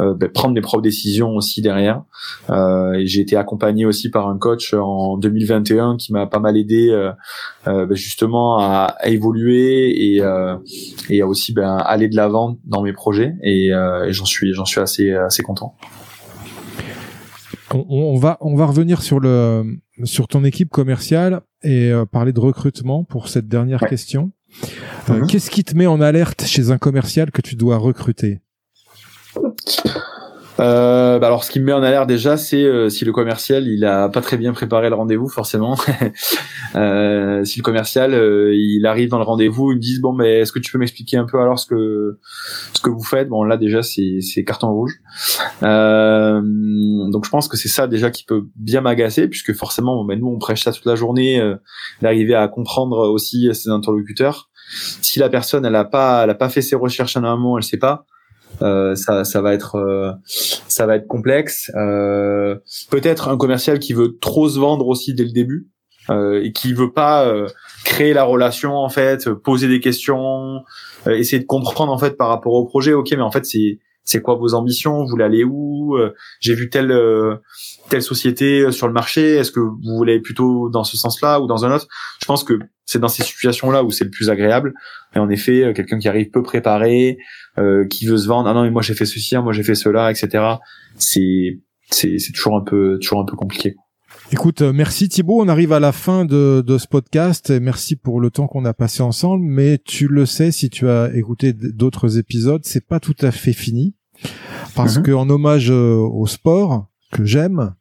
euh, 0.00 0.14
ben, 0.14 0.28
prendre 0.28 0.54
mes 0.54 0.60
propres 0.60 0.82
décisions 0.82 1.34
aussi 1.34 1.60
derrière. 1.60 2.02
Euh, 2.50 2.92
et 2.92 3.06
j'ai 3.06 3.20
été 3.20 3.36
accompagné 3.36 3.84
aussi 3.84 4.10
par 4.10 4.28
un 4.28 4.38
coach 4.38 4.74
en 4.74 5.16
2021 5.16 5.96
qui 5.96 6.12
m'a 6.12 6.26
pas 6.26 6.38
mal 6.38 6.56
aidé 6.56 6.88
euh, 6.90 7.10
euh 7.66 7.86
ben, 7.86 7.96
justement 7.96 8.58
à, 8.58 8.94
évoluer 9.04 10.16
et, 10.16 10.22
et 11.10 11.22
à 11.22 11.26
aussi 11.26 11.52
ben, 11.52 11.76
aller 11.76 12.08
de 12.08 12.16
l'avant 12.16 12.58
dans 12.64 12.82
mes 12.82 12.92
projets. 12.92 13.34
Et, 13.42 13.68
et 13.68 14.12
j'en 14.12 14.24
suis 14.24 14.52
j'en 14.54 14.64
suis 14.64 14.80
assez 14.80 15.12
assez 15.12 15.42
content. 15.42 15.74
On, 17.74 17.84
on, 17.88 18.16
va 18.16 18.38
on 18.40 18.56
va 18.56 18.66
revenir 18.66 19.02
sur 19.02 19.20
le 19.20 19.78
sur 20.04 20.28
ton 20.28 20.44
équipe 20.44 20.70
commerciale 20.70 21.42
et 21.62 21.90
euh, 21.90 22.04
parler 22.06 22.32
de 22.32 22.40
recrutement 22.40 23.04
pour 23.04 23.28
cette 23.28 23.48
dernière 23.48 23.80
question. 23.80 24.32
Euh, 25.10 25.20
mhm. 25.20 25.26
Qu'est-ce 25.26 25.50
qui 25.50 25.64
te 25.64 25.76
met 25.76 25.86
en 25.86 26.00
alerte 26.00 26.44
chez 26.44 26.70
un 26.70 26.78
commercial 26.78 27.30
que 27.30 27.42
tu 27.42 27.56
dois 27.56 27.76
recruter? 27.76 28.40
Euh, 30.60 31.18
bah 31.20 31.28
alors, 31.28 31.44
ce 31.44 31.50
qui 31.50 31.60
me 31.60 31.66
met 31.66 31.72
en 31.72 31.82
alerte 31.82 32.08
déjà, 32.08 32.36
c'est 32.36 32.64
euh, 32.64 32.88
si 32.88 33.04
le 33.04 33.12
commercial 33.12 33.68
il 33.68 33.84
a 33.84 34.08
pas 34.08 34.20
très 34.20 34.36
bien 34.36 34.52
préparé 34.52 34.88
le 34.88 34.94
rendez-vous, 34.96 35.28
forcément. 35.28 35.76
euh, 36.74 37.44
si 37.44 37.58
le 37.58 37.62
commercial 37.62 38.12
euh, 38.12 38.52
il 38.54 38.84
arrive 38.86 39.08
dans 39.08 39.18
le 39.18 39.24
rendez-vous, 39.24 39.70
ils 39.72 39.76
me 39.76 39.80
disent 39.80 40.00
bon, 40.00 40.12
mais 40.12 40.40
est-ce 40.40 40.52
que 40.52 40.58
tu 40.58 40.72
peux 40.72 40.78
m'expliquer 40.78 41.16
un 41.16 41.26
peu 41.26 41.40
alors 41.40 41.58
ce 41.58 41.66
que 41.66 42.18
ce 42.72 42.80
que 42.80 42.90
vous 42.90 43.04
faites? 43.04 43.28
Bon, 43.28 43.44
là 43.44 43.56
déjà 43.56 43.82
c'est 43.82 44.18
c'est 44.20 44.44
carton 44.44 44.72
rouge. 44.72 45.00
Euh, 45.62 46.40
donc 47.12 47.24
je 47.24 47.30
pense 47.30 47.46
que 47.46 47.56
c'est 47.56 47.68
ça 47.68 47.86
déjà 47.86 48.10
qui 48.10 48.24
peut 48.24 48.48
bien 48.56 48.80
m'agacer, 48.80 49.28
puisque 49.28 49.54
forcément, 49.54 49.94
bon, 49.94 50.04
ben, 50.04 50.18
nous 50.18 50.28
on 50.28 50.38
prêche 50.38 50.64
ça 50.64 50.72
toute 50.72 50.86
la 50.86 50.96
journée, 50.96 51.40
d'arriver 52.02 52.34
à 52.34 52.48
comprendre 52.48 53.08
aussi 53.08 53.48
ses 53.54 53.70
interlocuteurs. 53.70 54.50
Si 55.02 55.20
la 55.20 55.28
personne 55.28 55.64
elle 55.64 55.76
a 55.76 55.84
pas 55.84 56.24
elle 56.24 56.30
a 56.30 56.34
pas 56.34 56.48
fait 56.48 56.62
ses 56.62 56.76
recherches 56.76 57.16
en 57.16 57.22
amont, 57.22 57.56
elle 57.56 57.62
sait 57.62 57.78
pas 57.78 58.06
euh, 58.62 58.94
ça, 58.94 59.24
ça 59.24 59.40
va 59.40 59.54
être 59.54 59.76
euh, 59.76 60.12
ça 60.26 60.86
va 60.86 60.96
être 60.96 61.06
complexe. 61.06 61.70
Euh, 61.74 62.56
peut-être 62.90 63.28
un 63.28 63.36
commercial 63.36 63.78
qui 63.78 63.92
veut 63.92 64.18
trop 64.20 64.48
se 64.48 64.58
vendre 64.58 64.86
aussi 64.88 65.14
dès 65.14 65.24
le 65.24 65.32
début 65.32 65.68
et 66.10 66.52
qui 66.54 66.72
veut 66.72 66.94
pas 66.94 67.30
créer 67.84 68.14
la 68.14 68.24
relation 68.24 68.76
en 68.76 68.88
fait, 68.88 69.28
poser 69.28 69.68
des 69.68 69.78
questions, 69.78 70.62
essayer 71.06 71.38
de 71.38 71.46
comprendre 71.46 71.92
en 71.92 71.98
fait 71.98 72.16
par 72.16 72.28
rapport 72.28 72.54
au 72.54 72.64
projet. 72.64 72.94
Ok, 72.94 73.10
mais 73.10 73.20
en 73.20 73.30
fait 73.30 73.44
c'est 73.44 73.78
c'est 74.08 74.22
quoi 74.22 74.36
vos 74.36 74.54
ambitions? 74.54 75.02
Vous 75.02 75.08
voulez 75.08 75.24
aller 75.24 75.44
où? 75.44 75.96
J'ai 76.40 76.54
vu 76.54 76.70
telle 76.70 76.94
telle 77.88 78.02
société 78.02 78.70
sur 78.72 78.86
le 78.86 78.92
marché. 78.92 79.36
Est-ce 79.36 79.52
que 79.52 79.60
vous 79.60 79.96
voulez 79.96 80.20
plutôt 80.20 80.68
dans 80.70 80.84
ce 80.84 80.96
sens-là 80.96 81.40
ou 81.40 81.46
dans 81.46 81.64
un 81.64 81.74
autre? 81.74 81.86
Je 82.20 82.26
pense 82.26 82.44
que 82.44 82.58
c'est 82.84 82.98
dans 82.98 83.08
ces 83.08 83.22
situations-là 83.22 83.84
où 83.84 83.90
c'est 83.90 84.04
le 84.04 84.10
plus 84.10 84.30
agréable. 84.30 84.72
Et 85.14 85.18
en 85.18 85.28
effet, 85.28 85.72
quelqu'un 85.74 85.98
qui 85.98 86.08
arrive 86.08 86.30
peu 86.30 86.42
préparé, 86.42 87.18
euh, 87.58 87.86
qui 87.86 88.06
veut 88.06 88.18
se 88.18 88.28
vendre 88.28 88.48
ah 88.48 88.54
non 88.54 88.62
mais 88.62 88.70
moi 88.70 88.82
j'ai 88.82 88.94
fait 88.94 89.06
ceci 89.06 89.36
moi 89.36 89.52
j'ai 89.52 89.64
fait 89.64 89.74
cela 89.74 90.12
etc 90.12 90.44
c'est 90.96 91.58
c'est 91.90 92.18
c'est 92.18 92.32
toujours 92.32 92.56
un 92.56 92.62
peu 92.62 92.98
toujours 93.00 93.20
un 93.20 93.24
peu 93.24 93.36
compliqué 93.36 93.74
Écoute, 94.30 94.60
euh, 94.60 94.72
merci 94.74 95.08
Thibaut. 95.08 95.40
On 95.40 95.48
arrive 95.48 95.72
à 95.72 95.80
la 95.80 95.90
fin 95.90 96.26
de, 96.26 96.62
de 96.66 96.76
ce 96.76 96.86
podcast. 96.86 97.50
Merci 97.50 97.96
pour 97.96 98.20
le 98.20 98.30
temps 98.30 98.46
qu'on 98.46 98.66
a 98.66 98.74
passé 98.74 99.02
ensemble. 99.02 99.42
Mais 99.42 99.78
tu 99.78 100.06
le 100.06 100.26
sais, 100.26 100.50
si 100.50 100.68
tu 100.68 100.86
as 100.88 101.10
écouté 101.14 101.54
d'autres 101.54 102.18
épisodes, 102.18 102.60
c'est 102.64 102.86
pas 102.86 103.00
tout 103.00 103.16
à 103.20 103.30
fait 103.30 103.54
fini. 103.54 103.94
Parce 104.74 104.96
mhm. 104.96 105.02
que 105.02 105.12
en 105.12 105.28
hommage 105.30 105.70
euh, 105.70 105.96
au 105.96 106.26
sport 106.26 106.86
que 107.12 107.24
j'aime, 107.24 107.74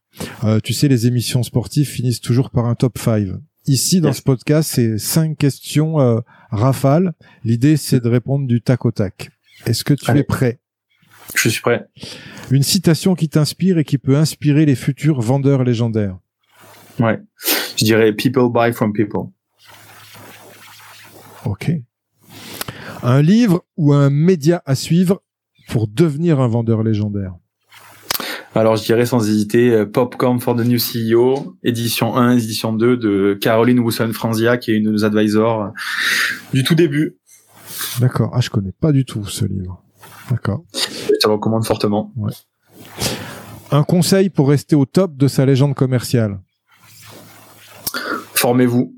tu 0.64 0.74
sais, 0.74 0.88
les 0.88 1.06
émissions 1.06 1.44
sportives 1.44 1.88
finissent 1.88 2.22
toujours 2.22 2.50
par 2.50 2.66
un 2.66 2.76
top 2.76 2.98
5. 2.98 3.28
Ici, 3.68 4.00
dans 4.00 4.14
ce 4.14 4.22
podcast, 4.22 4.72
c'est 4.74 4.98
cinq 4.98 5.38
questions 5.38 6.00
euh, 6.00 6.22
rafales. 6.52 7.14
L'idée, 7.44 7.76
c'est 7.76 8.00
de 8.00 8.08
répondre 8.08 8.48
du 8.48 8.62
tac 8.62 8.86
au 8.86 8.92
tac. 8.92 9.30
Est-ce 9.66 9.84
que 9.84 9.94
tu 9.94 10.10
es 10.18 10.24
prêt? 10.24 10.62
Je 11.36 11.50
suis 11.50 11.60
prêt. 11.60 11.86
Une 12.50 12.64
citation 12.64 13.14
qui 13.14 13.28
t'inspire 13.28 13.78
et 13.78 13.84
qui 13.84 13.98
peut 13.98 14.16
inspirer 14.16 14.66
les 14.66 14.76
futurs 14.76 15.20
vendeurs 15.20 15.66
légendaires. 15.66 16.18
Ouais. 16.98 17.20
Je 17.78 17.84
dirais 17.84 18.14
people 18.14 18.50
buy 18.50 18.72
from 18.72 18.94
people. 18.94 19.32
Ok. 21.44 21.70
Un 23.04 23.22
livre 23.22 23.66
ou 23.76 23.92
un 23.92 24.10
média 24.10 24.64
à 24.66 24.76
suivre 24.76 25.22
pour 25.68 25.88
devenir 25.88 26.40
un 26.40 26.48
vendeur 26.48 26.84
légendaire. 26.84 27.34
Alors 28.56 28.76
je 28.76 28.84
dirais 28.84 29.06
sans 29.06 29.30
hésiter 29.30 29.72
euh, 29.72 29.86
Popcorn 29.86 30.40
for 30.40 30.56
the 30.56 30.66
New 30.66 30.80
CEO, 30.80 31.56
édition 31.64 32.16
1, 32.16 32.38
édition 32.38 32.74
2 32.74 32.98
de 32.98 33.38
Caroline 33.40 33.80
Wousson-Franzia, 33.80 34.58
qui 34.58 34.72
est 34.72 34.78
une 34.78 34.86
de 34.86 34.92
nos 34.92 35.06
advisors 35.06 35.62
euh, 35.62 35.70
du 36.54 36.64
tout 36.64 36.74
début. 36.74 37.18
D'accord. 38.00 38.32
Ah, 38.34 38.42
je 38.42 38.50
connais 38.50 38.72
pas 38.72 38.92
du 38.92 39.06
tout 39.06 39.26
ce 39.26 39.46
livre. 39.46 39.84
D'accord. 40.32 40.64
Je 40.74 41.20
te 41.20 41.28
le 41.28 41.34
recommande 41.34 41.66
fortement. 41.66 42.12
Ouais. 42.16 42.32
Un 43.70 43.84
conseil 43.84 44.30
pour 44.30 44.50
rester 44.50 44.76
au 44.76 44.86
top 44.86 45.18
de 45.18 45.28
sa 45.28 45.46
légende 45.46 45.76
commerciale? 45.76 46.40
Formez-vous. 48.34 48.94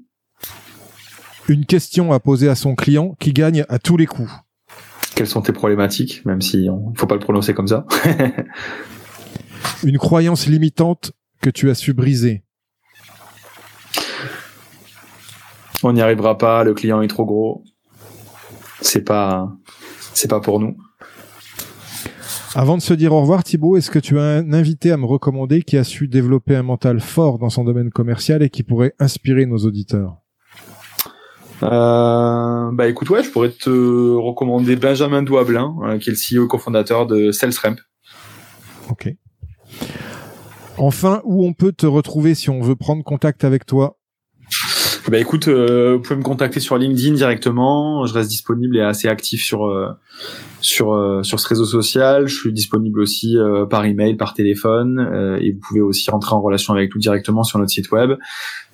Une 1.48 1.66
question 1.66 2.14
à 2.14 2.20
poser 2.20 2.48
à 2.48 2.56
son 2.56 2.76
client 2.76 3.16
qui 3.20 3.34
gagne 3.34 3.66
à 3.68 3.80
tous 3.80 3.98
les 3.98 4.06
coups. 4.06 4.32
Quelles 5.20 5.28
sont 5.28 5.42
tes 5.42 5.52
problématiques, 5.52 6.26
même 6.26 6.40
si 6.40 6.70
on 6.72 6.94
faut 6.96 7.06
pas 7.06 7.16
le 7.16 7.20
prononcer 7.20 7.54
comme 7.54 7.68
ça. 7.68 7.86
Une 9.84 9.98
croyance 9.98 10.48
limitante 10.48 11.12
que 11.42 11.50
tu 11.50 11.70
as 11.70 11.76
su 11.76 11.92
briser. 11.92 12.46
On 15.84 15.92
n'y 15.92 16.02
arrivera 16.02 16.38
pas, 16.38 16.64
le 16.64 16.74
client 16.74 17.02
est 17.02 17.10
trop 17.10 17.26
gros 17.26 17.66
c'est 18.80 19.02
pas 19.02 19.52
c'est 20.14 20.30
pas 20.30 20.40
pour 20.40 20.62
nous. 20.62 20.78
Avant 22.56 22.78
de 22.78 22.82
se 22.82 22.94
dire 22.94 23.12
au 23.12 23.20
revoir, 23.20 23.44
Thibaut, 23.44 23.76
est-ce 23.76 23.92
que 23.92 24.00
tu 24.00 24.18
as 24.20 24.24
un 24.24 24.54
invité 24.54 24.94
à 24.94 24.96
me 24.96 25.06
recommander 25.06 25.64
qui 25.64 25.76
a 25.76 25.84
su 25.84 26.08
développer 26.08 26.56
un 26.56 26.64
mental 26.64 27.02
fort 27.02 27.40
dans 27.40 27.50
son 27.50 27.66
domaine 27.66 27.90
commercial 27.90 28.42
et 28.42 28.50
qui 28.50 28.64
pourrait 28.64 28.96
inspirer 29.00 29.46
nos 29.46 29.58
auditeurs? 29.58 30.16
Euh, 31.64 32.72
Bah 32.72 32.88
écoute, 32.88 33.10
ouais, 33.10 33.24
je 33.24 33.30
pourrais 33.30 33.52
te 33.52 33.70
recommander 34.16 34.76
Benjamin 34.76 35.22
Douablin, 35.22 35.76
hein, 35.84 36.00
qui 36.00 36.10
est 36.10 36.14
le 36.14 36.42
CEO 36.42 36.48
cofondateur 36.48 37.06
de 37.06 37.32
SalesRamp. 37.32 37.76
Ok. 38.90 39.14
Enfin, 40.78 41.22
où 41.26 41.46
on 41.46 41.54
peut 41.54 41.74
te 41.74 41.86
retrouver 41.86 42.36
si 42.36 42.50
on 42.50 42.62
veut 42.62 42.76
prendre 42.76 43.04
contact 43.04 43.44
avec 43.44 43.66
toi? 43.66 43.99
Bah 45.08 45.18
écoute, 45.18 45.48
euh, 45.48 45.96
vous 45.96 46.02
pouvez 46.02 46.18
me 46.18 46.24
contacter 46.24 46.60
sur 46.60 46.78
LinkedIn 46.78 47.14
directement. 47.14 48.06
Je 48.06 48.14
reste 48.14 48.30
disponible 48.30 48.78
et 48.78 48.82
assez 48.82 49.08
actif 49.08 49.44
sur 49.44 49.66
euh, 49.66 49.90
sur 50.62 50.94
euh, 50.94 51.24
sur 51.24 51.40
ce 51.40 51.48
réseau 51.48 51.66
social. 51.66 52.28
Je 52.28 52.36
suis 52.36 52.52
disponible 52.52 53.00
aussi 53.00 53.38
par 53.70 53.86
email, 53.86 54.16
par 54.16 54.34
téléphone, 54.34 55.38
et 55.42 55.54
vous 55.54 55.60
pouvez 55.60 55.82
aussi 55.82 56.10
rentrer 56.12 56.36
en 56.36 56.42
relation 56.42 56.74
avec 56.74 56.94
nous 56.94 57.00
directement 57.00 57.44
sur 57.44 57.60
notre 57.60 57.72
site 57.72 57.92
web, 57.92 58.18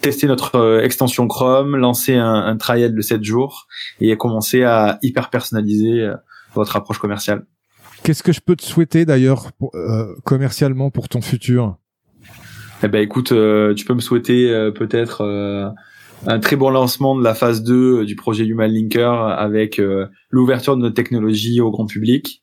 tester 0.02 0.28
notre 0.28 0.82
extension 0.84 1.28
Chrome, 1.28 1.76
lancer 1.76 2.16
un, 2.16 2.34
un, 2.34 2.58
trial 2.58 2.96
de 2.96 3.02
7 3.02 3.24
jours 3.24 3.68
et 4.00 4.16
commencer 4.18 4.64
à 4.64 4.98
hyper 5.02 5.30
personnaliser 5.30 6.10
votre 6.54 6.76
approche 6.76 7.00
commerciale. 7.00 7.46
Qu'est-ce 8.04 8.24
que 8.24 8.32
je 8.32 8.42
peux 8.42 8.56
te 8.56 8.64
souhaiter 8.64 9.06
d'ailleurs 9.06 9.52
commercialement 10.24 10.92
pour 10.92 11.10
ton 11.10 11.22
futur? 11.22 11.78
Eh 12.84 12.88
ben 12.88 13.02
écoute, 13.02 13.28
tu 13.30 13.86
peux 13.86 13.94
me 13.94 14.02
souhaiter 14.02 14.72
peut-être 14.76 15.74
un 16.28 16.40
très 16.40 16.56
bon 16.56 16.70
lancement 16.70 17.16
de 17.16 17.24
la 17.24 17.34
phase 17.34 17.64
2 17.64 17.74
euh, 17.74 18.06
du 18.06 18.16
projet 18.16 18.46
Human 18.46 18.72
Linker 18.72 19.14
avec 19.14 19.80
euh, 19.80 20.08
l'ouverture 20.30 20.76
de 20.76 20.82
notre 20.82 20.96
technologie 20.96 21.62
au 21.62 21.72
grand 21.72 21.86
public 21.86 22.42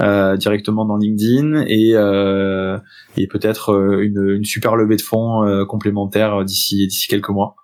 euh, 0.00 0.36
directement 0.36 0.84
dans 0.84 0.96
LinkedIn 0.96 1.64
et, 1.66 1.92
euh, 1.94 2.78
et 3.16 3.26
peut-être 3.26 4.00
une, 4.02 4.36
une, 4.36 4.44
super 4.44 4.76
levée 4.76 4.96
de 4.96 5.02
fonds 5.02 5.64
complémentaire 5.68 6.44
d'ici 6.44 6.86
d'ici 6.86 7.08
quelques 7.08 7.30
mois. 7.30 7.56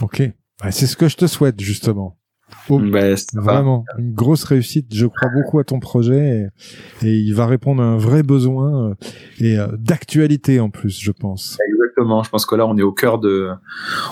Ok, 0.00 0.22
c'est 0.70 0.86
ce 0.86 0.96
que 0.96 1.08
je 1.08 1.16
te 1.16 1.26
souhaite 1.26 1.60
justement. 1.60 2.18
Oh, 2.68 2.78
bah, 2.78 3.14
vraiment, 3.34 3.84
une 3.98 4.12
grosse 4.12 4.44
réussite. 4.44 4.86
Je 4.94 5.06
crois 5.06 5.30
beaucoup 5.34 5.58
à 5.58 5.64
ton 5.64 5.80
projet 5.80 6.48
et, 7.02 7.08
il 7.12 7.32
va 7.34 7.46
répondre 7.46 7.82
à 7.82 7.86
un 7.86 7.96
vrai 7.96 8.22
besoin 8.22 8.90
euh, 8.90 8.94
et 9.40 9.58
euh, 9.58 9.66
d'actualité 9.78 10.60
en 10.60 10.70
plus, 10.70 11.00
je 11.00 11.12
pense. 11.12 11.58
Exactement. 11.68 12.22
Je 12.22 12.30
pense 12.30 12.46
que 12.46 12.54
là, 12.54 12.66
on 12.66 12.76
est 12.76 12.82
au 12.82 12.92
cœur 12.92 13.18
de, 13.18 13.50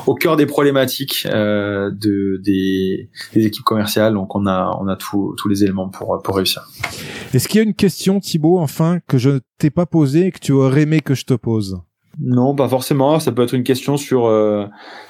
au 0.07 0.15
cœur 0.15 0.37
des 0.37 0.47
problématiques 0.47 1.27
euh, 1.31 1.91
de 1.91 2.41
des, 2.43 3.11
des, 3.35 3.47
équipes 3.47 3.65
commerciales. 3.65 4.15
Donc, 4.15 4.35
on 4.35 4.47
a 4.47 4.77
on 4.81 4.89
a 4.89 4.97
tous 4.97 5.35
tous 5.39 5.49
les 5.49 5.63
éléments 5.65 5.89
pour 5.89 6.21
pour 6.23 6.37
réussir. 6.37 6.63
Est-ce 7.33 7.49
qu'il 7.49 7.59
y 7.59 7.61
a 7.61 7.67
une 7.67 7.75
question, 7.75 8.21
Thibaut, 8.21 8.59
enfin 8.59 8.99
que 9.07 9.19
je 9.19 9.39
t'ai 9.59 9.71
pas 9.71 9.87
posée 9.87 10.27
et 10.27 10.33
que 10.33 10.41
tu 10.41 10.53
aurais 10.53 10.83
aimé 10.83 11.01
que 11.01 11.15
je 11.15 11.25
te 11.25 11.35
pose? 11.35 11.81
Non, 12.19 12.55
pas 12.55 12.69
forcément. 12.69 13.19
Ça 13.21 13.33
peut 13.33 13.43
être 13.43 13.55
une 13.55 13.63
question 13.63 13.97
sur 13.97 14.27
euh, 14.27 14.67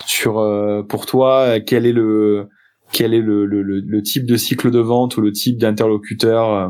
sur 0.06 0.38
euh, 0.38 0.82
pour 0.82 1.06
toi 1.06 1.58
quel 1.60 1.86
est 1.86 1.92
le 1.92 2.48
quel 2.92 3.14
est 3.14 3.20
le, 3.20 3.46
le, 3.46 3.62
le, 3.62 4.02
type 4.02 4.26
de 4.26 4.36
cycle 4.36 4.70
de 4.70 4.80
vente 4.80 5.16
ou 5.16 5.20
le 5.20 5.32
type 5.32 5.58
d'interlocuteur 5.58 6.52
euh, 6.52 6.68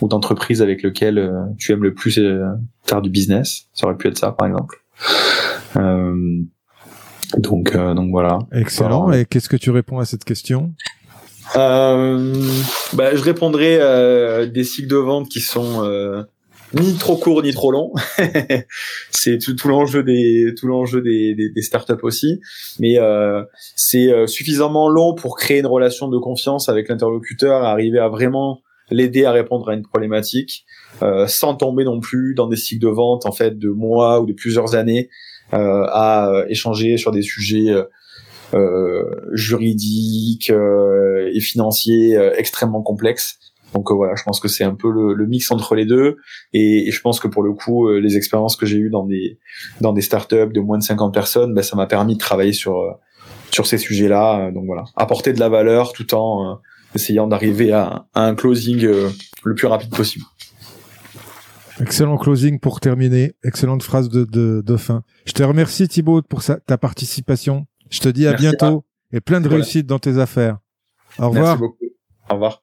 ou 0.00 0.08
d'entreprise 0.08 0.62
avec 0.62 0.82
lequel 0.82 1.30
tu 1.58 1.72
aimes 1.72 1.82
le 1.82 1.94
plus 1.94 2.20
faire 2.84 3.02
du 3.02 3.10
business. 3.10 3.66
Ça 3.72 3.86
aurait 3.86 3.96
pu 3.96 4.08
être 4.08 4.18
ça, 4.18 4.32
par 4.32 4.48
exemple. 4.48 4.82
donc 7.36 7.76
donc 7.76 8.10
voilà. 8.10 8.38
Excellent. 8.52 9.12
Et 9.12 9.24
qu'est-ce 9.24 9.48
que 9.48 9.56
tu 9.56 9.70
réponds 9.70 9.98
à 9.98 10.04
cette 10.04 10.24
question? 10.24 10.72
Euh, 11.56 12.34
bah, 12.94 13.14
je 13.14 13.22
répondrai 13.22 13.78
des 14.48 14.64
cycles 14.64 14.88
de 14.88 14.96
vente 14.96 15.28
qui 15.28 15.40
sont 15.40 16.24
ni 16.74 16.96
trop 16.96 17.16
court 17.16 17.42
ni 17.42 17.52
trop 17.52 17.72
long. 17.72 17.92
c'est 19.10 19.38
tout, 19.38 19.56
l'enjeu 19.68 20.02
des 20.02 20.54
tout 20.56 20.66
l'enjeu 20.66 21.00
des, 21.00 21.34
des, 21.34 21.62
startups 21.62 22.02
aussi, 22.02 22.40
mais 22.78 22.98
euh, 22.98 23.42
c'est 23.76 24.12
euh, 24.12 24.26
suffisamment 24.26 24.88
long 24.88 25.14
pour 25.14 25.36
créer 25.36 25.58
une 25.58 25.66
relation 25.66 26.08
de 26.08 26.18
confiance 26.18 26.68
avec 26.68 26.88
l'interlocuteur, 26.88 27.64
arriver 27.64 27.98
à 27.98 28.08
vraiment 28.08 28.62
l'aider 28.90 29.24
à 29.24 29.32
répondre 29.32 29.68
à 29.68 29.74
une 29.74 29.82
problématique, 29.82 30.64
euh, 31.02 31.26
sans 31.26 31.54
tomber 31.54 31.84
non 31.84 32.00
plus 32.00 32.34
dans 32.34 32.46
des 32.46 32.56
cycles 32.56 32.82
de 32.82 32.88
vente 32.88 33.26
en 33.26 33.32
fait 33.32 33.58
de 33.58 33.68
mois 33.68 34.20
ou 34.20 34.26
de 34.26 34.32
plusieurs 34.32 34.74
années 34.74 35.08
euh, 35.52 35.84
à 35.88 36.44
échanger 36.48 36.96
sur 36.96 37.12
des 37.12 37.22
sujets 37.22 37.72
euh, 38.54 39.04
juridiques 39.32 40.50
et 40.50 41.40
financiers 41.40 42.16
extrêmement 42.36 42.82
complexes. 42.82 43.38
Donc 43.74 43.90
euh, 43.90 43.94
voilà, 43.94 44.14
je 44.16 44.22
pense 44.22 44.40
que 44.40 44.48
c'est 44.48 44.64
un 44.64 44.74
peu 44.74 44.90
le, 44.90 45.26
mix 45.26 45.50
entre 45.50 45.74
les 45.74 45.84
deux. 45.84 46.16
Et, 46.52 46.90
je 46.90 47.00
pense 47.00 47.20
que 47.20 47.28
pour 47.28 47.42
le 47.42 47.52
coup, 47.52 47.88
euh, 47.88 48.00
les 48.00 48.16
expériences 48.16 48.56
que 48.56 48.66
j'ai 48.66 48.78
eues 48.78 48.90
dans 48.90 49.04
des 49.04 49.38
dans 49.80 49.92
des 49.92 50.02
startups 50.02 50.52
de 50.52 50.60
moins 50.60 50.78
de 50.78 50.82
50 50.82 51.14
personnes, 51.14 51.54
bah, 51.54 51.62
ça 51.62 51.76
m'a 51.76 51.86
permis 51.86 52.14
de 52.14 52.18
travailler 52.18 52.52
sur 52.52 52.78
euh, 52.78 52.90
sur 53.50 53.66
ces 53.66 53.78
sujets-là. 53.78 54.50
Donc 54.52 54.64
voilà, 54.66 54.84
apporter 54.96 55.32
de 55.32 55.40
la 55.40 55.48
valeur 55.48 55.92
tout 55.92 56.14
en 56.14 56.60
essayant 56.94 57.28
d'arriver 57.28 57.72
à, 57.72 58.06
un 58.14 58.34
closing 58.34 58.84
le 59.44 59.54
plus 59.54 59.66
rapide 59.66 59.90
possible. 59.90 60.24
Excellent 61.80 62.18
closing 62.18 62.58
pour 62.58 62.80
terminer. 62.80 63.32
Excellente 63.42 63.82
phrase 63.82 64.08
de, 64.08 64.24
de, 64.24 64.76
fin. 64.76 65.02
Je 65.24 65.32
te 65.32 65.42
remercie 65.42 65.88
Thibaut 65.88 66.20
pour 66.20 66.42
ta 66.42 66.78
participation. 66.78 67.66
Je 67.88 68.00
te 68.00 68.08
dis 68.08 68.26
à 68.26 68.34
bientôt 68.34 68.84
et 69.12 69.20
plein 69.20 69.40
de 69.40 69.48
réussite 69.48 69.86
dans 69.86 69.98
tes 69.98 70.18
affaires. 70.18 70.58
Au 71.18 71.28
revoir. 71.28 71.58
Merci 71.58 71.60
beaucoup. 71.60 71.84
Au 72.28 72.34
revoir. 72.34 72.62